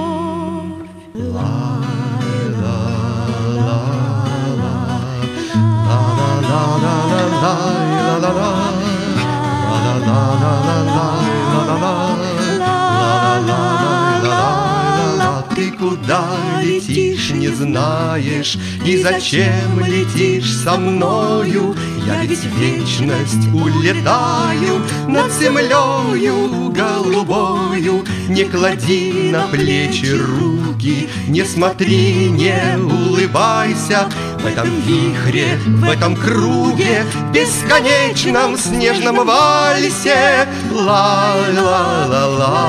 куда 15.81 16.27
летишь, 16.61 17.31
не 17.31 17.47
знаешь, 17.47 18.55
И 18.85 18.97
зачем 18.97 19.79
летишь 19.79 20.55
со 20.55 20.77
мною? 20.77 21.75
Я 22.05 22.23
ведь 22.23 22.39
в 22.39 22.57
вечность 22.57 23.47
улетаю 23.53 24.81
Над 25.07 25.31
землею 25.31 26.71
голубою. 26.71 28.05
Не 28.27 28.45
клади 28.45 29.29
на 29.31 29.47
плечи 29.47 30.07
руки, 30.07 31.09
Не 31.27 31.43
смотри, 31.43 32.29
не 32.29 32.77
улыбайся, 32.77 34.09
в 34.39 34.45
этом 34.45 34.67
вихре, 34.81 35.59
в 35.65 35.89
этом 35.89 36.15
круге, 36.15 37.05
бесконечном 37.33 38.57
снежном 38.57 39.25
вальсе. 39.25 40.47
ла 40.71 41.35
ла 41.53 42.05
ла 42.07 42.25
ла 42.27 42.61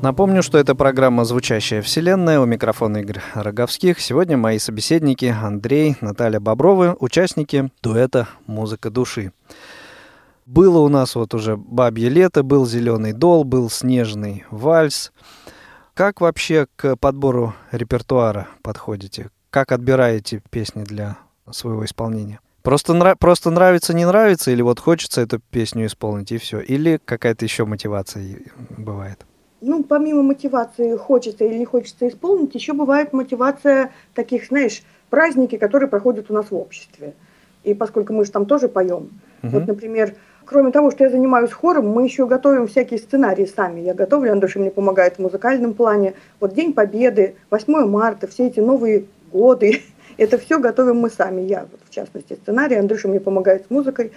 Напомню, 0.00 0.44
что 0.44 0.58
это 0.58 0.76
программа 0.76 1.24
«Звучащая 1.24 1.82
вселенная». 1.82 2.38
У 2.38 2.46
микрофона 2.46 2.98
Игорь 2.98 3.20
Роговских. 3.34 3.98
Сегодня 3.98 4.36
мои 4.36 4.60
собеседники 4.60 5.24
Андрей, 5.24 5.96
Наталья 6.00 6.38
Бобровы, 6.38 6.96
участники 7.00 7.72
дуэта 7.82 8.28
«Музыка 8.46 8.90
души». 8.90 9.32
Было 10.46 10.78
у 10.78 10.88
нас 10.88 11.16
вот 11.16 11.34
уже 11.34 11.56
«Бабье 11.56 12.08
лето», 12.08 12.44
был 12.44 12.64
«Зеленый 12.64 13.12
дол», 13.12 13.42
был 13.42 13.68
«Снежный 13.70 14.44
вальс». 14.52 15.12
Как 15.94 16.20
вообще 16.20 16.68
к 16.76 16.94
подбору 16.94 17.54
репертуара 17.72 18.46
подходите? 18.62 19.30
Как 19.50 19.72
отбираете 19.72 20.42
песни 20.48 20.84
для 20.84 21.18
своего 21.50 21.84
исполнения? 21.84 22.38
Просто, 22.62 22.92
нра- 22.92 23.16
просто 23.18 23.50
нравится, 23.50 23.94
не 23.94 24.06
нравится, 24.06 24.52
или 24.52 24.62
вот 24.62 24.78
хочется 24.78 25.22
эту 25.22 25.40
песню 25.40 25.86
исполнить, 25.86 26.30
и 26.30 26.38
все? 26.38 26.60
Или 26.60 27.00
какая-то 27.04 27.44
еще 27.44 27.64
мотивация 27.64 28.38
бывает? 28.70 29.26
Ну, 29.60 29.82
помимо 29.82 30.22
мотивации 30.22 30.96
хочется 30.96 31.44
или 31.44 31.58
не 31.58 31.64
хочется 31.64 32.06
исполнить, 32.08 32.54
еще 32.54 32.74
бывает 32.74 33.12
мотивация 33.12 33.90
таких, 34.14 34.46
знаешь, 34.46 34.82
праздники, 35.10 35.56
которые 35.56 35.88
проходят 35.88 36.30
у 36.30 36.34
нас 36.34 36.50
в 36.50 36.54
обществе. 36.56 37.14
И 37.64 37.74
поскольку 37.74 38.12
мы 38.12 38.24
же 38.24 38.30
там 38.30 38.46
тоже 38.46 38.68
поем, 38.68 39.10
Мгм. 39.42 39.52
вот, 39.52 39.66
например, 39.66 40.14
кроме 40.44 40.70
того, 40.70 40.90
что 40.92 41.04
я 41.04 41.10
занимаюсь 41.10 41.50
хором, 41.50 41.88
мы 41.88 42.04
еще 42.04 42.26
готовим 42.26 42.68
всякие 42.68 42.98
сценарии 42.98 43.46
сами. 43.46 43.80
Я 43.80 43.94
готовлю, 43.94 44.32
Андрюша 44.32 44.60
мне 44.60 44.70
помогает 44.70 45.16
в 45.16 45.18
музыкальном 45.18 45.74
плане. 45.74 46.14
Вот 46.40 46.54
День 46.54 46.72
Победы, 46.72 47.34
8 47.50 47.86
марта, 47.86 48.28
все 48.28 48.46
эти 48.46 48.60
новые 48.60 49.06
годы, 49.32 49.82
это 50.16 50.38
все 50.38 50.60
готовим 50.60 50.98
мы 50.98 51.10
сами. 51.10 51.40
Я, 51.42 51.66
вот, 51.70 51.80
в 51.84 51.90
частности, 51.92 52.34
сценарий, 52.34 52.76
Андрюша 52.76 53.08
мне 53.08 53.18
помогает 53.18 53.66
с 53.66 53.70
музыкой. 53.70 54.12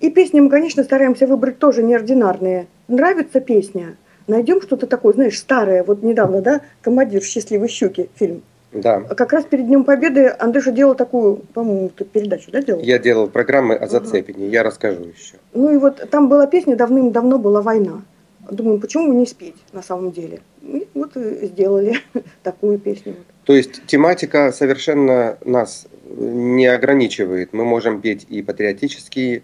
И 0.00 0.10
песни 0.10 0.40
мы, 0.40 0.50
конечно, 0.50 0.82
стараемся 0.82 1.28
выбрать 1.28 1.60
тоже 1.60 1.84
неординарные. 1.84 2.66
Нравится 2.88 3.40
песня, 3.40 3.96
найдем 4.26 4.60
что-то 4.62 4.86
такое, 4.86 5.14
знаешь, 5.14 5.38
старое. 5.38 5.84
Вот 5.84 6.02
недавно, 6.02 6.40
да, 6.40 6.60
«Командир 6.80 7.22
счастливой 7.22 7.68
щуки» 7.68 8.08
фильм. 8.14 8.42
Да. 8.72 9.00
Как 9.00 9.32
раз 9.32 9.44
перед 9.44 9.66
Днем 9.66 9.84
Победы 9.84 10.34
Андрюша 10.38 10.72
делал 10.72 10.94
такую, 10.94 11.36
по-моему, 11.52 11.90
передачу, 11.90 12.50
да, 12.50 12.62
делал? 12.62 12.80
Я 12.80 12.98
делал 12.98 13.28
программы 13.28 13.74
о 13.74 13.86
зацепине, 13.86 14.48
я 14.48 14.62
расскажу 14.62 15.02
еще. 15.02 15.36
Ну 15.52 15.72
и 15.72 15.76
вот 15.76 16.08
там 16.10 16.28
была 16.28 16.46
песня, 16.46 16.74
давным-давно 16.74 17.38
была 17.38 17.60
война. 17.60 18.02
Думаю, 18.50 18.80
почему 18.80 19.08
бы 19.08 19.14
не 19.14 19.26
спеть 19.26 19.56
на 19.72 19.82
самом 19.82 20.10
деле? 20.10 20.40
И 20.62 20.88
вот 20.94 21.12
сделали 21.14 21.98
такую 22.42 22.78
песню. 22.78 23.14
То 23.44 23.54
есть 23.54 23.84
тематика 23.86 24.52
совершенно 24.52 25.36
нас 25.44 25.86
не 26.16 26.66
ограничивает. 26.66 27.52
Мы 27.52 27.64
можем 27.64 28.00
петь 28.00 28.26
и 28.28 28.42
патриотические, 28.42 29.42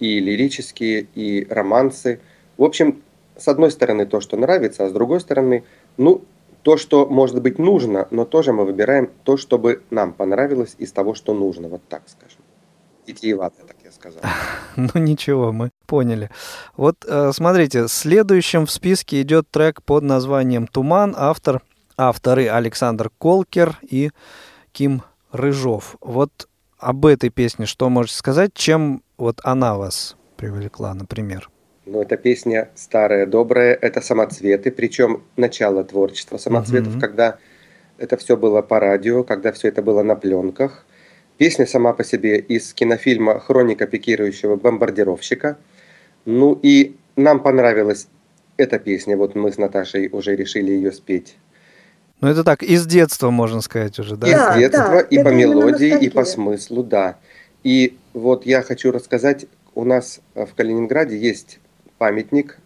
и 0.00 0.20
лирические, 0.20 1.06
и 1.14 1.46
романсы. 1.48 2.20
В 2.56 2.64
общем, 2.64 3.02
с 3.40 3.48
одной 3.48 3.70
стороны 3.70 4.06
то, 4.06 4.20
что 4.20 4.36
нравится, 4.36 4.84
а 4.84 4.88
с 4.88 4.92
другой 4.92 5.20
стороны, 5.20 5.64
ну, 5.96 6.22
то, 6.62 6.76
что 6.76 7.06
может 7.06 7.40
быть 7.42 7.58
нужно, 7.58 8.06
но 8.10 8.24
тоже 8.24 8.52
мы 8.52 8.64
выбираем 8.64 9.10
то, 9.24 9.36
чтобы 9.36 9.82
нам 9.90 10.12
понравилось 10.12 10.74
из 10.78 10.92
того, 10.92 11.14
что 11.14 11.34
нужно, 11.34 11.68
вот 11.68 11.80
так 11.88 12.02
скажем. 12.06 12.42
Витиевато, 13.06 13.62
так 13.66 13.76
я 13.84 13.92
сказал. 13.92 14.22
Ну 14.76 15.00
ничего, 15.00 15.52
мы 15.52 15.70
поняли. 15.86 16.30
Вот 16.76 17.04
э, 17.08 17.32
смотрите, 17.32 17.88
следующим 17.88 18.66
в 18.66 18.70
списке 18.70 19.22
идет 19.22 19.50
трек 19.50 19.82
под 19.82 20.04
названием 20.04 20.66
«Туман». 20.66 21.14
Автор, 21.16 21.62
авторы 21.96 22.48
Александр 22.48 23.10
Колкер 23.18 23.78
и 23.82 24.10
Ким 24.72 25.02
Рыжов. 25.32 25.96
Вот 26.00 26.48
об 26.78 27.06
этой 27.06 27.30
песне 27.30 27.66
что 27.66 27.88
можете 27.88 28.16
сказать? 28.16 28.52
Чем 28.54 29.02
вот 29.16 29.40
она 29.44 29.76
вас 29.76 30.16
привлекла, 30.36 30.94
например? 30.94 31.50
Ну, 31.90 32.00
эта 32.00 32.16
песня 32.16 32.68
старая, 32.76 33.26
добрая, 33.26 33.74
это 33.74 34.00
самоцветы, 34.00 34.70
причем 34.70 35.24
начало 35.36 35.82
творчества 35.82 36.38
самоцветов, 36.38 36.92
Мгм. 36.92 37.00
когда 37.00 37.38
это 37.98 38.16
все 38.16 38.36
было 38.36 38.62
по 38.62 38.78
радио, 38.78 39.24
когда 39.24 39.50
все 39.50 39.66
это 39.68 39.82
было 39.82 40.04
на 40.04 40.14
пленках. 40.14 40.86
Песня 41.36 41.66
сама 41.66 41.92
по 41.92 42.04
себе 42.04 42.38
из 42.38 42.72
кинофильма 42.74 43.40
«Хроника 43.40 43.88
пикирующего 43.88 44.54
бомбардировщика». 44.54 45.56
Ну 46.26 46.56
и 46.62 46.94
нам 47.16 47.42
понравилась 47.42 48.06
эта 48.56 48.78
песня. 48.78 49.16
Вот 49.16 49.34
мы 49.34 49.50
с 49.50 49.58
Наташей 49.58 50.08
уже 50.12 50.36
решили 50.36 50.70
ее 50.70 50.92
спеть. 50.92 51.38
Ну 52.20 52.28
это 52.28 52.44
так, 52.44 52.62
из 52.62 52.86
детства, 52.86 53.30
можно 53.30 53.62
сказать 53.62 53.98
уже, 53.98 54.14
да? 54.16 54.28
Из 54.28 54.32
Да, 54.34 54.58
детства, 54.58 54.88
да, 54.90 55.00
и 55.00 55.16
это 55.16 55.24
по 55.24 55.34
мелодии, 55.34 55.98
и 55.98 56.08
по 56.08 56.24
смыслу, 56.24 56.84
да. 56.84 57.16
И 57.64 57.96
вот 58.14 58.46
я 58.46 58.62
хочу 58.62 58.92
рассказать, 58.92 59.46
у 59.74 59.82
нас 59.84 60.20
в 60.36 60.54
Калининграде 60.54 61.16
есть 61.18 61.58
памятник 62.00 62.58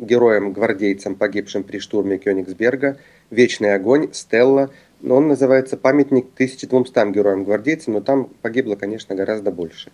героям-гвардейцам, 0.00 1.14
погибшим 1.14 1.62
при 1.62 1.78
штурме 1.78 2.18
Кёнигсберга, 2.18 2.96
«Вечный 3.30 3.76
огонь», 3.76 4.08
«Стелла». 4.12 4.70
Но 5.00 5.16
он 5.16 5.28
называется 5.28 5.76
«Памятник 5.76 6.26
1200 6.34 7.12
героям-гвардейцам», 7.12 7.94
но 7.94 8.00
там 8.00 8.28
погибло, 8.42 8.74
конечно, 8.74 9.14
гораздо 9.14 9.52
больше. 9.52 9.92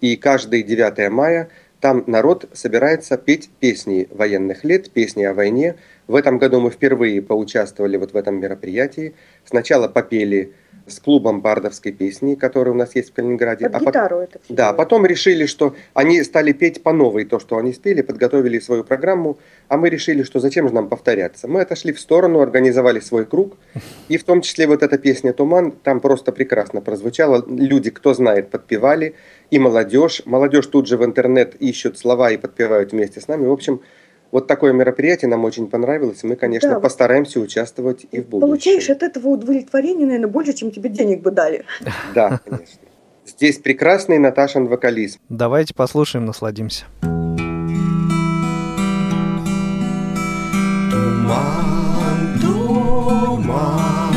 И 0.00 0.14
каждый 0.14 0.62
9 0.62 1.10
мая 1.10 1.48
там 1.80 2.04
народ 2.06 2.48
собирается 2.52 3.18
петь 3.18 3.50
песни 3.58 4.06
военных 4.12 4.62
лет, 4.62 4.88
песни 4.92 5.24
о 5.24 5.34
войне. 5.34 5.74
В 6.08 6.14
этом 6.14 6.38
году 6.38 6.58
мы 6.58 6.70
впервые 6.70 7.20
поучаствовали 7.20 7.98
вот 7.98 8.12
в 8.12 8.16
этом 8.16 8.40
мероприятии. 8.40 9.14
Сначала 9.44 9.88
попели 9.88 10.54
с 10.86 11.00
клубом 11.00 11.42
бардовской 11.42 11.92
песни, 11.92 12.34
который 12.34 12.70
у 12.70 12.74
нас 12.74 12.96
есть 12.96 13.10
в 13.10 13.12
Калининграде. 13.12 13.66
Под 13.66 13.74
а 13.74 13.78
пот- 13.78 13.88
гитару 13.88 14.16
это 14.16 14.40
все. 14.42 14.54
да, 14.54 14.72
потом 14.72 15.04
решили, 15.04 15.44
что 15.44 15.74
они 15.92 16.22
стали 16.22 16.52
петь 16.52 16.82
по 16.82 16.94
новой 16.94 17.26
то, 17.26 17.38
что 17.38 17.58
они 17.58 17.74
спели, 17.74 18.00
подготовили 18.00 18.58
свою 18.58 18.84
программу, 18.84 19.38
а 19.68 19.76
мы 19.76 19.90
решили, 19.90 20.22
что 20.22 20.40
зачем 20.40 20.66
же 20.66 20.74
нам 20.74 20.88
повторяться. 20.88 21.46
Мы 21.46 21.60
отошли 21.60 21.92
в 21.92 22.00
сторону, 22.00 22.40
организовали 22.40 23.00
свой 23.00 23.26
круг, 23.26 23.58
и 24.08 24.16
в 24.16 24.24
том 24.24 24.40
числе 24.40 24.66
вот 24.66 24.82
эта 24.82 24.96
песня 24.96 25.34
«Туман» 25.34 25.72
там 25.72 26.00
просто 26.00 26.32
прекрасно 26.32 26.80
прозвучала. 26.80 27.44
Люди, 27.46 27.90
кто 27.90 28.14
знает, 28.14 28.48
подпевали, 28.50 29.14
и 29.50 29.58
молодежь. 29.58 30.22
Молодежь 30.24 30.66
тут 30.66 30.86
же 30.86 30.96
в 30.96 31.04
интернет 31.04 31.54
ищут 31.56 31.98
слова 31.98 32.30
и 32.30 32.38
подпевают 32.38 32.92
вместе 32.92 33.20
с 33.20 33.28
нами. 33.28 33.46
В 33.46 33.52
общем, 33.52 33.82
вот 34.30 34.46
такое 34.46 34.72
мероприятие 34.72 35.28
нам 35.28 35.44
очень 35.44 35.68
понравилось, 35.68 36.22
и 36.22 36.26
мы, 36.26 36.36
конечно, 36.36 36.70
Да. 36.70 36.80
постараемся 36.80 37.40
участвовать 37.40 38.06
и 38.10 38.20
в 38.20 38.28
будущем. 38.28 38.48
Получаешь 38.48 38.90
от 38.90 39.02
этого 39.02 39.28
удовлетворение, 39.28 40.06
наверное, 40.06 40.28
больше, 40.28 40.52
чем 40.52 40.70
тебе 40.70 40.90
денег 40.90 41.22
бы 41.22 41.30
дали. 41.30 41.64
Да, 42.14 42.40
конечно. 42.44 42.80
Здесь 43.26 43.58
прекрасный 43.58 44.18
Наташин 44.18 44.66
вокализм. 44.68 45.18
Давайте 45.28 45.74
послушаем, 45.74 46.24
насладимся. 46.24 46.84
Туман, 50.90 52.38
туман, 52.40 54.14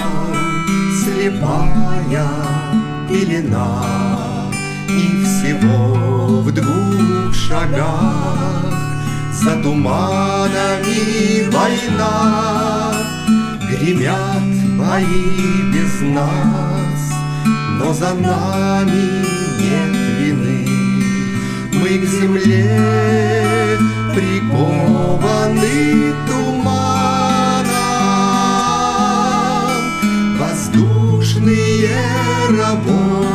слепая 1.04 2.28
пелена, 3.10 3.84
И 4.90 5.24
всего 5.24 6.42
в 6.42 6.52
двух 6.54 7.34
шагах 7.34 8.71
За 9.44 9.56
туманами 9.56 11.50
война. 11.50 12.94
Гремят 13.68 14.44
бои 14.78 15.64
без 15.74 16.02
нас, 16.02 17.12
Но 17.80 17.92
за 17.92 18.14
нами 18.14 19.26
нет 19.60 19.96
вины. 20.20 20.68
Мы 21.74 21.98
к 21.98 22.06
земле 22.06 23.80
прикованы 24.14 25.80
туманом, 26.28 27.66
Воздушные 30.38 31.90
рабочие 32.60 33.31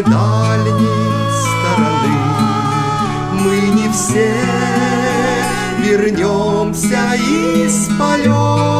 с 0.00 0.02
чужедальней 0.02 1.30
стороны 1.30 2.14
мы 3.32 3.56
не 3.74 3.88
все 3.92 4.34
вернемся 5.78 7.14
из 7.14 7.88
полета. 7.98 8.79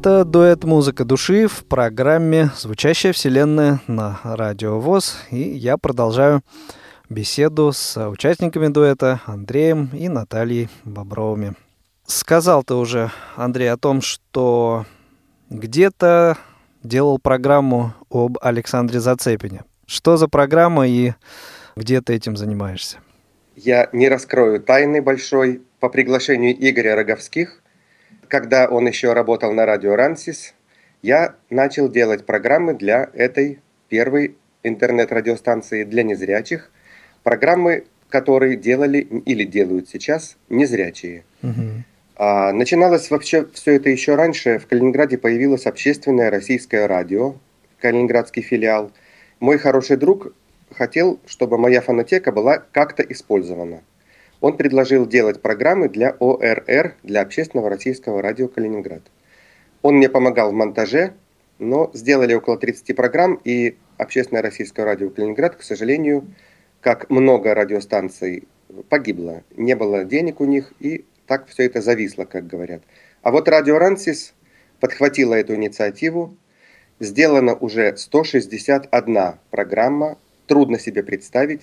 Это 0.00 0.24
дуэт 0.24 0.62
«Музыка 0.62 1.04
души» 1.04 1.48
в 1.48 1.64
программе 1.64 2.52
«Звучащая 2.56 3.12
вселенная» 3.12 3.80
на 3.88 4.20
Радио 4.22 4.78
ВОЗ. 4.78 5.16
И 5.32 5.40
я 5.40 5.76
продолжаю 5.76 6.42
беседу 7.10 7.72
с 7.72 8.08
участниками 8.08 8.68
дуэта 8.68 9.20
Андреем 9.26 9.90
и 9.92 10.08
Натальей 10.08 10.68
Бобровыми. 10.84 11.54
Сказал 12.06 12.62
ты 12.62 12.74
уже, 12.74 13.10
Андрей, 13.34 13.72
о 13.72 13.76
том, 13.76 14.00
что 14.00 14.86
где-то 15.50 16.38
делал 16.84 17.18
программу 17.18 17.92
об 18.08 18.38
Александре 18.40 19.00
Зацепине. 19.00 19.64
Что 19.84 20.16
за 20.16 20.28
программа 20.28 20.86
и 20.86 21.14
где 21.74 22.00
ты 22.02 22.14
этим 22.14 22.36
занимаешься? 22.36 22.98
Я 23.56 23.88
не 23.92 24.08
раскрою 24.08 24.62
тайны 24.62 25.02
большой. 25.02 25.62
По 25.80 25.88
приглашению 25.88 26.56
Игоря 26.56 26.94
Роговских, 26.94 27.62
когда 28.28 28.68
он 28.68 28.86
еще 28.86 29.12
работал 29.12 29.52
на 29.52 29.66
радио 29.66 29.96
«Рансис», 29.96 30.54
я 31.02 31.34
начал 31.50 31.88
делать 31.88 32.26
программы 32.26 32.74
для 32.74 33.08
этой 33.14 33.60
первой 33.88 34.36
интернет-радиостанции 34.62 35.84
для 35.84 36.02
незрячих. 36.02 36.70
Программы, 37.22 37.84
которые 38.08 38.56
делали 38.56 38.98
или 38.98 39.44
делают 39.44 39.88
сейчас 39.88 40.36
незрячие. 40.48 41.24
Мгм. 41.42 41.84
А, 42.16 42.52
начиналось 42.52 43.10
вообще 43.10 43.46
все 43.54 43.74
это 43.76 43.90
еще 43.90 44.16
раньше. 44.16 44.58
В 44.58 44.66
Калининграде 44.66 45.18
появилось 45.18 45.66
общественное 45.66 46.30
российское 46.30 46.86
радио, 46.86 47.36
калининградский 47.80 48.42
филиал. 48.42 48.90
Мой 49.38 49.58
хороший 49.58 49.96
друг 49.96 50.32
хотел, 50.76 51.20
чтобы 51.26 51.58
моя 51.58 51.80
фонотека 51.80 52.32
была 52.32 52.58
как-то 52.72 53.04
использована. 53.04 53.82
Он 54.40 54.56
предложил 54.56 55.06
делать 55.06 55.42
программы 55.42 55.88
для 55.88 56.10
ОРР, 56.20 56.94
для 57.02 57.22
общественного 57.22 57.70
российского 57.70 58.22
радио 58.22 58.48
Калининград. 58.48 59.02
Он 59.82 59.96
мне 59.96 60.08
помогал 60.08 60.50
в 60.50 60.54
монтаже, 60.54 61.14
но 61.58 61.90
сделали 61.92 62.34
около 62.34 62.56
30 62.56 62.94
программ, 62.94 63.40
и 63.44 63.76
общественное 63.96 64.42
российское 64.42 64.84
радио 64.84 65.10
Калининград, 65.10 65.56
к 65.56 65.62
сожалению, 65.62 66.24
как 66.80 67.10
много 67.10 67.54
радиостанций, 67.54 68.46
погибло. 68.88 69.42
Не 69.56 69.74
было 69.74 70.04
денег 70.04 70.40
у 70.40 70.44
них, 70.44 70.72
и 70.78 71.04
так 71.26 71.48
все 71.48 71.64
это 71.64 71.80
зависло, 71.80 72.24
как 72.24 72.46
говорят. 72.46 72.82
А 73.22 73.32
вот 73.32 73.48
радио 73.48 73.78
Рансис 73.78 74.34
подхватила 74.78 75.34
эту 75.34 75.56
инициативу, 75.56 76.36
сделана 77.00 77.54
уже 77.54 77.96
161 77.96 79.18
программа. 79.50 80.18
Трудно 80.46 80.78
себе 80.78 81.02
представить. 81.02 81.62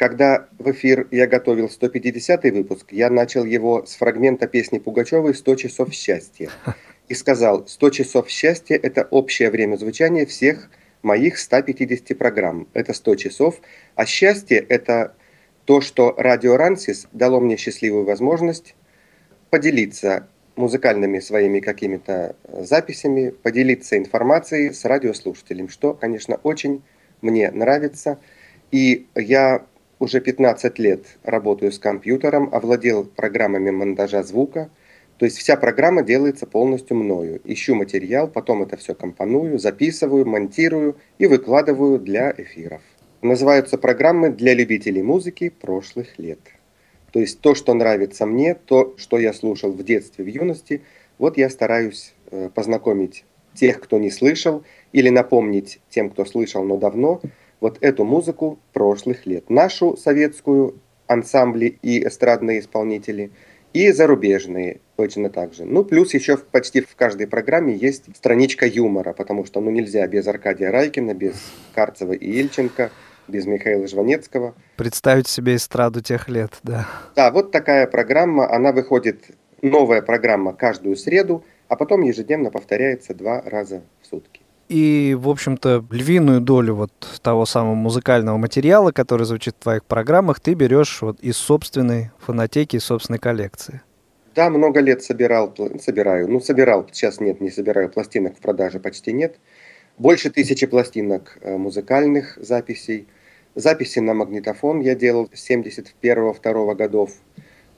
Когда 0.00 0.48
в 0.58 0.70
эфир 0.70 1.08
я 1.10 1.26
готовил 1.26 1.68
150 1.68 2.44
выпуск, 2.44 2.86
я 2.90 3.10
начал 3.10 3.44
его 3.44 3.84
с 3.84 3.96
фрагмента 3.96 4.46
песни 4.48 4.78
Пугачевой 4.78 5.32
«100 5.32 5.56
часов 5.56 5.92
счастья». 5.92 6.48
И 7.08 7.14
сказал, 7.14 7.66
100 7.68 7.90
часов 7.90 8.30
счастья– 8.30 8.80
это 8.82 9.06
общее 9.10 9.50
время 9.50 9.76
звучания 9.76 10.24
всех 10.24 10.70
моих 11.02 11.36
150 11.36 12.16
программ. 12.16 12.66
Это 12.72 12.94
100 12.94 13.14
часов. 13.16 13.60
А 13.94 14.06
счастье– 14.06 14.56
это 14.70 15.16
то, 15.66 15.82
что 15.82 16.14
радио 16.16 16.56
Рансис 16.56 17.06
дало 17.12 17.38
мне 17.38 17.58
счастливую 17.58 18.06
возможность 18.06 18.76
поделиться 19.50 20.28
музыкальными 20.56 21.20
своими 21.20 21.60
какими-то 21.60 22.36
записями, 22.50 23.34
поделиться 23.42 23.98
информацией 23.98 24.72
с 24.72 24.86
радиослушателем, 24.86 25.68
что, 25.68 25.92
конечно, 25.92 26.36
очень 26.42 26.82
мне 27.20 27.50
нравится. 27.50 28.18
И 28.70 29.06
я 29.14 29.66
уже 30.00 30.20
15 30.20 30.78
лет 30.78 31.04
работаю 31.22 31.70
с 31.70 31.78
компьютером, 31.78 32.48
овладел 32.52 33.04
программами 33.04 33.70
монтажа 33.70 34.24
звука. 34.24 34.70
То 35.18 35.26
есть 35.26 35.36
вся 35.36 35.56
программа 35.56 36.02
делается 36.02 36.46
полностью 36.46 36.96
мною. 36.96 37.40
Ищу 37.44 37.74
материал, 37.74 38.26
потом 38.26 38.62
это 38.62 38.78
все 38.78 38.94
компоную, 38.94 39.58
записываю, 39.58 40.26
монтирую 40.26 40.96
и 41.18 41.26
выкладываю 41.26 41.98
для 41.98 42.34
эфиров. 42.36 42.80
Называются 43.20 43.76
программы 43.76 44.30
для 44.30 44.54
любителей 44.54 45.02
музыки 45.02 45.50
прошлых 45.50 46.18
лет. 46.18 46.40
То 47.12 47.20
есть 47.20 47.40
то, 47.40 47.54
что 47.54 47.74
нравится 47.74 48.24
мне, 48.24 48.54
то, 48.54 48.94
что 48.96 49.18
я 49.18 49.34
слушал 49.34 49.72
в 49.72 49.84
детстве, 49.84 50.24
в 50.24 50.28
юности, 50.28 50.80
вот 51.18 51.36
я 51.36 51.50
стараюсь 51.50 52.14
э, 52.30 52.48
познакомить 52.54 53.24
тех, 53.52 53.80
кто 53.80 53.98
не 53.98 54.10
слышал, 54.10 54.64
или 54.92 55.10
напомнить 55.10 55.80
тем, 55.90 56.08
кто 56.08 56.24
слышал, 56.24 56.64
но 56.64 56.78
давно, 56.78 57.20
вот 57.60 57.78
эту 57.80 58.04
музыку 58.04 58.58
прошлых 58.72 59.26
лет. 59.26 59.50
Нашу 59.50 59.96
советскую 59.96 60.80
ансамбли 61.06 61.78
и 61.82 62.06
эстрадные 62.06 62.60
исполнители, 62.60 63.30
и 63.72 63.90
зарубежные 63.92 64.80
точно 64.96 65.30
так 65.30 65.54
же. 65.54 65.64
Ну, 65.64 65.84
плюс 65.84 66.12
еще 66.14 66.36
почти 66.36 66.80
в 66.80 66.94
каждой 66.96 67.26
программе 67.26 67.74
есть 67.74 68.04
страничка 68.16 68.66
юмора, 68.66 69.12
потому 69.12 69.44
что 69.44 69.60
ну, 69.60 69.70
нельзя 69.70 70.06
без 70.06 70.26
Аркадия 70.26 70.70
Райкина, 70.70 71.14
без 71.14 71.34
Карцева 71.74 72.12
и 72.12 72.26
Ильченко, 72.26 72.90
без 73.28 73.46
Михаила 73.46 73.86
Жванецкого. 73.86 74.54
Представить 74.76 75.28
себе 75.28 75.56
эстраду 75.56 76.00
тех 76.00 76.28
лет, 76.28 76.58
да. 76.62 76.88
Да, 77.14 77.30
вот 77.30 77.52
такая 77.52 77.86
программа, 77.86 78.52
она 78.52 78.72
выходит, 78.72 79.24
новая 79.62 80.02
программа 80.02 80.52
каждую 80.52 80.96
среду, 80.96 81.44
а 81.68 81.76
потом 81.76 82.02
ежедневно 82.02 82.50
повторяется 82.50 83.14
два 83.14 83.40
раза 83.42 83.82
в 84.02 84.06
сутки. 84.06 84.39
И, 84.70 85.16
в 85.18 85.28
общем-то, 85.28 85.84
львиную 85.90 86.40
долю 86.40 86.76
вот 86.76 86.92
того 87.22 87.44
самого 87.44 87.74
музыкального 87.74 88.36
материала, 88.36 88.92
который 88.92 89.26
звучит 89.26 89.56
в 89.58 89.62
твоих 89.64 89.84
программах, 89.84 90.38
ты 90.38 90.54
берешь 90.54 91.02
вот 91.02 91.18
из 91.18 91.38
собственной 91.38 92.12
фонотеки, 92.20 92.76
из 92.76 92.84
собственной 92.84 93.18
коллекции. 93.18 93.82
Да, 94.36 94.48
много 94.48 94.78
лет 94.78 95.02
собирал, 95.02 95.52
собираю. 95.82 96.28
Ну, 96.28 96.38
собирал, 96.38 96.86
сейчас 96.92 97.18
нет, 97.18 97.40
не 97.40 97.50
собираю 97.50 97.88
пластинок 97.88 98.36
в 98.36 98.40
продаже, 98.40 98.78
почти 98.78 99.12
нет. 99.12 99.40
Больше 99.98 100.30
тысячи 100.30 100.68
пластинок 100.68 101.38
э, 101.40 101.56
музыкальных 101.56 102.38
записей. 102.40 103.08
Записи 103.56 103.98
на 103.98 104.14
магнитофон 104.14 104.78
я 104.82 104.94
делал 104.94 105.28
с 105.34 105.50
71-2 105.50 106.76
годов. 106.76 107.10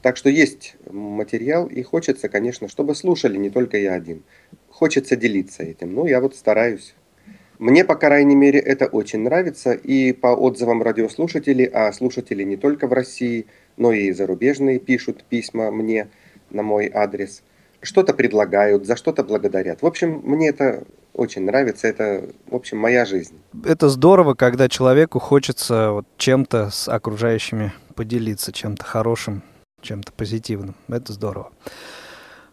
Так 0.03 0.19
что 0.19 0.29
есть 0.29 0.77
материал, 0.91 1.69
и 1.69 1.83
хочется, 1.83 2.29
конечно, 2.29 2.69
чтобы 2.69 2.95
слушали 2.95 3.39
не 3.39 3.49
только 3.49 3.79
я 3.79 3.95
один 3.95 4.25
хочется 4.83 5.15
делиться 5.15 5.63
этим. 5.63 5.95
Ну, 5.95 6.07
я 6.07 6.21
вот 6.21 6.35
стараюсь. 6.35 6.95
Мне, 7.61 7.85
по 7.85 7.95
крайней 7.95 8.35
мере, 8.35 8.59
это 8.59 8.87
очень 8.87 9.21
нравится. 9.21 9.75
И 9.75 10.13
по 10.13 10.35
отзывам 10.35 10.83
радиослушателей, 10.83 11.67
а 11.67 11.93
слушатели 11.93 12.43
не 12.43 12.57
только 12.57 12.89
в 12.89 12.93
России, 12.93 13.47
но 13.77 13.93
и 13.93 14.11
зарубежные 14.11 14.81
пишут 14.81 15.23
письма 15.23 15.71
мне 15.71 16.09
на 16.51 16.65
мой 16.65 16.91
адрес. 16.93 17.45
Что-то 17.81 18.13
предлагают, 18.13 18.85
за 18.85 18.97
что-то 18.97 19.23
благодарят. 19.23 19.83
В 19.83 19.87
общем, 19.87 20.21
мне 20.25 20.49
это 20.49 20.83
очень 21.15 21.43
нравится. 21.43 21.87
Это, 21.87 22.29
в 22.49 22.57
общем, 22.57 22.79
моя 22.79 23.05
жизнь. 23.05 23.39
Это 23.65 23.89
здорово, 23.89 24.35
когда 24.35 24.69
человеку 24.69 25.21
хочется 25.21 25.93
вот 25.93 26.07
чем-то 26.17 26.71
с 26.71 26.89
окружающими 26.89 27.73
поделиться, 27.95 28.51
чем-то 28.51 28.83
хорошим, 28.83 29.43
чем-то 29.81 30.11
позитивным. 30.11 30.75
Это 30.89 31.13
здорово. 31.13 31.53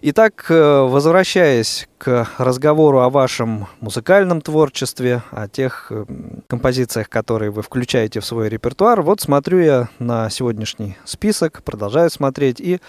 Итак, 0.02 0.46
э, 0.48 0.82
возвращаясь 0.84 1.90
к 1.98 2.26
разговору 2.38 3.02
о 3.02 3.10
вашем 3.10 3.68
музыкальном 3.82 4.40
творчестве, 4.40 5.24
о 5.32 5.50
тех 5.50 5.88
э, 5.90 6.06
композициях, 6.48 7.10
которые 7.10 7.52
вы 7.52 7.64
включаете 7.64 8.22
в 8.22 8.26
свой 8.26 8.48
репертуар, 8.48 9.02
вот 9.02 9.20
смотрю 9.20 9.60
я 9.60 9.90
на 10.00 10.30
сегодняшний 10.30 10.96
список, 11.04 11.64
продолжаю 11.64 12.10
смотреть, 12.10 12.62
и 12.62 12.80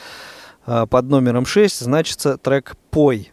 э, 0.66 0.86
под 0.88 1.06
номером 1.06 1.46
6 1.46 1.80
значится 1.80 2.38
трек 2.38 2.76
«Пой». 2.92 3.32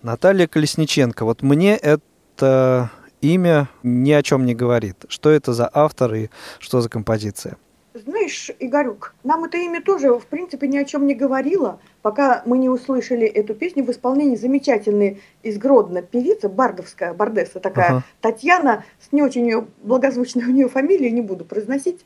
Наталья 0.00 0.46
Колесниченко. 0.46 1.26
Вот 1.26 1.42
мне 1.42 1.76
это 1.76 2.90
имя 3.20 3.68
ни 3.82 4.12
о 4.12 4.22
чем 4.22 4.46
не 4.46 4.54
говорит. 4.54 5.04
Что 5.10 5.28
это 5.28 5.52
за 5.52 5.68
автор 5.70 6.14
и 6.14 6.30
что 6.58 6.80
за 6.80 6.88
композиция? 6.88 7.58
Знаешь, 7.92 8.52
Игорюк, 8.60 9.14
нам 9.24 9.44
это 9.44 9.56
имя 9.56 9.82
тоже, 9.82 10.12
в 10.12 10.26
принципе, 10.26 10.68
ни 10.68 10.78
о 10.78 10.84
чем 10.84 11.08
не 11.08 11.14
говорило, 11.14 11.80
пока 12.02 12.42
мы 12.46 12.56
не 12.56 12.68
услышали 12.68 13.26
эту 13.26 13.54
песню 13.54 13.82
в 13.82 13.90
исполнении 13.90 14.36
замечательной 14.36 15.20
из 15.42 15.58
Гродно 15.58 16.00
певица, 16.00 16.48
бардовская, 16.48 17.14
бардесса 17.14 17.58
такая, 17.58 17.88
ага. 17.88 18.04
Татьяна, 18.20 18.84
с 19.00 19.10
не 19.10 19.22
очень 19.22 19.44
ее 19.46 19.66
благозвучной 19.82 20.44
у 20.44 20.52
нее 20.52 20.68
фамилией, 20.68 21.10
не 21.10 21.20
буду 21.20 21.44
произносить, 21.44 22.04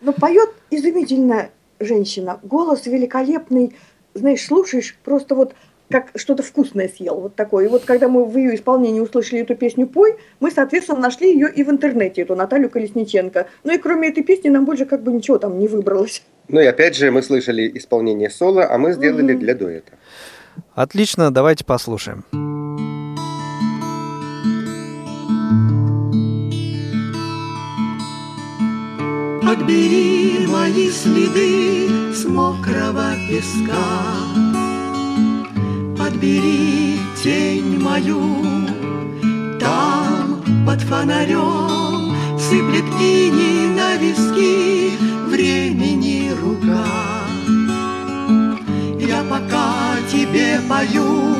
но 0.00 0.12
поет 0.12 0.50
изумительная 0.70 1.50
женщина, 1.78 2.40
голос 2.42 2.86
великолепный, 2.86 3.76
знаешь, 4.14 4.44
слушаешь, 4.44 4.98
просто 5.04 5.36
вот 5.36 5.54
как 5.92 6.10
что-то 6.16 6.42
вкусное 6.42 6.88
съел, 6.88 7.20
вот 7.20 7.36
такое. 7.36 7.66
И 7.66 7.68
вот 7.68 7.84
когда 7.84 8.08
мы 8.08 8.24
в 8.24 8.36
ее 8.36 8.54
исполнении 8.54 9.00
услышали 9.00 9.42
эту 9.42 9.54
песню 9.54 9.86
«Пой», 9.86 10.16
мы, 10.40 10.50
соответственно, 10.50 10.98
нашли 10.98 11.32
ее 11.32 11.48
и 11.54 11.62
в 11.62 11.70
интернете, 11.70 12.22
эту 12.22 12.34
Наталью 12.34 12.70
Колесниченко. 12.70 13.46
Ну 13.64 13.72
и 13.72 13.78
кроме 13.78 14.08
этой 14.08 14.24
песни 14.24 14.48
нам 14.48 14.64
больше 14.64 14.86
как 14.86 15.02
бы 15.02 15.12
ничего 15.12 15.38
там 15.38 15.58
не 15.58 15.68
выбралось. 15.68 16.22
Ну 16.48 16.60
и 16.60 16.66
опять 16.66 16.96
же 16.96 17.10
мы 17.10 17.22
слышали 17.22 17.70
исполнение 17.74 18.30
соло, 18.30 18.66
а 18.68 18.78
мы 18.78 18.92
сделали 18.92 19.34
mm-hmm. 19.34 19.38
для 19.38 19.54
дуэта. 19.54 19.92
Отлично, 20.74 21.30
давайте 21.30 21.64
послушаем. 21.64 22.24
Подбери 29.42 30.46
мои 30.46 30.88
следы 30.90 32.14
с 32.14 32.24
мокрого 32.24 33.12
песка 33.28 34.51
подбери 36.12 36.98
тень 37.22 37.80
мою. 37.80 38.20
Там 39.58 40.42
под 40.66 40.80
фонарем 40.82 42.14
сыплет 42.38 42.84
ини 43.00 43.74
на 43.76 43.96
виски 43.96 44.92
времени 45.28 46.30
рука. 46.40 46.86
Я 48.98 49.22
пока 49.30 49.96
тебе 50.10 50.60
пою, 50.68 51.34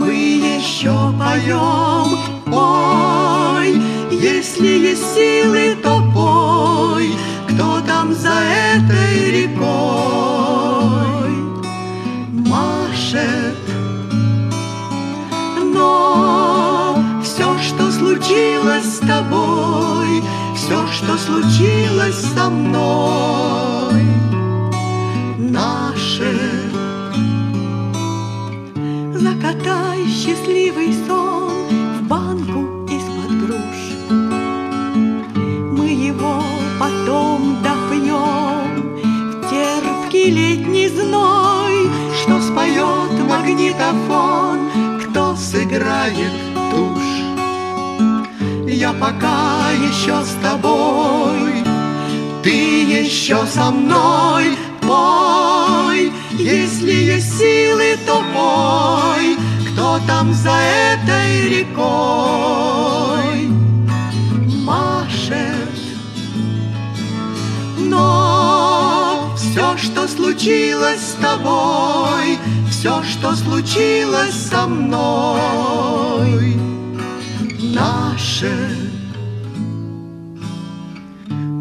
мы 0.00 0.12
еще 0.12 0.96
поем. 1.18 2.18
Ой, 2.52 3.80
если 4.10 4.68
есть 4.88 5.14
силы, 5.14 5.76
то 5.82 6.02
пой, 6.14 7.12
кто 7.48 7.80
там 7.86 8.12
за 8.12 8.40
этой 8.74 9.30
рекой 9.30 9.97
случилось 18.18 18.84
с 18.84 18.98
тобой, 18.98 20.22
все, 20.54 20.86
что 20.88 21.16
случилось 21.16 22.16
со 22.34 22.50
мной, 22.50 24.02
наше. 25.38 26.36
Закатай 29.14 30.06
счастливый 30.06 30.94
сон 31.06 31.68
в 31.98 32.08
банку 32.08 32.86
из-под 32.90 33.38
груш. 33.40 33.80
Мы 35.72 35.88
его 35.88 36.42
потом 36.80 37.62
допьем 37.62 38.98
в 39.42 39.50
терпкий 39.50 40.30
летний 40.30 40.88
зной, 40.88 41.90
что 42.20 42.40
споет 42.40 43.28
магнитофон, 43.28 44.70
кто 45.02 45.36
сыграет. 45.36 46.47
Я 48.78 48.92
пока 48.92 49.72
еще 49.72 50.22
с 50.22 50.36
тобой, 50.40 51.64
ты 52.44 52.84
еще 52.84 53.44
со 53.44 53.72
мной, 53.72 54.56
пой, 54.82 56.12
если 56.38 56.92
есть 56.92 57.38
силы, 57.38 57.98
то 58.06 58.22
пой, 58.32 59.36
кто 59.72 59.98
там 60.06 60.32
за 60.32 60.54
этой 60.94 61.58
рекой? 61.58 63.48
Машет. 64.62 65.74
Но 67.78 69.34
все, 69.36 69.76
что 69.76 70.06
случилось 70.06 71.00
с 71.00 71.14
тобой, 71.20 72.38
все, 72.70 73.02
что 73.02 73.34
случилось 73.34 74.36
со 74.48 74.68
мной, 74.68 76.56
наше. 78.38 78.52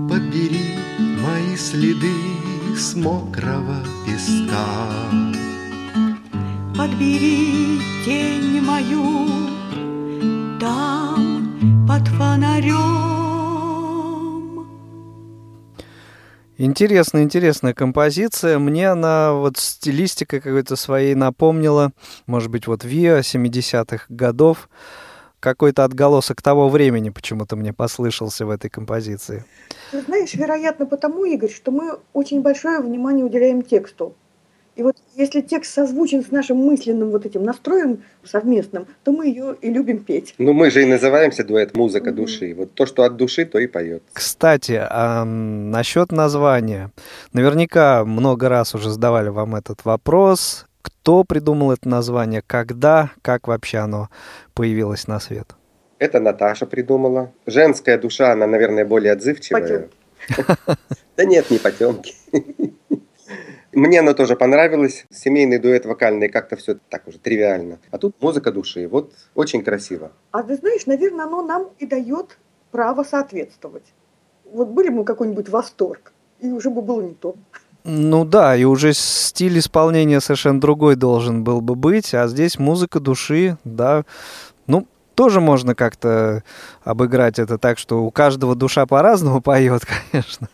Подбери 0.09 0.77
мои 0.97 1.55
следы 1.55 2.13
с 2.75 2.95
мокрого 2.95 3.77
песка. 4.05 4.65
Подбери 6.77 7.79
тень 8.05 8.61
мою 8.61 9.27
там 10.59 11.85
под 11.87 12.07
фонарем. 12.09 12.77
Интересная, 16.59 17.23
интересная 17.23 17.73
композиция. 17.73 18.57
Мне 18.57 18.89
она 18.89 19.33
вот 19.33 19.57
стилистика 19.57 20.39
какой-то 20.39 20.75
своей 20.75 21.13
напомнила, 21.13 21.91
может 22.25 22.49
быть, 22.49 22.65
вот 22.67 22.83
Виа 22.83 23.19
70-х 23.19 24.05
годов. 24.09 24.67
Какой-то 25.39 25.83
отголосок 25.83 26.41
того 26.41 26.67
времени 26.67 27.09
почему-то 27.09 27.55
мне 27.55 27.71
послышался 27.71 28.45
в 28.45 28.49
этой 28.49 28.69
композиции. 28.69 29.45
Ты 29.91 30.01
знаешь, 30.01 30.33
вероятно, 30.33 30.85
потому, 30.85 31.25
Игорь, 31.25 31.51
что 31.51 31.71
мы 31.71 31.99
очень 32.13 32.41
большое 32.41 32.79
внимание 32.79 33.23
уделяем 33.25 33.61
тексту. 33.61 34.15
И 34.75 34.83
вот 34.83 34.95
если 35.15 35.41
текст 35.41 35.73
созвучен 35.73 36.23
с 36.23 36.29
нашим 36.29 36.57
мысленным 36.57 37.09
вот 37.09 37.25
этим 37.25 37.43
настроем 37.43 38.03
совместным, 38.23 38.85
то 39.03 39.11
мы 39.11 39.25
ее 39.25 39.55
и 39.59 39.71
любим 39.71 40.03
петь. 40.03 40.35
Ну, 40.37 40.53
мы 40.53 40.69
же 40.69 40.83
и 40.83 40.85
называемся 40.85 41.43
дуэт 41.43 41.75
«Музыка 41.75 42.11
души». 42.11 42.53
Вот 42.55 42.73
то, 42.75 42.85
что 42.85 43.03
от 43.03 43.17
души, 43.17 43.45
то 43.45 43.57
и 43.57 43.65
поет. 43.65 44.03
Кстати, 44.13 44.79
а 44.79 45.23
насчет 45.25 46.11
названия. 46.11 46.91
Наверняка 47.33 48.05
много 48.05 48.49
раз 48.49 48.75
уже 48.75 48.91
задавали 48.91 49.29
вам 49.29 49.55
этот 49.55 49.83
вопрос. 49.83 50.67
Кто 50.87 51.23
придумал 51.25 51.71
это 51.71 51.89
название? 51.89 52.41
Когда? 52.47 53.11
Как 53.21 53.47
вообще 53.47 53.79
оно 53.79 54.09
появилось 54.53 55.07
на 55.07 55.19
свет? 55.19 55.55
Это 55.99 56.19
Наташа 56.19 56.65
придумала. 56.65 57.33
Женская 57.45 57.97
душа, 57.97 58.31
она, 58.31 58.47
наверное, 58.47 58.85
более 58.85 59.13
отзывчивая. 59.13 59.89
Да 61.17 61.25
нет, 61.25 61.49
не 61.49 61.57
потемки. 61.57 62.13
Мне 63.73 63.99
оно 63.99 64.13
тоже 64.13 64.35
понравилось. 64.35 65.05
Семейный 65.09 65.57
дуэт 65.57 65.85
вокальный 65.85 66.29
как-то 66.29 66.55
все 66.55 66.77
так 66.89 67.07
уже 67.07 67.17
тривиально. 67.17 67.79
А 67.89 67.97
тут 67.97 68.21
музыка 68.21 68.51
души. 68.51 68.87
Вот 68.87 69.13
очень 69.33 69.63
красиво. 69.63 70.11
А 70.31 70.43
ты 70.43 70.55
знаешь, 70.55 70.85
наверное, 70.85 71.25
оно 71.25 71.41
нам 71.41 71.69
и 71.79 71.87
дает 71.87 72.37
право 72.71 73.03
соответствовать. 73.03 73.93
Вот 74.45 74.67
были 74.67 74.89
мы 74.89 75.03
какой-нибудь 75.03 75.49
восторг, 75.49 76.13
и 76.39 76.51
уже 76.51 76.69
бы 76.69 76.81
было 76.83 77.01
не 77.01 77.15
то. 77.15 77.35
Ну 77.89 78.25
да, 78.25 78.53
и 78.57 78.65
уже 78.65 78.91
стиль 78.93 79.59
исполнения 79.59 80.19
совершенно 80.19 80.59
другой 80.59 80.97
должен 80.97 81.45
был 81.45 81.61
бы 81.61 81.75
быть, 81.75 82.13
а 82.13 82.27
здесь 82.27 82.59
музыка 82.59 82.99
души, 82.99 83.57
да. 83.63 84.03
Ну, 84.67 84.85
тоже 85.15 85.39
можно 85.39 85.73
как-то 85.73 86.43
обыграть 86.83 87.39
это 87.39 87.57
так, 87.57 87.77
что 87.77 88.03
у 88.03 88.11
каждого 88.11 88.55
душа 88.55 88.85
по-разному 88.85 89.39
поет, 89.41 89.83
конечно. 89.85 90.49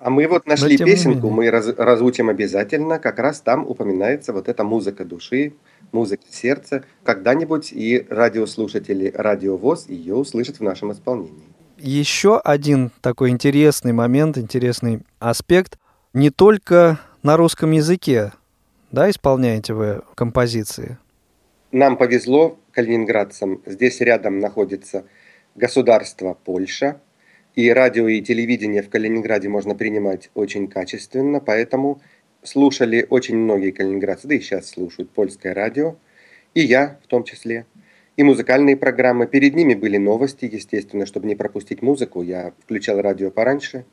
А 0.00 0.10
мы 0.10 0.26
вот 0.26 0.48
нашли 0.48 0.76
песенку, 0.76 1.30
мы 1.30 1.48
раз, 1.52 1.68
разучим 1.78 2.28
обязательно, 2.28 2.98
как 2.98 3.20
раз 3.20 3.40
там 3.40 3.64
упоминается 3.64 4.32
вот 4.32 4.48
эта 4.48 4.64
музыка 4.64 5.04
души, 5.04 5.52
музыка 5.92 6.24
сердца. 6.32 6.82
Когда-нибудь 7.04 7.70
и 7.72 8.04
радиослушатели 8.10 9.12
радиовоз 9.14 9.88
ее 9.88 10.16
услышат 10.16 10.58
в 10.58 10.62
нашем 10.64 10.90
исполнении. 10.90 11.44
Еще 11.78 12.40
один 12.40 12.90
такой 13.02 13.30
интересный 13.30 13.92
момент, 13.92 14.36
интересный 14.36 15.02
аспект. 15.20 15.78
Не 16.12 16.30
только 16.30 16.98
на 17.22 17.36
русском 17.36 17.70
языке 17.70 18.32
да, 18.90 19.08
исполняете 19.08 19.74
вы 19.74 20.02
композиции? 20.16 20.98
Нам 21.70 21.96
повезло, 21.96 22.58
калининградцам. 22.72 23.62
Здесь 23.64 24.00
рядом 24.00 24.40
находится 24.40 25.04
государство 25.54 26.36
Польша, 26.44 27.00
и 27.54 27.70
радио 27.70 28.08
и 28.08 28.20
телевидение 28.22 28.82
в 28.82 28.90
Калининграде 28.90 29.48
можно 29.48 29.76
принимать 29.76 30.30
очень 30.34 30.66
качественно, 30.66 31.38
поэтому 31.38 32.00
слушали 32.42 33.06
очень 33.08 33.36
многие 33.36 33.70
калининградцы, 33.70 34.26
да 34.26 34.34
и 34.34 34.40
сейчас 34.40 34.70
слушают 34.70 35.10
польское 35.10 35.54
радио, 35.54 35.94
и 36.54 36.60
я 36.62 36.98
в 37.04 37.06
том 37.06 37.22
числе, 37.22 37.66
и 38.16 38.24
музыкальные 38.24 38.76
программы. 38.76 39.28
Перед 39.28 39.54
ними 39.54 39.74
были 39.74 39.96
новости, 39.96 40.50
естественно, 40.52 41.06
чтобы 41.06 41.28
не 41.28 41.36
пропустить 41.36 41.82
музыку, 41.82 42.22
я 42.22 42.52
включал 42.64 43.00
радио 43.00 43.30
пораньше. 43.30 43.84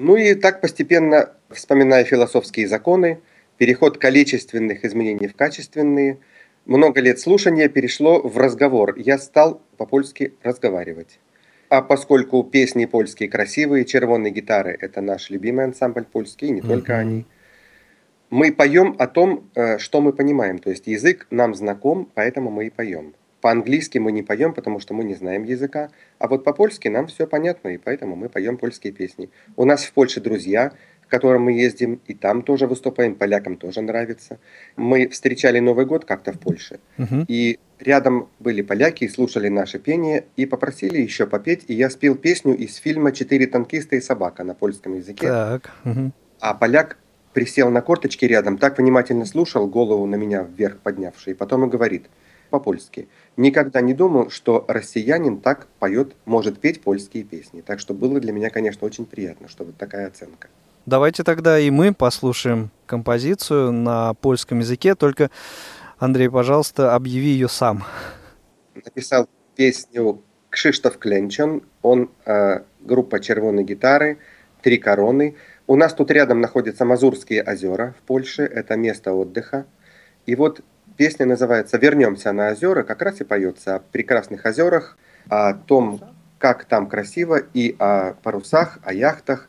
Ну 0.00 0.14
и 0.14 0.34
так 0.34 0.60
постепенно, 0.60 1.32
вспоминая 1.50 2.04
философские 2.04 2.68
законы, 2.68 3.18
переход 3.56 3.98
количественных 3.98 4.84
изменений 4.84 5.26
в 5.26 5.34
качественные, 5.34 6.18
много 6.66 7.00
лет 7.00 7.18
слушания 7.18 7.68
перешло 7.68 8.20
в 8.20 8.38
разговор. 8.38 8.94
Я 8.96 9.18
стал 9.18 9.60
по-польски 9.76 10.34
разговаривать. 10.44 11.18
А 11.68 11.82
поскольку 11.82 12.44
песни 12.44 12.84
польские 12.84 13.28
красивые, 13.28 13.84
червоные 13.84 14.32
гитары– 14.32 14.76
это 14.80 15.00
наш 15.00 15.30
любимый 15.30 15.64
ансамбль 15.64 16.04
польский, 16.04 16.50
не 16.50 16.60
mm-hmm. 16.60 16.68
только 16.68 16.96
они. 16.96 17.26
Мы 18.30 18.52
поем 18.52 18.94
о 19.00 19.08
том, 19.08 19.50
э, 19.56 19.78
что 19.78 20.00
мы 20.00 20.12
понимаем. 20.12 20.60
То 20.60 20.70
есть 20.70 20.86
язык 20.86 21.26
нам 21.30 21.56
знаком, 21.56 22.08
поэтому 22.14 22.50
мы 22.50 22.66
и 22.66 22.70
поем. 22.70 23.14
По-английски 23.40 23.98
мы 23.98 24.12
не 24.12 24.22
поем, 24.22 24.52
потому 24.54 24.80
что 24.80 24.94
мы 24.94 25.04
не 25.04 25.14
знаем 25.14 25.44
языка. 25.44 25.90
А 26.18 26.28
вот 26.28 26.44
по-польски 26.44 26.88
нам 26.88 27.06
все 27.06 27.26
понятно, 27.26 27.68
и 27.68 27.78
поэтому 27.78 28.16
мы 28.16 28.28
поем 28.28 28.56
польские 28.56 28.92
песни. 28.92 29.30
У 29.56 29.64
нас 29.64 29.84
в 29.84 29.92
Польше 29.92 30.20
друзья, 30.20 30.72
к 31.02 31.10
которым 31.10 31.42
мы 31.42 31.52
ездим, 31.52 32.00
и 32.06 32.14
там 32.14 32.42
тоже 32.42 32.66
выступаем, 32.66 33.14
полякам 33.14 33.56
тоже 33.56 33.80
нравится. 33.80 34.38
Мы 34.76 35.08
встречали 35.08 35.58
Новый 35.58 35.86
год 35.86 36.04
как-то 36.04 36.32
в 36.32 36.40
Польше. 36.40 36.80
Uh-huh. 36.98 37.24
И 37.28 37.58
Рядом 37.80 38.28
были 38.40 38.62
поляки 38.62 39.04
и 39.04 39.08
слушали 39.08 39.48
наше 39.48 39.78
пение, 39.78 40.24
и 40.36 40.46
попросили 40.46 41.00
еще 41.00 41.26
попеть, 41.26 41.64
и 41.68 41.74
я 41.74 41.90
спел 41.90 42.16
песню 42.16 42.56
из 42.56 42.74
фильма 42.76 43.12
«Четыре 43.12 43.46
танкиста 43.46 43.94
и 43.94 44.00
собака» 44.00 44.42
на 44.42 44.54
польском 44.54 44.96
языке. 44.96 45.28
Так. 45.28 45.70
Угу. 45.84 46.12
А 46.40 46.54
поляк 46.54 46.98
присел 47.34 47.70
на 47.70 47.80
корточки 47.80 48.24
рядом, 48.24 48.58
так 48.58 48.78
внимательно 48.78 49.24
слушал, 49.26 49.68
голову 49.68 50.06
на 50.06 50.16
меня 50.16 50.42
вверх 50.42 50.78
поднявший, 50.78 51.34
и 51.34 51.36
потом 51.36 51.66
и 51.66 51.68
говорит 51.68 52.06
по-польски. 52.50 53.08
Никогда 53.38 53.80
не 53.80 53.94
думал, 53.94 54.30
что 54.30 54.64
россиянин 54.66 55.38
так 55.38 55.68
поет, 55.78 56.16
может 56.24 56.58
петь 56.58 56.82
польские 56.82 57.22
песни. 57.22 57.60
Так 57.60 57.78
что 57.78 57.94
было 57.94 58.18
для 58.18 58.32
меня, 58.32 58.50
конечно, 58.50 58.84
очень 58.84 59.06
приятно, 59.06 59.46
что 59.46 59.62
вот 59.62 59.76
такая 59.76 60.08
оценка. 60.08 60.48
Давайте 60.86 61.22
тогда 61.22 61.56
и 61.56 61.70
мы 61.70 61.94
послушаем 61.94 62.72
композицию 62.86 63.70
на 63.70 64.14
польском 64.14 64.58
языке, 64.58 64.96
только 64.96 65.30
Андрей, 65.98 66.28
пожалуйста, 66.28 66.96
объяви 66.96 67.28
ее 67.28 67.48
сам. 67.48 67.84
Написал 68.74 69.28
песню 69.54 70.20
Кшиштоф 70.50 70.98
Кленчон. 70.98 71.62
Он 71.82 72.10
э, 72.26 72.62
группа 72.80 73.20
«Червоные 73.20 73.64
гитары», 73.64 74.18
«Три 74.62 74.78
короны». 74.78 75.36
У 75.68 75.76
нас 75.76 75.94
тут 75.94 76.10
рядом 76.10 76.40
находятся 76.40 76.84
Мазурские 76.84 77.44
озера 77.44 77.94
в 78.00 78.02
Польше. 78.02 78.42
Это 78.42 78.74
место 78.74 79.12
отдыха. 79.12 79.64
И 80.26 80.34
вот 80.34 80.60
песня 80.98 81.24
называется 81.24 81.78
«Вернемся 81.78 82.32
на 82.32 82.50
озера». 82.50 82.82
Как 82.82 83.00
раз 83.00 83.20
и 83.20 83.24
поется 83.24 83.76
о 83.76 83.78
прекрасных 83.78 84.44
озерах, 84.44 84.98
о 85.30 85.54
том, 85.54 86.00
как 86.38 86.64
там 86.64 86.88
красиво, 86.88 87.40
и 87.54 87.76
о 87.78 88.14
парусах, 88.22 88.80
о 88.82 88.92
яхтах. 88.92 89.48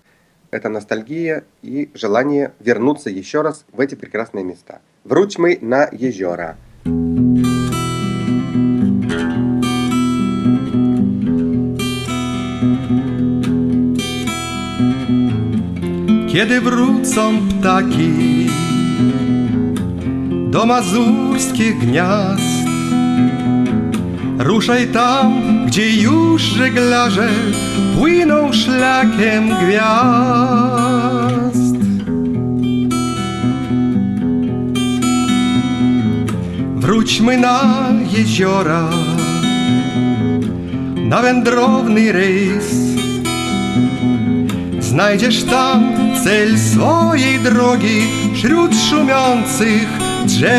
Это 0.52 0.70
ностальгия 0.70 1.44
и 1.62 1.90
желание 1.94 2.54
вернуться 2.60 3.10
еще 3.10 3.42
раз 3.42 3.66
в 3.74 3.80
эти 3.80 3.96
прекрасные 3.96 4.44
места. 4.44 4.80
Wróćmy 5.06 5.58
na 5.62 5.88
jeziora. 5.92 6.56
Kiedy 16.32 16.62
wrócą 16.62 17.50
ptaki 17.50 18.40
do 20.52 20.66
mazurskich 20.66 21.78
gniazd, 21.80 22.66
ruszaj 24.40 24.88
tam, 24.88 25.42
gdzie 25.68 25.90
już 25.90 26.42
żeglarze 26.42 27.30
płyną 27.98 28.54
szlakiem 28.54 29.50
gwiazd. 29.64 30.60
Wróćmy 36.76 37.38
na 37.38 37.90
jeziora, 38.18 38.90
na 40.96 41.22
wędrowny 41.22 42.12
rejs. 42.12 42.66
Znajdziesz 44.80 45.44
tam 45.44 45.84
cel 46.24 46.60
swojej 46.60 47.40
drogi 47.40 48.02
wśród 48.34 48.72
szumiących 48.90 49.99
drzew. 50.30 50.50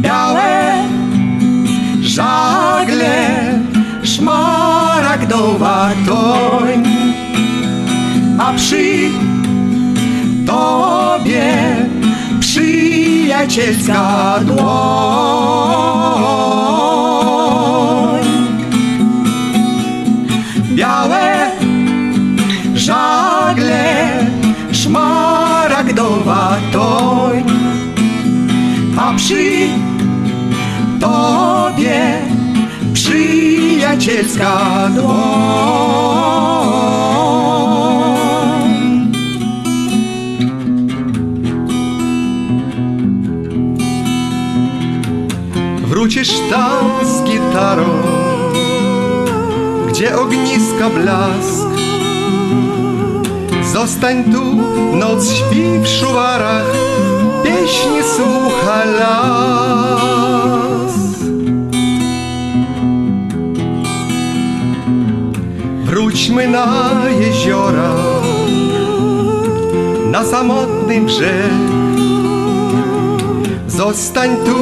Białe 0.00 0.84
żagle, 2.00 3.14
szmaragdowa 4.02 5.90
toń, 6.06 6.82
a 8.38 8.52
przy 8.52 9.10
tobie 10.46 11.54
przyjacielska 12.40 14.38
dłoń. 14.46 14.66
Białe 20.74 21.50
żagle, 22.74 23.84
szmaragdowa 24.72 25.25
a 28.98 29.14
przy 29.16 29.68
Tobie 31.00 32.18
przyjacielska 32.92 34.88
dłoń. 34.94 35.16
Wrócisz 45.86 46.32
tam 46.50 47.06
z 47.06 47.22
gitarą, 47.22 47.84
gdzie 49.88 50.18
ogniska 50.18 50.90
blask. 50.90 51.65
Zostań 53.76 54.24
tu, 54.32 54.44
noc 54.96 55.32
śpi 55.32 55.64
w 55.82 55.88
szuwarach, 55.88 56.70
pieśni 57.44 58.02
słucha 58.16 58.84
las. 58.84 60.94
Wróćmy 65.84 66.48
na 66.48 66.92
jeziora, 67.20 67.94
na 70.10 70.24
samotny 70.24 71.00
brzeg. 71.00 71.52
Zostań 73.68 74.36
tu, 74.36 74.56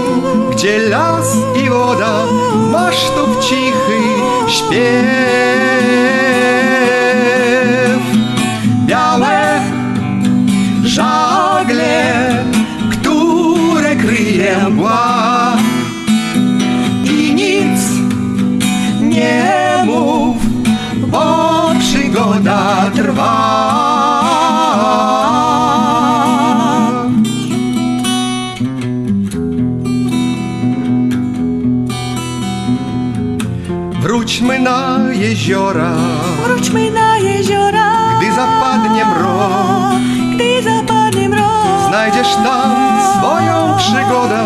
gdzie 0.50 0.78
las 0.78 1.36
i 1.64 1.70
woda, 1.70 2.24
masz 2.72 3.10
tu 3.10 3.26
w 3.26 3.44
cichy 3.44 4.00
śpiew. 4.48 6.63
Mgła 14.58 15.56
i 17.04 17.34
nic 17.34 17.80
nie 19.00 19.84
mów, 19.86 20.36
bo 21.10 21.70
przygoda 21.80 22.90
trwa. 22.94 23.54
Wróćmy 34.02 34.58
na 34.60 34.98
jeziora, 35.12 35.92
Wróćmy 36.46 36.90
na 36.90 37.16
jeziora, 37.18 37.92
gdy 38.18 38.32
zapadnie 38.32 39.04
mrok. 39.04 40.00
gdy 40.34 40.62
zapadnie 40.62 41.28
mrok. 41.28 41.88
Znajdziesz 41.88 42.34
tam 42.34 42.83
swoją 43.84 44.04
przygodę, 44.04 44.40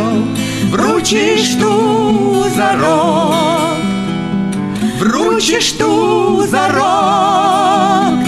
wrócisz 0.71 1.57
tu 1.57 2.45
za 2.57 2.77
rok. 2.77 3.79
Wrócisz 4.99 5.73
tu 5.73 6.47
za 6.47 6.69
rok. 6.69 8.19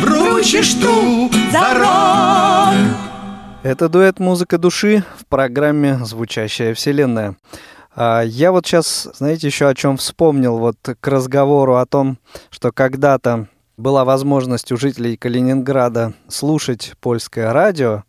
Wrócisz 0.00 0.74
tu 0.74 1.28
za 1.52 1.74
rok. 1.74 2.74
Это 3.62 3.88
дуэт 3.88 4.18
«Музыка 4.18 4.58
души» 4.58 5.04
в 5.16 5.26
программе 5.26 6.00
«Звучащая 6.04 6.74
вселенная». 6.74 7.36
А 7.94 8.22
Я 8.22 8.50
вот 8.50 8.66
сейчас, 8.66 9.08
знаете, 9.14 9.46
еще 9.46 9.68
о 9.68 9.74
чем 9.74 9.98
вспомнил, 9.98 10.58
вот 10.58 10.76
к 11.00 11.06
разговору 11.06 11.76
о 11.76 11.86
том, 11.86 12.18
что 12.50 12.72
когда-то 12.72 13.46
была 13.76 14.04
возможность 14.04 14.72
у 14.72 14.76
жителей 14.76 15.16
Калининграда 15.16 16.12
слушать 16.28 16.94
польское 17.00 17.52
радио, 17.52 18.02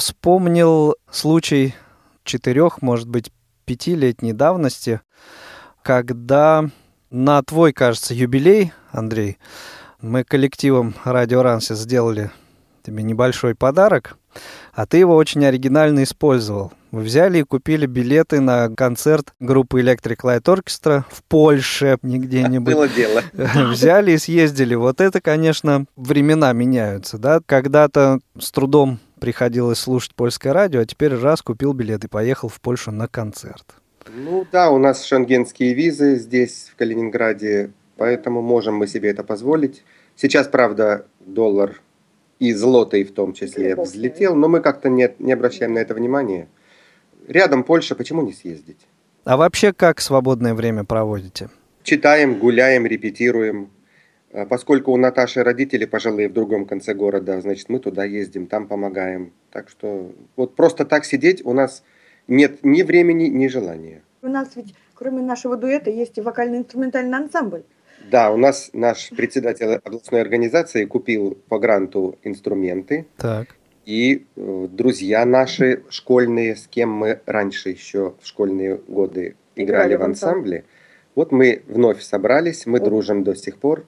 вспомнил 0.00 0.96
случай 1.10 1.74
четырех, 2.24 2.80
может 2.80 3.06
быть, 3.06 3.30
пятилетней 3.66 4.32
давности, 4.32 5.02
когда 5.82 6.70
на 7.10 7.42
твой, 7.42 7.74
кажется, 7.74 8.14
юбилей, 8.14 8.72
Андрей, 8.90 9.36
мы 10.00 10.24
коллективом 10.24 10.94
Радио 11.04 11.42
Ранси 11.42 11.74
сделали 11.74 12.30
тебе 12.82 13.02
небольшой 13.02 13.54
подарок, 13.54 14.16
а 14.72 14.86
ты 14.86 14.96
его 14.96 15.14
очень 15.14 15.44
оригинально 15.44 16.04
использовал. 16.04 16.72
Вы 16.92 17.02
взяли 17.02 17.40
и 17.40 17.44
купили 17.44 17.84
билеты 17.84 18.40
на 18.40 18.70
концерт 18.70 19.34
группы 19.38 19.82
Electric 19.82 20.16
Light 20.24 20.42
Orchestra 20.44 21.04
в 21.10 21.22
Польше, 21.24 21.98
не 22.02 22.18
где-нибудь. 22.18 22.74
Было 22.74 22.88
дело. 22.88 23.22
Взяли 23.70 24.12
и 24.12 24.18
съездили. 24.18 24.74
Вот 24.74 25.00
это, 25.02 25.20
конечно, 25.20 25.84
времена 25.94 26.52
меняются, 26.52 27.18
да? 27.18 27.40
Когда-то 27.44 28.20
с 28.38 28.50
трудом 28.50 28.98
приходилось 29.20 29.78
слушать 29.78 30.14
польское 30.14 30.52
радио, 30.52 30.80
а 30.80 30.84
теперь 30.84 31.14
раз 31.14 31.42
купил 31.42 31.72
билет 31.72 32.04
и 32.04 32.08
поехал 32.08 32.48
в 32.48 32.60
Польшу 32.60 32.90
на 32.90 33.06
концерт. 33.06 33.64
Ну 34.08 34.46
да, 34.50 34.70
у 34.70 34.78
нас 34.78 35.04
шенгенские 35.04 35.74
визы 35.74 36.16
здесь, 36.16 36.70
в 36.72 36.76
Калининграде, 36.76 37.70
поэтому 37.96 38.42
можем 38.42 38.74
мы 38.74 38.86
себе 38.86 39.10
это 39.10 39.22
позволить. 39.22 39.84
Сейчас, 40.16 40.48
правда, 40.48 41.06
доллар 41.20 41.80
и 42.38 42.52
злотый 42.54 43.04
в 43.04 43.12
том 43.12 43.34
числе 43.34 43.76
взлетел, 43.76 44.34
но 44.34 44.48
мы 44.48 44.60
как-то 44.60 44.88
не, 44.88 45.10
не 45.18 45.32
обращаем 45.32 45.74
на 45.74 45.78
это 45.78 45.94
внимания. 45.94 46.48
Рядом 47.28 47.62
Польша, 47.62 47.94
почему 47.94 48.22
не 48.22 48.32
съездить? 48.32 48.86
А 49.24 49.36
вообще 49.36 49.72
как 49.72 50.00
свободное 50.00 50.54
время 50.54 50.84
проводите? 50.84 51.50
Читаем, 51.82 52.38
гуляем, 52.38 52.86
репетируем. 52.86 53.70
А 54.32 54.46
Поскольку 54.46 54.92
у 54.92 54.96
Наташи 54.96 55.42
родители 55.42 55.84
пожилые 55.84 56.28
в 56.28 56.32
другом 56.32 56.66
конце 56.66 56.94
города, 56.94 57.40
значит, 57.40 57.68
мы 57.68 57.80
туда 57.80 58.04
ездим, 58.04 58.46
там 58.46 58.68
помогаем. 58.68 59.32
Так 59.50 59.68
что 59.68 60.12
вот 60.36 60.54
просто 60.54 60.84
так 60.84 61.04
сидеть 61.04 61.44
у 61.44 61.52
нас 61.52 61.82
нет 62.28 62.60
ни 62.62 62.82
времени, 62.82 63.24
ни 63.24 63.48
желания. 63.48 64.02
У 64.22 64.28
нас 64.28 64.50
ведь, 64.54 64.74
кроме 64.94 65.20
нашего 65.22 65.56
дуэта, 65.56 65.90
есть 65.90 66.16
и 66.18 66.20
вокально-инструментальный 66.20 67.18
ансамбль. 67.18 67.64
Да, 68.10 68.30
у 68.30 68.36
нас 68.36 68.70
наш 68.72 69.10
председатель 69.10 69.66
областной 69.66 70.20
организации 70.20 70.84
купил 70.84 71.36
по 71.48 71.58
гранту 71.58 72.18
инструменты. 72.22 73.06
Так. 73.16 73.56
И 73.84 74.26
э, 74.36 74.68
друзья 74.70 75.24
наши 75.24 75.82
школьные, 75.88 76.54
с 76.54 76.66
кем 76.68 76.90
мы 76.90 77.20
раньше 77.26 77.70
еще 77.70 78.14
в 78.20 78.26
школьные 78.26 78.76
годы 78.76 79.36
играли, 79.56 79.94
Играли 79.94 79.96
в 79.96 80.02
ансамбле. 80.02 80.64
вот 81.14 81.32
мы 81.32 81.62
вновь 81.66 82.00
собрались, 82.00 82.66
мы 82.66 82.78
дружим 82.78 83.24
до 83.24 83.34
сих 83.34 83.58
пор 83.58 83.86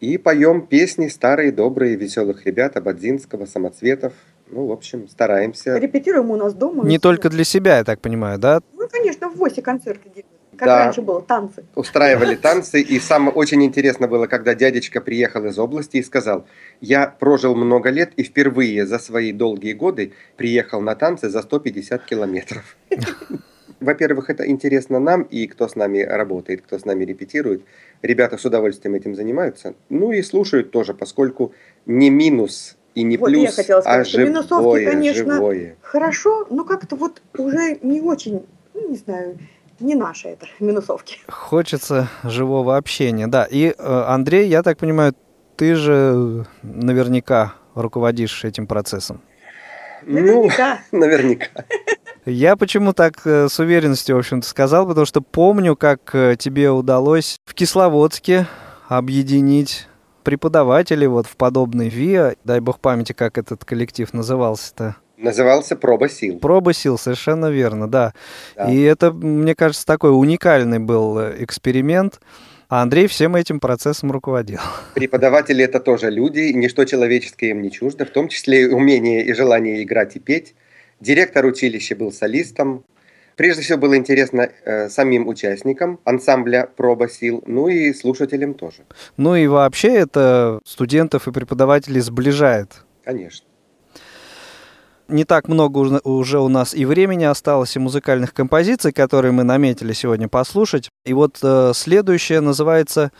и 0.00 0.18
поем 0.18 0.66
песни 0.66 1.08
старые, 1.08 1.52
добрые, 1.52 1.96
веселых 1.96 2.46
ребят 2.46 2.76
Абадзинского, 2.76 3.46
Самоцветов. 3.46 4.12
Ну, 4.50 4.66
в 4.66 4.72
общем, 4.72 5.08
стараемся. 5.08 5.76
Репетируем 5.78 6.30
у 6.30 6.36
нас 6.36 6.54
дома. 6.54 6.84
Не 6.84 6.98
только 6.98 7.28
для 7.28 7.44
себя, 7.44 7.78
я 7.78 7.84
так 7.84 8.00
понимаю, 8.00 8.38
да? 8.38 8.60
Ну, 8.76 8.88
конечно, 8.88 9.28
в 9.28 9.36
ВОСе 9.36 9.62
концерты 9.62 10.08
делают. 10.08 10.26
Как 10.56 10.66
Да. 10.66 10.84
раньше 10.84 11.00
было, 11.00 11.22
танцы. 11.22 11.64
устраивали 11.74 12.34
танцы, 12.42 12.80
и 12.82 12.98
самое 12.98 13.32
очень 13.32 13.62
интересно 13.64 14.08
было, 14.08 14.26
когда 14.26 14.54
дядечка 14.54 15.00
приехал 15.00 15.46
из 15.46 15.58
области 15.58 15.98
и 15.98 16.02
сказал, 16.02 16.46
я 16.80 17.06
прожил 17.06 17.54
много 17.54 17.88
лет 17.90 18.12
и 18.16 18.24
впервые 18.24 18.84
за 18.86 18.98
свои 18.98 19.32
долгие 19.32 19.72
годы 19.72 20.12
приехал 20.36 20.80
на 20.82 20.94
танцы 20.96 21.30
за 21.30 21.40
150 21.42 22.04
километров. 22.04 22.76
Во-первых, 23.80 24.28
это 24.28 24.46
интересно 24.46 24.98
нам 24.98 25.22
и 25.22 25.46
кто 25.46 25.66
с 25.66 25.74
нами 25.76 26.00
работает, 26.02 26.60
кто 26.60 26.78
с 26.78 26.84
нами 26.84 27.04
репетирует. 27.04 27.64
Ребята 28.02 28.38
с 28.38 28.44
удовольствием 28.44 28.94
этим 28.94 29.14
занимаются. 29.14 29.74
Ну 29.88 30.12
и 30.12 30.22
слушают 30.22 30.70
тоже, 30.70 30.94
поскольку 30.94 31.52
не 31.86 32.10
минус 32.10 32.76
и 32.94 33.02
не 33.02 33.16
Вот 33.16 33.28
я 33.28 33.36
плюс, 33.36 33.56
хотела 33.56 33.80
а 33.80 33.82
сказать, 33.82 34.06
что 34.08 34.24
минусовки, 34.24 34.62
живое, 34.62 34.90
конечно, 34.90 35.34
живое. 35.34 35.76
Хорошо, 35.82 36.46
но 36.50 36.64
как-то 36.64 36.96
вот 36.96 37.22
уже 37.36 37.78
не 37.82 38.00
очень, 38.00 38.46
ну, 38.74 38.88
не 38.88 38.96
знаю, 38.96 39.38
не 39.80 39.94
наши 39.94 40.28
это, 40.28 40.46
минусовки. 40.60 41.18
Хочется 41.28 42.08
живого 42.24 42.76
общения, 42.76 43.26
да. 43.26 43.46
И, 43.50 43.74
э, 43.76 44.04
Андрей, 44.06 44.48
я 44.48 44.62
так 44.62 44.78
понимаю, 44.78 45.14
ты 45.56 45.74
же 45.74 46.46
наверняка 46.62 47.54
руководишь 47.74 48.44
этим 48.44 48.66
процессом. 48.66 49.20
Ну, 50.06 50.48
Наверняка. 50.92 51.48
Я 52.26 52.56
почему 52.56 52.92
так 52.92 53.20
э, 53.24 53.48
с 53.48 53.58
уверенностью, 53.58 54.16
в 54.16 54.18
общем-то, 54.18 54.46
сказал, 54.46 54.86
потому 54.86 55.06
что 55.06 55.22
помню, 55.22 55.74
как 55.74 56.14
э, 56.14 56.36
тебе 56.38 56.70
удалось 56.70 57.38
в 57.44 57.54
Кисловодске 57.54 58.46
объединить 58.88 59.86
преподавателей 60.22 61.06
вот 61.06 61.26
в 61.26 61.36
подобной 61.36 61.88
ВИА. 61.88 62.34
Дай 62.44 62.60
бог 62.60 62.78
памяти, 62.80 63.12
как 63.12 63.38
этот 63.38 63.64
коллектив 63.64 64.12
назывался-то. 64.12 64.96
Назывался 65.16 65.76
«Проба 65.76 66.08
сил». 66.08 66.38
Проба 66.38 66.72
сил, 66.72 66.98
совершенно 66.98 67.50
верно, 67.50 67.90
да. 67.90 68.14
Да. 68.56 68.70
И 68.70 68.80
это, 68.80 69.12
мне 69.12 69.54
кажется, 69.54 69.86
такой 69.86 70.10
уникальный 70.10 70.78
был 70.78 71.18
э, 71.18 71.36
эксперимент. 71.38 72.20
А 72.68 72.82
Андрей 72.82 73.08
всем 73.08 73.34
этим 73.34 73.58
процессом 73.58 74.12
руководил. 74.12 74.60
Преподаватели 74.94 75.64
это 75.64 75.80
тоже 75.80 76.08
люди, 76.08 76.52
ничто 76.52 76.84
человеческое 76.84 77.50
им 77.50 77.62
не 77.62 77.70
чуждо, 77.72 78.04
в 78.04 78.10
том 78.10 78.28
числе 78.28 78.68
умение 78.68 79.24
и 79.24 79.32
желание 79.32 79.82
играть 79.82 80.14
и 80.14 80.20
петь. 80.20 80.54
Директор 81.00 81.46
училища 81.46 81.96
был 81.96 82.12
солистом. 82.12 82.84
Прежде 83.36 83.62
всего 83.62 83.78
было 83.78 83.96
интересно 83.96 84.50
э, 84.64 84.90
самим 84.90 85.26
участникам 85.26 85.98
ансамбля 86.04 86.68
«Проба 86.76 87.08
сил», 87.08 87.42
ну 87.46 87.68
и 87.68 87.94
слушателям 87.94 88.52
тоже. 88.52 88.84
Ну 89.16 89.34
и 89.34 89.46
вообще 89.46 89.94
это 89.94 90.60
студентов 90.66 91.26
и 91.26 91.32
преподавателей 91.32 92.00
сближает. 92.00 92.84
Конечно. 93.02 93.46
Не 95.08 95.24
так 95.24 95.48
много 95.48 96.00
уже 96.04 96.38
у 96.38 96.48
нас 96.48 96.74
и 96.74 96.84
времени 96.84 97.24
осталось, 97.24 97.74
и 97.74 97.78
музыкальных 97.78 98.34
композиций, 98.34 98.92
которые 98.92 99.32
мы 99.32 99.42
наметили 99.42 99.94
сегодня 99.94 100.28
послушать. 100.28 100.90
И 101.06 101.14
вот 101.14 101.38
э, 101.42 101.72
следующее 101.74 102.40
называется 102.40 103.10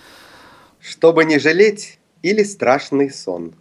«Чтобы 0.79 1.25
не 1.25 1.39
жалеть» 1.39 1.99
или 2.23 2.43
«Страшный 2.43 3.11
сон». 3.11 3.55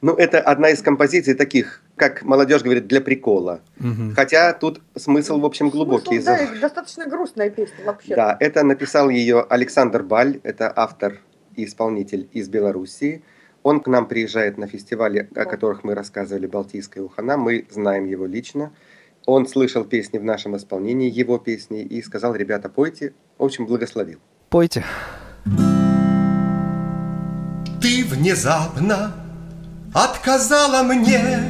Ну, 0.00 0.14
это 0.14 0.40
одна 0.40 0.70
из 0.70 0.82
композиций 0.82 1.34
таких, 1.34 1.82
как 1.96 2.22
молодежь 2.22 2.62
говорит, 2.62 2.86
для 2.86 3.00
прикола. 3.00 3.60
Угу. 3.80 4.14
Хотя 4.14 4.52
тут 4.52 4.80
смысл, 4.96 5.38
в 5.40 5.44
общем, 5.44 5.70
глубокий. 5.70 6.20
Смысл, 6.20 6.52
да, 6.52 6.60
достаточно 6.60 7.06
грустная 7.06 7.50
песня 7.50 7.84
вообще. 7.84 8.14
Да, 8.14 8.36
это 8.40 8.62
написал 8.62 9.08
ее 9.08 9.44
Александр 9.48 10.02
Баль, 10.02 10.40
это 10.42 10.72
автор 10.74 11.20
и 11.56 11.64
исполнитель 11.64 12.28
из 12.32 12.48
Белоруссии. 12.48 13.22
Он 13.62 13.80
к 13.80 13.88
нам 13.88 14.06
приезжает 14.06 14.56
на 14.56 14.66
фестивали, 14.66 15.28
о 15.34 15.44
которых 15.44 15.84
мы 15.84 15.94
рассказывали, 15.94 16.46
«Балтийская 16.46 17.02
ухана». 17.02 17.36
Мы 17.36 17.66
знаем 17.70 18.06
его 18.06 18.24
лично. 18.24 18.72
Он 19.26 19.46
слышал 19.46 19.84
песни 19.84 20.18
в 20.18 20.24
нашем 20.24 20.56
исполнении, 20.56 21.10
его 21.10 21.38
песни, 21.38 21.82
и 21.82 22.00
сказал, 22.00 22.34
ребята, 22.34 22.68
пойте. 22.68 23.12
В 23.36 23.44
общем, 23.44 23.66
благословил. 23.66 24.20
Пойте. 24.48 24.84
Ты 27.82 28.04
внезапно 28.04 29.27
отказала 29.92 30.82
мне 30.82 31.40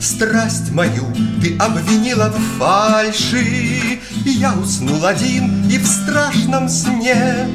Страсть 0.00 0.70
мою 0.72 1.04
ты 1.42 1.56
обвинила 1.58 2.30
в 2.30 2.58
фальши. 2.58 4.00
Я 4.24 4.54
уснул 4.54 5.04
один 5.04 5.68
и 5.68 5.78
в 5.78 5.86
страшном 5.86 6.68
сне. 6.68 7.48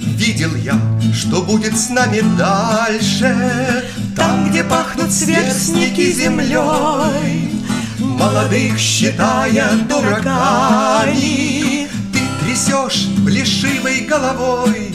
Видел 0.00 0.54
я, 0.56 0.74
что 1.12 1.42
будет 1.42 1.76
с 1.76 1.90
нами 1.90 2.22
дальше. 2.36 3.84
Там, 4.16 4.50
где 4.50 4.64
пахнут 4.64 5.12
сверстники 5.12 6.10
землей 6.10 7.52
Молодых 7.98 8.76
считая 8.78 9.70
дураками 9.88 11.86
Ты 12.12 12.18
трясешь 12.44 13.06
плешивой 13.24 14.00
головой 14.00 14.92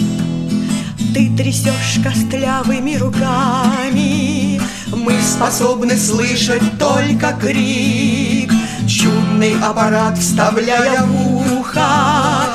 ты 1.13 1.29
трясешь 1.37 1.99
костлявыми 2.03 2.95
руками. 2.95 4.59
Мы 4.87 5.21
способны 5.21 5.95
слышать 5.95 6.63
только 6.79 7.33
крик. 7.33 8.51
Чудный 8.87 9.55
аппарат 9.61 10.17
вставляя 10.17 11.03
в 11.03 11.59
ухо. 11.59 12.45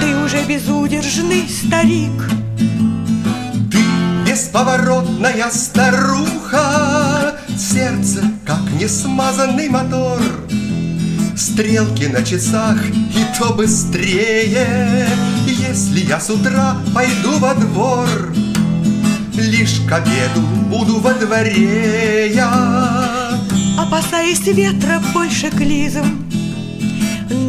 Ты 0.00 0.16
уже 0.16 0.42
безудержный 0.44 1.48
старик. 1.48 2.28
Ты 3.70 3.82
бесповоротная 4.28 5.48
старуха. 5.50 7.36
Сердце, 7.56 8.24
как 8.44 8.62
несмазанный 8.80 9.68
мотор. 9.68 10.20
Стрелки 11.36 12.04
на 12.04 12.22
часах 12.22 12.76
и 12.86 13.38
то 13.38 13.54
быстрее 13.54 15.06
Если 15.50 16.06
я 16.06 16.20
с 16.20 16.30
утра 16.30 16.76
пойду 16.94 17.38
во 17.38 17.54
двор 17.54 18.06
Лишь 19.34 19.80
к 19.80 19.92
обеду 19.92 20.40
буду 20.68 21.00
во 21.00 21.12
дворе 21.14 22.32
я. 22.32 23.40
Опасаясь 23.76 24.46
ветра 24.46 25.02
больше 25.12 25.50
клизом 25.50 26.24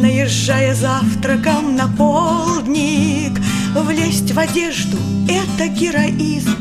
Наезжая 0.02 0.74
завтраком 0.74 1.76
на 1.76 1.86
полдник 1.86 3.40
Влезть 3.74 4.32
в 4.32 4.38
одежду— 4.38 4.98
это 5.28 5.68
героизм. 5.68 6.56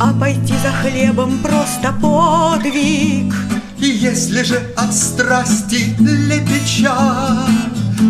А 0.00 0.12
пойти 0.12 0.54
за 0.62 0.72
хлебом 0.72 1.38
просто 1.38 1.92
подвиг— 1.92 3.34
и 3.80 3.86
если 3.86 4.42
же 4.42 4.60
от 4.76 4.92
страсти 4.92 5.96
лепеча 5.98 7.46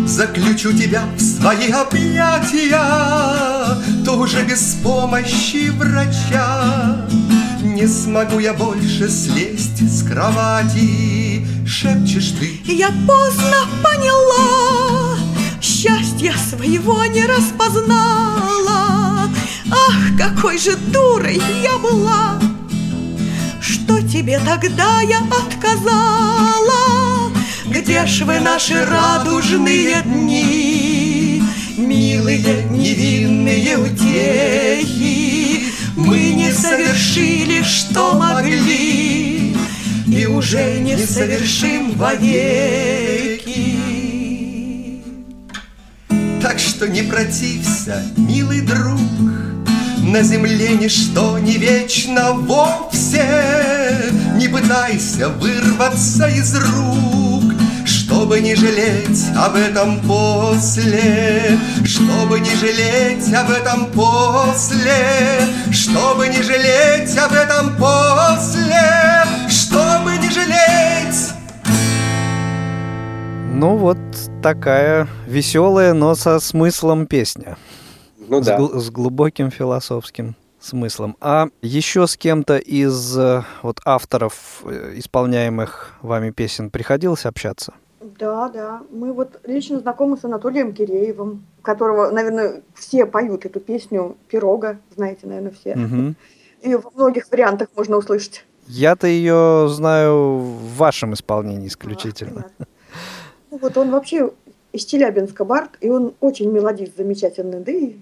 Заключу 0.05 0.73
тебя 0.73 1.03
в 1.17 1.21
свои 1.21 1.69
объятия 1.69 2.79
То 4.05 4.17
уже 4.17 4.43
без 4.43 4.75
помощи 4.83 5.69
врача. 5.69 7.07
Не 7.63 7.87
смогу 7.87 8.39
я 8.39 8.53
больше 8.53 9.09
слезть 9.09 9.81
с 9.81 10.03
кровати 10.03 11.45
Шепчешь 11.65 12.33
ты. 12.39 12.61
Я 12.65 12.89
поздно 13.07 13.65
поняла 13.83 15.17
Счастья 15.61 16.33
своего 16.49 17.05
не 17.05 17.25
распознала. 17.25 19.29
Ах, 19.71 20.17
какой 20.17 20.57
же 20.57 20.75
дурой 20.75 21.41
я 21.63 21.77
была! 21.77 22.39
Что 23.61 24.01
тебе 24.01 24.39
тогда 24.39 25.01
я 25.01 25.19
отказала? 25.19 26.90
Где 27.81 28.05
ж 28.05 28.21
вы 28.25 28.39
наши 28.39 28.85
радужные 28.85 30.03
дни, 30.03 31.41
Милые 31.77 32.63
невинные 32.69 33.75
утехи? 33.75 35.63
Мы 35.95 36.33
не 36.33 36.51
совершили, 36.51 37.63
что 37.63 38.13
могли, 38.19 39.55
И 40.07 40.27
уже 40.27 40.79
не 40.81 40.95
совершим 40.95 41.93
вовеки. 41.93 43.41
Так 46.39 46.59
что 46.59 46.87
не 46.87 47.01
протився, 47.01 48.03
милый 48.15 48.61
друг, 48.61 49.01
на 49.97 50.21
земле 50.21 50.77
ничто 50.77 51.39
не 51.39 51.57
вечно 51.57 52.33
вовсе 52.33 53.25
Не 54.35 54.47
пытайся 54.49 55.29
вырваться 55.29 56.27
из 56.27 56.53
рук 56.55 57.20
Чтобы 58.21 58.39
не 58.39 58.53
жалеть 58.53 59.35
об 59.35 59.55
этом 59.55 59.99
после 60.01 61.57
Чтобы 61.83 62.39
не 62.39 62.53
жалеть 62.55 63.33
об 63.33 63.49
этом 63.49 63.87
после 63.87 65.41
Чтобы 65.71 66.27
не 66.27 66.43
жалеть 66.43 67.17
об 67.17 67.33
этом 67.33 67.75
после 67.77 69.25
Чтобы 69.49 70.17
не 70.17 70.29
жалеть 70.29 71.31
Ну 73.55 73.75
вот 73.77 73.97
такая 74.43 75.07
веселая, 75.25 75.93
но 75.93 76.13
со 76.13 76.39
смыслом 76.39 77.07
песня. 77.07 77.57
Ну 78.29 78.43
с, 78.43 78.45
да. 78.45 78.57
Гл- 78.57 78.79
с 78.79 78.91
глубоким 78.91 79.49
философским 79.49 80.35
смыслом. 80.59 81.17
А 81.21 81.47
еще 81.63 82.05
с 82.05 82.15
кем-то 82.17 82.57
из 82.57 83.17
э, 83.17 83.41
вот 83.63 83.79
авторов 83.83 84.61
э, 84.63 84.93
исполняемых 84.97 85.95
вами 86.03 86.29
песен 86.29 86.69
приходилось 86.69 87.25
общаться? 87.25 87.73
Да, 88.01 88.49
да. 88.49 88.81
Мы 88.89 89.13
вот 89.13 89.39
лично 89.43 89.79
знакомы 89.79 90.17
с 90.17 90.23
Анатолием 90.25 90.73
Киреевым, 90.73 91.45
которого, 91.61 92.09
наверное, 92.09 92.63
все 92.73 93.05
поют 93.05 93.45
эту 93.45 93.59
песню 93.59 94.17
«Пирога», 94.27 94.79
знаете, 94.95 95.27
наверное, 95.27 95.51
все. 95.51 95.73
Угу. 95.73 96.15
Ее 96.63 96.77
в 96.79 96.95
многих 96.95 97.29
вариантах 97.31 97.69
можно 97.75 97.97
услышать. 97.97 98.45
Я-то 98.67 99.07
ее 99.07 99.67
знаю 99.69 100.37
в 100.37 100.75
вашем 100.77 101.13
исполнении 101.13 101.67
исключительно. 101.67 102.45
А, 102.59 102.63
ну, 103.51 103.57
вот 103.61 103.77
он 103.77 103.91
вообще 103.91 104.31
из 104.71 104.85
Челябинска 104.85 105.45
Барт, 105.45 105.71
и 105.81 105.89
он 105.89 106.13
очень 106.21 106.51
мелодист 106.51 106.97
замечательный, 106.97 107.59
да 107.59 107.71
и 107.71 107.95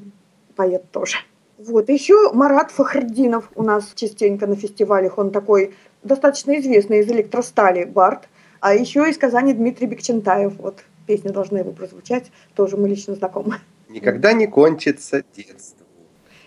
поэт 0.56 0.92
тоже. 0.92 1.18
Вот. 1.58 1.90
Еще 1.90 2.32
Марат 2.34 2.72
Фахрдинов 2.72 3.50
у 3.56 3.64
нас 3.64 3.92
частенько 3.96 4.48
на 4.48 4.56
фестивалях, 4.56 5.18
он 5.18 5.32
такой 5.32 5.74
достаточно 6.04 6.58
известный 6.60 7.00
из 7.00 7.08
электростали 7.10 7.84
Барт, 7.84 8.30
а 8.60 8.74
еще 8.74 9.10
из 9.10 9.18
Казани 9.18 9.54
Дмитрий 9.54 9.88
Бекчентаев, 9.88 10.54
вот 10.58 10.84
песня 11.08 11.32
должна 11.32 11.60
его 11.60 11.72
прозвучать, 11.72 12.32
тоже 12.56 12.78
мы 12.78 12.88
лично 12.88 13.16
знакомы. 13.16 13.56
Никогда 13.90 14.34
не 14.34 14.48
кончится 14.48 15.24
детство. 15.36 15.86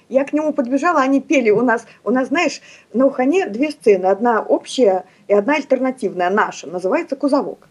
Я 0.08 0.24
к 0.24 0.32
нему 0.32 0.52
подбежала, 0.52 1.00
они 1.00 1.20
пели 1.20 1.50
у 1.50 1.62
нас, 1.62 1.86
у 2.04 2.10
нас, 2.10 2.28
знаешь, 2.28 2.60
на 2.92 3.06
Ухане 3.06 3.48
две 3.48 3.70
сцены, 3.70 4.06
одна 4.06 4.42
общая 4.42 5.06
и 5.26 5.32
одна 5.32 5.54
альтернативная, 5.54 6.28
наша, 6.28 6.66
называется 6.66 7.16
«Кузовок». 7.16 7.68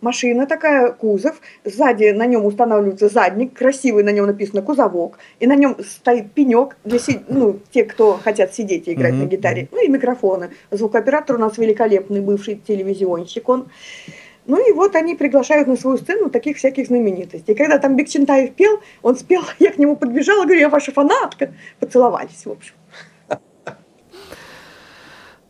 Машина 0.00 0.46
такая, 0.46 0.90
кузов, 0.90 1.40
сзади 1.64 2.10
на 2.10 2.26
нем 2.26 2.44
устанавливается 2.44 3.08
задник, 3.08 3.54
красивый 3.54 4.02
на 4.02 4.10
нем 4.10 4.26
написано 4.26 4.60
кузовок, 4.60 5.18
и 5.38 5.46
на 5.46 5.54
нем 5.54 5.76
стоит 5.84 6.32
пенек 6.32 6.76
для 6.84 6.98
си... 6.98 7.20
ну, 7.28 7.60
те, 7.70 7.84
кто 7.84 8.14
хотят 8.14 8.52
сидеть 8.52 8.88
и 8.88 8.94
играть 8.94 9.14
mm-hmm. 9.14 9.24
на 9.24 9.26
гитаре, 9.26 9.68
ну 9.70 9.84
и 9.84 9.88
микрофоны. 9.88 10.50
Звукооператор 10.70 11.36
у 11.36 11.38
нас 11.38 11.56
великолепный 11.56 12.20
бывший 12.20 12.56
телевизионщик, 12.56 13.48
он 13.48 13.68
Ну 14.46 14.58
и 14.68 14.72
вот 14.72 14.96
они 14.96 15.14
приглашают 15.14 15.68
на 15.68 15.76
свою 15.76 15.98
сцену 15.98 16.30
таких 16.30 16.56
всяких 16.56 16.88
знаменитостей. 16.88 17.52
И 17.52 17.56
когда 17.56 17.78
там 17.78 17.96
Бекчентаев 17.96 18.54
пел, 18.54 18.80
он 19.02 19.16
спел, 19.16 19.42
я 19.60 19.70
к 19.70 19.78
нему 19.78 19.96
подбежала, 19.96 20.44
говорю, 20.44 20.60
я 20.60 20.68
ваша 20.68 20.92
фанатка. 20.92 21.52
Поцеловались, 21.78 22.44
в 22.44 22.50
общем. 22.50 22.74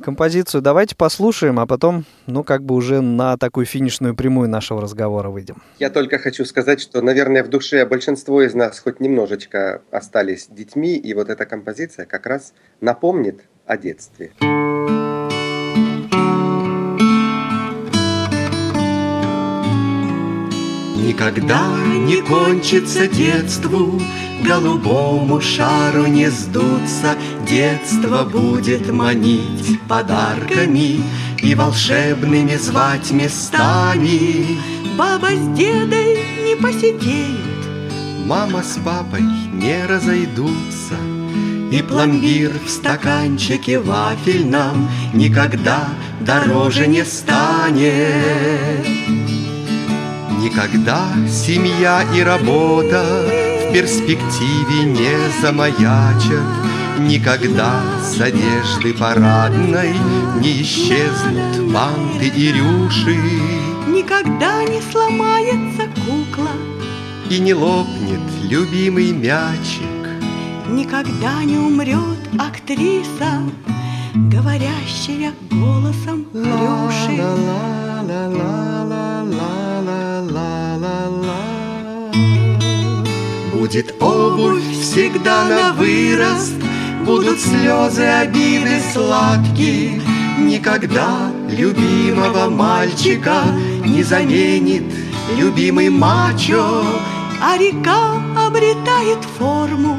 Композицию 0.03 0.63
давайте 0.63 0.97
послушаем, 0.97 1.61
а 1.61 1.67
потом, 1.67 2.05
ну, 2.27 2.43
как 2.43 2.63
бы 2.63 2.75
уже 2.75 3.01
на 3.01 3.37
такую 3.37 3.67
финишную 3.67 4.15
прямую 4.15 4.49
нашего 4.49 4.81
разговора 4.81 5.31
выйдем. 5.31 5.63
Я 5.79 5.91
только 5.91 6.19
хочу 6.19 6.45
сказать, 6.45 6.81
что, 6.81 7.01
наверное, 7.03 7.45
в 7.45 7.49
душе 7.49 7.87
большинство 7.87 8.43
из 8.43 8.55
нас 8.55 8.81
хоть 8.81 9.01
немножечко 9.01 9.83
остались 9.91 10.49
детьми, 10.49 10.97
и 10.97 11.15
вот 11.15 11.29
эта 11.29 11.47
композиция 11.47 12.07
как 12.07 12.27
раз 12.27 12.53
напомнит 12.81 13.43
о 13.67 13.77
детстве. 13.77 14.33
Никогда 21.03 21.67
не 21.85 22.23
кончится 22.23 23.09
детству, 23.09 24.01
Голубому 24.47 25.41
шару 25.41 26.07
не 26.07 26.31
сдуться, 26.31 27.17
Детство 27.49 28.23
будет 28.23 28.89
манить 28.93 29.81
подарками 29.89 31.03
И 31.43 31.55
волшебными 31.57 32.55
звать 32.57 33.11
местами. 33.11 34.59
Баба 34.97 35.31
с 35.31 35.57
дедой 35.57 36.21
не 36.45 36.55
посидеют, 36.55 37.41
Мама 38.25 38.63
с 38.63 38.79
папой 38.85 39.25
не 39.53 39.85
разойдутся, 39.85 40.97
И 41.73 41.83
пломбир 41.83 42.53
в 42.65 42.71
стаканчике 42.71 43.81
вафельном 43.81 44.89
Никогда 45.13 45.89
дороже 46.21 46.87
не 46.87 47.05
станет. 47.05 47.83
Никогда 50.43 51.07
семья 51.29 52.03
и 52.13 52.21
работа 52.21 53.05
в 53.29 53.73
перспективе 53.73 54.83
не 54.87 55.41
замаячат, 55.41 56.43
Никогда 56.99 57.81
с 58.03 58.21
одежды 58.21 58.93
парадной 58.93 59.95
не 60.41 60.63
исчезнут 60.63 61.73
банты 61.73 62.27
и 62.27 62.51
рюши, 62.51 63.17
Никогда 63.87 64.65
не 64.65 64.81
сломается 64.91 65.83
кукла, 66.05 66.51
И 67.31 67.39
не 67.39 67.55
лопнет 67.55 68.21
любимый 68.43 69.13
мячик. 69.13 70.09
Никогда 70.69 71.45
не 71.45 71.57
умрет 71.57 72.19
актриса, 72.37 73.45
Говорящая 74.13 75.35
голосом 75.53 76.27
Рюши. 76.35 77.23
Будет 83.73 83.95
обувь 84.03 84.71
всегда 84.83 85.49
на 85.49 85.73
вырост, 85.73 86.53
Будут 87.07 87.41
слезы, 87.41 88.03
обиды 88.03 88.79
сладкие, 88.93 89.99
Никогда 90.39 91.33
любимого 91.49 92.51
мальчика 92.51 93.45
Не 93.83 94.03
заменит 94.03 94.83
любимый 95.39 95.89
мачо, 95.89 96.85
А 97.41 97.57
река 97.57 98.23
обретает 98.47 99.25
форму 99.39 99.99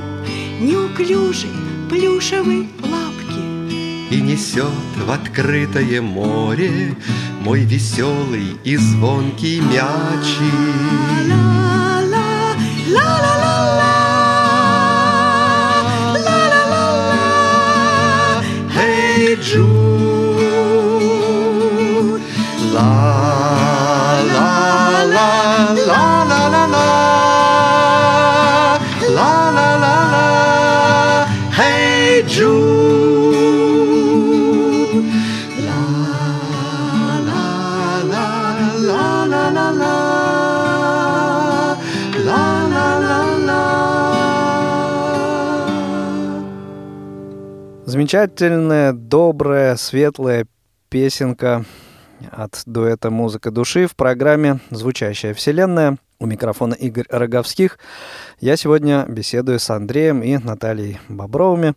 Неуклюжей 0.61 1.49
плюшевой 1.89 2.69
лапки. 2.83 4.11
И 4.11 4.21
несет 4.21 4.69
в 5.03 5.09
открытое 5.09 5.99
море 5.99 6.95
Мой 7.41 7.61
веселый 7.61 8.55
и 8.63 8.77
звонкий 8.77 9.61
мячик. 9.61 10.53
Ла-ла, 11.27 12.53
ла-ла-ла-ла, 12.87 13.42
Замечательная, 48.03 48.91
добрая, 48.91 49.77
светлая 49.77 50.45
песенка 50.89 51.63
от 52.31 52.61
дуэта 52.65 53.09
«Музыка 53.09 53.49
души» 53.49 53.87
в 53.87 53.95
программе 53.95 54.59
«Звучащая 54.71 55.33
вселенная». 55.33 55.97
У 56.19 56.25
микрофона 56.25 56.73
Игорь 56.73 57.05
Роговских. 57.07 57.79
Я 58.41 58.57
сегодня 58.57 59.05
беседую 59.07 59.57
с 59.57 59.69
Андреем 59.69 60.21
и 60.21 60.35
Натальей 60.35 60.99
Бобровыми. 61.07 61.75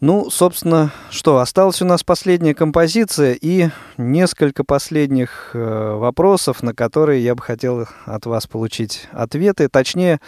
Ну, 0.00 0.30
собственно, 0.30 0.90
что, 1.10 1.36
осталась 1.36 1.82
у 1.82 1.84
нас 1.84 2.02
последняя 2.02 2.54
композиция 2.54 3.36
и 3.38 3.68
несколько 3.98 4.64
последних 4.64 5.50
э, 5.52 5.96
вопросов, 5.96 6.62
на 6.62 6.74
которые 6.74 7.22
я 7.22 7.34
бы 7.34 7.42
хотел 7.42 7.86
от 8.06 8.24
вас 8.24 8.46
получить 8.46 9.06
ответы, 9.12 9.68
точнее, 9.68 10.18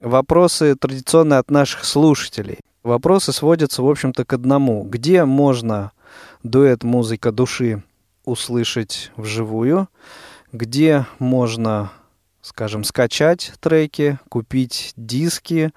вопросы 0.00 0.74
традиционные 0.74 1.38
от 1.38 1.52
наших 1.52 1.84
слушателей. 1.84 2.58
Вопросы 2.84 3.32
сводятся, 3.32 3.82
в 3.82 3.88
общем-то, 3.88 4.26
к 4.26 4.34
одному. 4.34 4.84
Где 4.84 5.24
можно 5.24 5.92
дуэт 6.42 6.84
«Музыка 6.84 7.32
души» 7.32 7.82
услышать 8.26 9.10
вживую? 9.16 9.88
Где 10.52 11.06
можно, 11.18 11.90
скажем, 12.42 12.84
скачать 12.84 13.54
треки, 13.60 14.18
купить 14.28 14.92
диски, 14.98 15.72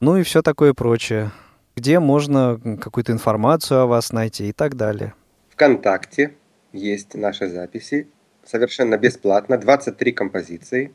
ну 0.00 0.18
и 0.18 0.22
все 0.22 0.42
такое 0.42 0.74
прочее? 0.74 1.30
Где 1.76 1.98
можно 1.98 2.60
какую-то 2.78 3.12
информацию 3.12 3.80
о 3.80 3.86
вас 3.86 4.12
найти 4.12 4.50
и 4.50 4.52
так 4.52 4.76
далее? 4.76 5.14
ВКонтакте 5.48 6.34
есть 6.74 7.14
наши 7.14 7.48
записи, 7.48 8.08
совершенно 8.44 8.98
бесплатно, 8.98 9.56
23 9.56 10.12
композиции. 10.12 10.92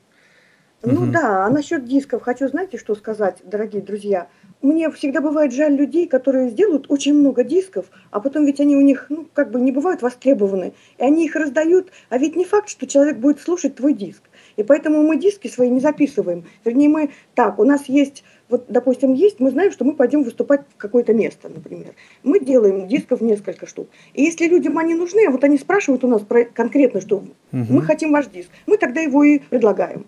Ну 0.82 1.08
да, 1.08 1.46
а 1.46 1.50
насчет 1.50 1.86
дисков 1.86 2.22
хочу, 2.22 2.48
знаете, 2.48 2.78
что 2.78 2.96
сказать, 2.96 3.38
дорогие 3.44 3.82
друзья? 3.82 4.28
Мне 4.62 4.90
всегда 4.92 5.20
бывает 5.20 5.54
жаль 5.54 5.74
людей, 5.74 6.08
которые 6.08 6.50
сделают 6.50 6.86
очень 6.90 7.14
много 7.14 7.44
дисков, 7.44 7.88
а 8.12 8.20
потом 8.20 8.46
ведь 8.46 8.60
они 8.62 8.76
у 8.76 8.82
них, 8.82 9.06
ну, 9.10 9.28
как 9.34 9.52
бы 9.52 9.60
не 9.60 9.72
бывают 9.72 10.02
востребованы, 10.02 10.74
и 10.98 11.04
они 11.04 11.26
их 11.26 11.36
раздают, 11.36 11.92
а 12.10 12.18
ведь 12.18 12.36
не 12.36 12.46
факт, 12.46 12.70
что 12.70 12.88
человек 12.88 13.18
будет 13.18 13.42
слушать 13.42 13.76
твой 13.76 13.94
диск. 13.94 14.24
И 14.56 14.64
поэтому 14.64 15.04
мы 15.04 15.18
диски 15.18 15.48
свои 15.48 15.70
не 15.70 15.80
записываем. 15.80 16.46
Вернее, 16.66 16.90
мы 16.90 17.12
так, 17.36 17.60
у 17.60 17.64
нас 17.64 17.86
есть, 17.88 18.24
вот, 18.50 18.66
допустим, 18.68 19.14
есть, 19.14 19.40
мы 19.40 19.52
знаем, 19.52 19.72
что 19.72 19.86
мы 19.86 19.94
пойдем 19.94 20.24
выступать 20.24 20.62
в 20.74 20.78
какое-то 20.78 21.14
место, 21.14 21.50
например. 21.50 21.94
Мы 22.24 22.40
делаем 22.40 22.88
дисков 22.88 23.22
несколько 23.22 23.66
штук. 23.66 23.88
И 24.14 24.24
если 24.24 24.48
людям 24.48 24.78
они 24.78 24.96
нужны, 24.96 25.26
а 25.28 25.32
вот 25.32 25.44
они 25.44 25.58
спрашивают 25.58 26.04
у 26.04 26.08
нас 26.08 26.22
про 26.22 26.44
конкретно, 26.46 27.00
что 27.00 27.24
Мгм. 27.52 27.74
мы 27.74 27.82
хотим 27.82 28.12
ваш 28.12 28.28
диск, 28.28 28.50
мы 28.66 28.78
тогда 28.78 29.02
его 29.02 29.24
и 29.24 29.40
предлагаем. 29.40 30.06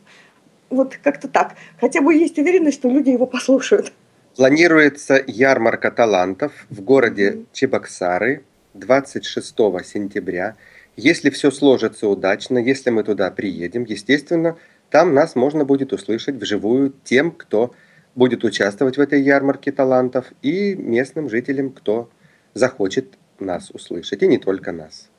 Вот 0.71 0.97
как-то 1.03 1.27
так. 1.27 1.55
Хотя 1.79 2.01
бы 2.01 2.15
есть 2.15 2.39
уверенность, 2.39 2.77
что 2.77 2.89
люди 2.89 3.09
его 3.09 3.27
послушают. 3.27 3.91
Планируется 4.35 5.21
ярмарка 5.27 5.91
талантов 5.91 6.53
в 6.69 6.81
городе. 6.81 7.45
Чебоксары 7.51 8.43
26 8.73 9.55
сентября. 9.85 10.55
Если 10.95 11.29
все 11.29 11.51
сложится 11.51 12.07
удачно, 12.07 12.57
если 12.57 12.89
мы 12.89 13.03
туда 13.03 13.29
приедем, 13.31 13.83
естественно, 13.83 14.57
там 14.89 15.13
нас 15.13 15.35
можно 15.35 15.65
будет 15.65 15.93
услышать 15.93 16.35
вживую 16.35 16.93
тем, 17.03 17.31
кто 17.31 17.73
будет 18.15 18.43
участвовать 18.43 18.97
в 18.97 19.01
этой 19.01 19.21
ярмарке 19.21 19.71
талантов, 19.71 20.31
и 20.41 20.75
местным 20.75 21.29
жителям, 21.29 21.71
кто 21.71 22.09
захочет 22.53 23.17
нас 23.39 23.71
услышать, 23.71 24.21
и 24.23 24.27
не 24.27 24.37
только 24.37 24.71
нас. 24.71 25.09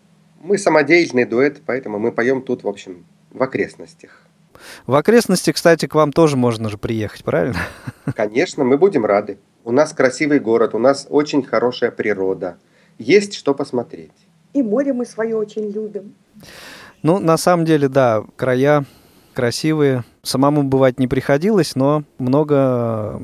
Мы 0.41 0.59
самодеятельный 0.59 1.25
дуэт, 1.25 1.63
поэтому 1.65 1.99
мы 1.99 2.13
поем 2.13 2.43
тут, 2.43 2.65
в 2.65 2.69
общем, 2.69 3.07
в 3.31 3.43
окрестностях. 3.43 4.22
В 4.87 4.95
окрестности, 4.95 5.53
кстати, 5.53 5.87
к 5.87 5.95
вам 5.95 6.13
тоже 6.13 6.37
можно 6.37 6.69
же 6.71 6.79
приехать, 6.79 7.25
правильно? 7.25 7.59
Конечно, 8.15 8.65
мы 8.65 8.79
будем 8.79 9.05
рады. 9.05 9.39
У 9.65 9.73
нас 9.73 9.93
красивый 9.93 10.41
город, 10.41 10.75
у 10.75 10.79
нас 10.79 11.07
очень 11.09 11.43
хорошая 11.43 11.91
природа. 11.91 12.59
Есть 12.99 13.35
что 13.35 13.55
посмотреть. 13.55 14.13
И 14.53 14.63
море 14.63 14.93
мы 14.93 15.07
свое 15.07 15.37
очень 15.37 15.71
любим. 15.71 16.15
Ну, 17.03 17.19
на 17.19 17.37
самом 17.37 17.65
деле, 17.65 17.89
да, 17.89 18.25
края 18.37 18.85
красивые. 19.35 20.05
Самому 20.23 20.63
бывать 20.63 20.99
не 20.99 21.09
приходилось, 21.09 21.75
но 21.75 22.05
много 22.19 23.21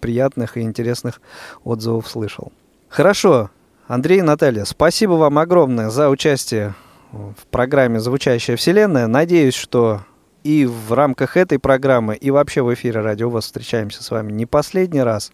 приятных 0.00 0.56
и 0.56 0.62
интересных 0.62 1.20
отзывов 1.64 2.08
слышал. 2.08 2.52
Хорошо, 2.88 3.50
Андрей 3.86 4.20
и 4.20 4.22
Наталья, 4.22 4.64
спасибо 4.64 5.12
вам 5.12 5.38
огромное 5.38 5.90
за 5.90 6.08
участие 6.08 6.74
в 7.12 7.46
программе 7.50 8.00
«Звучащая 8.00 8.56
вселенная». 8.56 9.06
Надеюсь, 9.06 9.54
что 9.54 10.00
и 10.44 10.66
в 10.66 10.92
рамках 10.92 11.36
этой 11.36 11.58
программы, 11.58 12.16
и 12.16 12.30
вообще 12.30 12.62
в 12.62 12.72
эфире 12.74 13.00
«Радио 13.00 13.28
ВОЗ» 13.28 13.44
встречаемся 13.44 14.02
с 14.02 14.10
вами 14.10 14.32
не 14.32 14.46
последний 14.46 15.02
раз. 15.02 15.32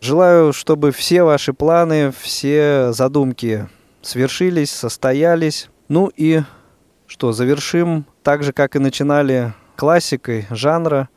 Желаю, 0.00 0.52
чтобы 0.52 0.90
все 0.90 1.22
ваши 1.22 1.52
планы, 1.52 2.12
все 2.20 2.92
задумки 2.92 3.68
свершились, 4.02 4.70
состоялись. 4.70 5.68
Ну 5.88 6.10
и 6.14 6.42
что, 7.06 7.32
завершим 7.32 8.04
так 8.22 8.42
же, 8.42 8.52
как 8.52 8.76
и 8.76 8.78
начинали 8.78 9.52
классикой 9.76 10.46
жанра. 10.50 11.08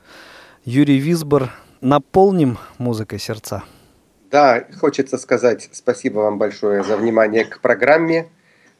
Юрий 0.64 0.98
Висбор, 0.98 1.52
наполним 1.82 2.58
музыкой 2.78 3.20
сердца. 3.20 3.64
Да, 4.30 4.64
хочется 4.80 5.18
сказать 5.18 5.70
спасибо 5.72 6.20
вам 6.20 6.38
большое 6.38 6.84
за 6.84 6.98
внимание 6.98 7.46
к 7.46 7.62
программе, 7.62 8.30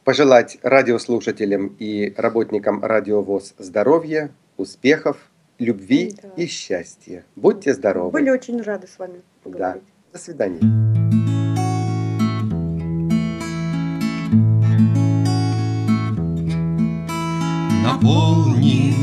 пожелать 0.04 0.58
радиослушателям 0.62 1.76
и 1.78 2.12
работникам 2.16 2.84
Радиовоз 2.84 3.54
здоровья, 3.58 4.30
успехов, 4.56 5.16
любви 5.58 6.14
да. 6.22 6.30
и 6.36 6.46
счастья. 6.46 7.24
Будьте 7.36 7.74
здоровы. 7.74 8.10
Были 8.10 8.30
очень 8.30 8.60
рады 8.62 8.86
с 8.86 8.98
вами 8.98 9.22
поговорить. 9.42 9.82
Да. 9.82 10.18
До 10.18 10.18
свидания. 10.18 10.60
Наполни 17.82 18.94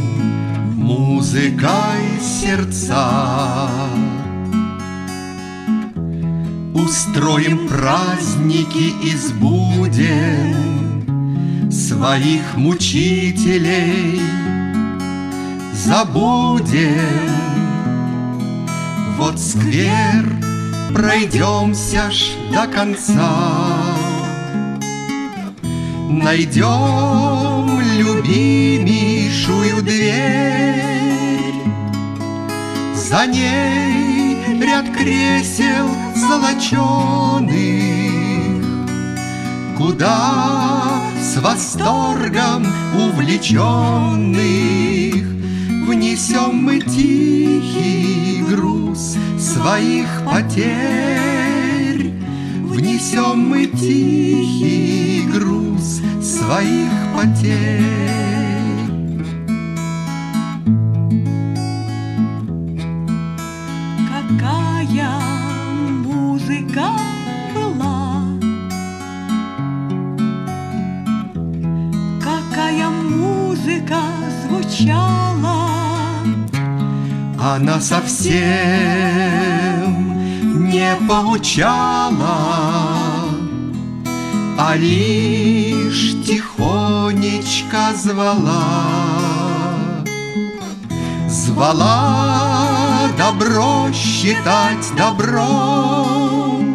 музыкой 0.76 2.20
сердца 2.22 3.70
Устроим 6.74 7.68
праздники 7.68 8.94
и 9.06 9.16
сбудем 9.16 10.87
Своих 11.78 12.58
мучителей 12.58 14.20
Забудем. 15.74 16.98
Вот 19.18 19.40
сквер 19.40 20.38
Пройдемся 20.94 22.10
ж 22.10 22.32
до 22.52 22.66
конца. 22.66 23.32
Найдем 26.10 27.80
любимейшую 28.00 29.84
дверь. 29.84 31.54
За 32.96 33.28
ней 33.28 34.38
ряд 34.60 34.86
кресел 34.98 35.88
золоченых, 36.16 37.97
Куда 39.78 41.02
с 41.22 41.38
восторгом 41.38 42.66
увлеченных 42.96 44.38
Внесем 45.88 46.56
мы 46.64 46.80
тихий 46.80 48.44
груз 48.50 49.16
своих 49.40 50.08
потерь, 50.26 52.12
Внесем 52.64 53.50
мы 53.50 53.68
тихий 53.68 55.22
груз 55.32 56.02
своих 56.22 56.92
потерь. 57.16 58.28
Звучала. 74.48 75.70
Она 77.40 77.80
совсем 77.80 78.34
не 80.70 80.94
поучала, 81.08 82.40
А 84.58 84.76
лишь 84.76 86.16
тихонечко 86.26 87.94
звала. 87.96 88.66
Звала 91.30 93.08
добро 93.18 93.88
считать 93.94 94.92
добром 94.98 96.66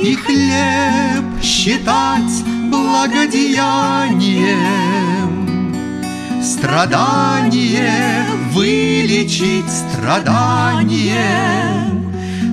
И 0.00 0.14
хлеб 0.14 1.24
считать 1.42 2.44
благодеянием 2.70 5.13
Страдание 6.44 8.26
вылечить 8.52 9.70
страдание, 9.70 11.16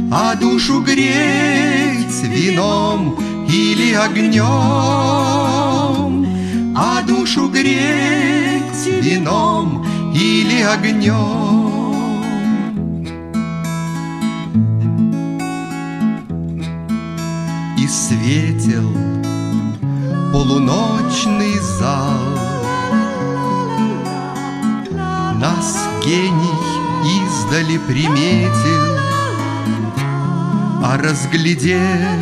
А 0.09 0.33
душу 0.35 0.79
греть 0.81 2.23
вином 2.23 3.19
или 3.49 3.91
огнем, 3.91 4.45
А 6.73 7.01
душу 7.05 7.49
греть 7.49 8.85
вином 8.85 9.85
или 10.15 10.61
огнем. 10.61 11.51
И 17.77 17.87
полуночный 20.31 21.59
зал 21.77 22.40
нас 25.41 25.75
гений 26.05 26.61
издали 27.03 27.79
приметил, 27.79 28.97
А 30.83 30.97
разглядев, 30.97 32.19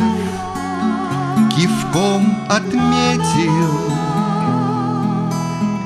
кивком 1.54 2.34
отметил. 2.48 3.74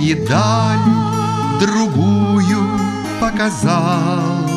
И 0.01 0.14
даль 0.14 0.78
другую 1.61 2.68
показал. 3.20 4.49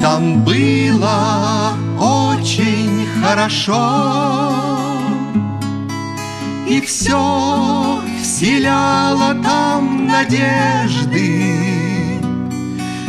Там 0.00 0.42
было 0.42 1.72
очень 2.00 3.06
хорошо, 3.22 4.52
И 6.66 6.80
все 6.80 7.87
Вселяла 8.38 9.34
там 9.42 10.06
надежды 10.06 11.56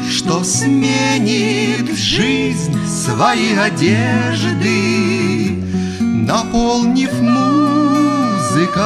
Что 0.09 0.43
сменит 0.43 1.95
жизнь 1.95 2.75
свои 2.87 3.53
одежды 3.55 5.51
Наполнив 5.99 7.13
музыкой 7.21 8.79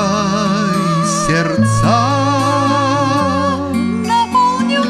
сердца. 1.26 2.12
Наполнил 4.06 4.84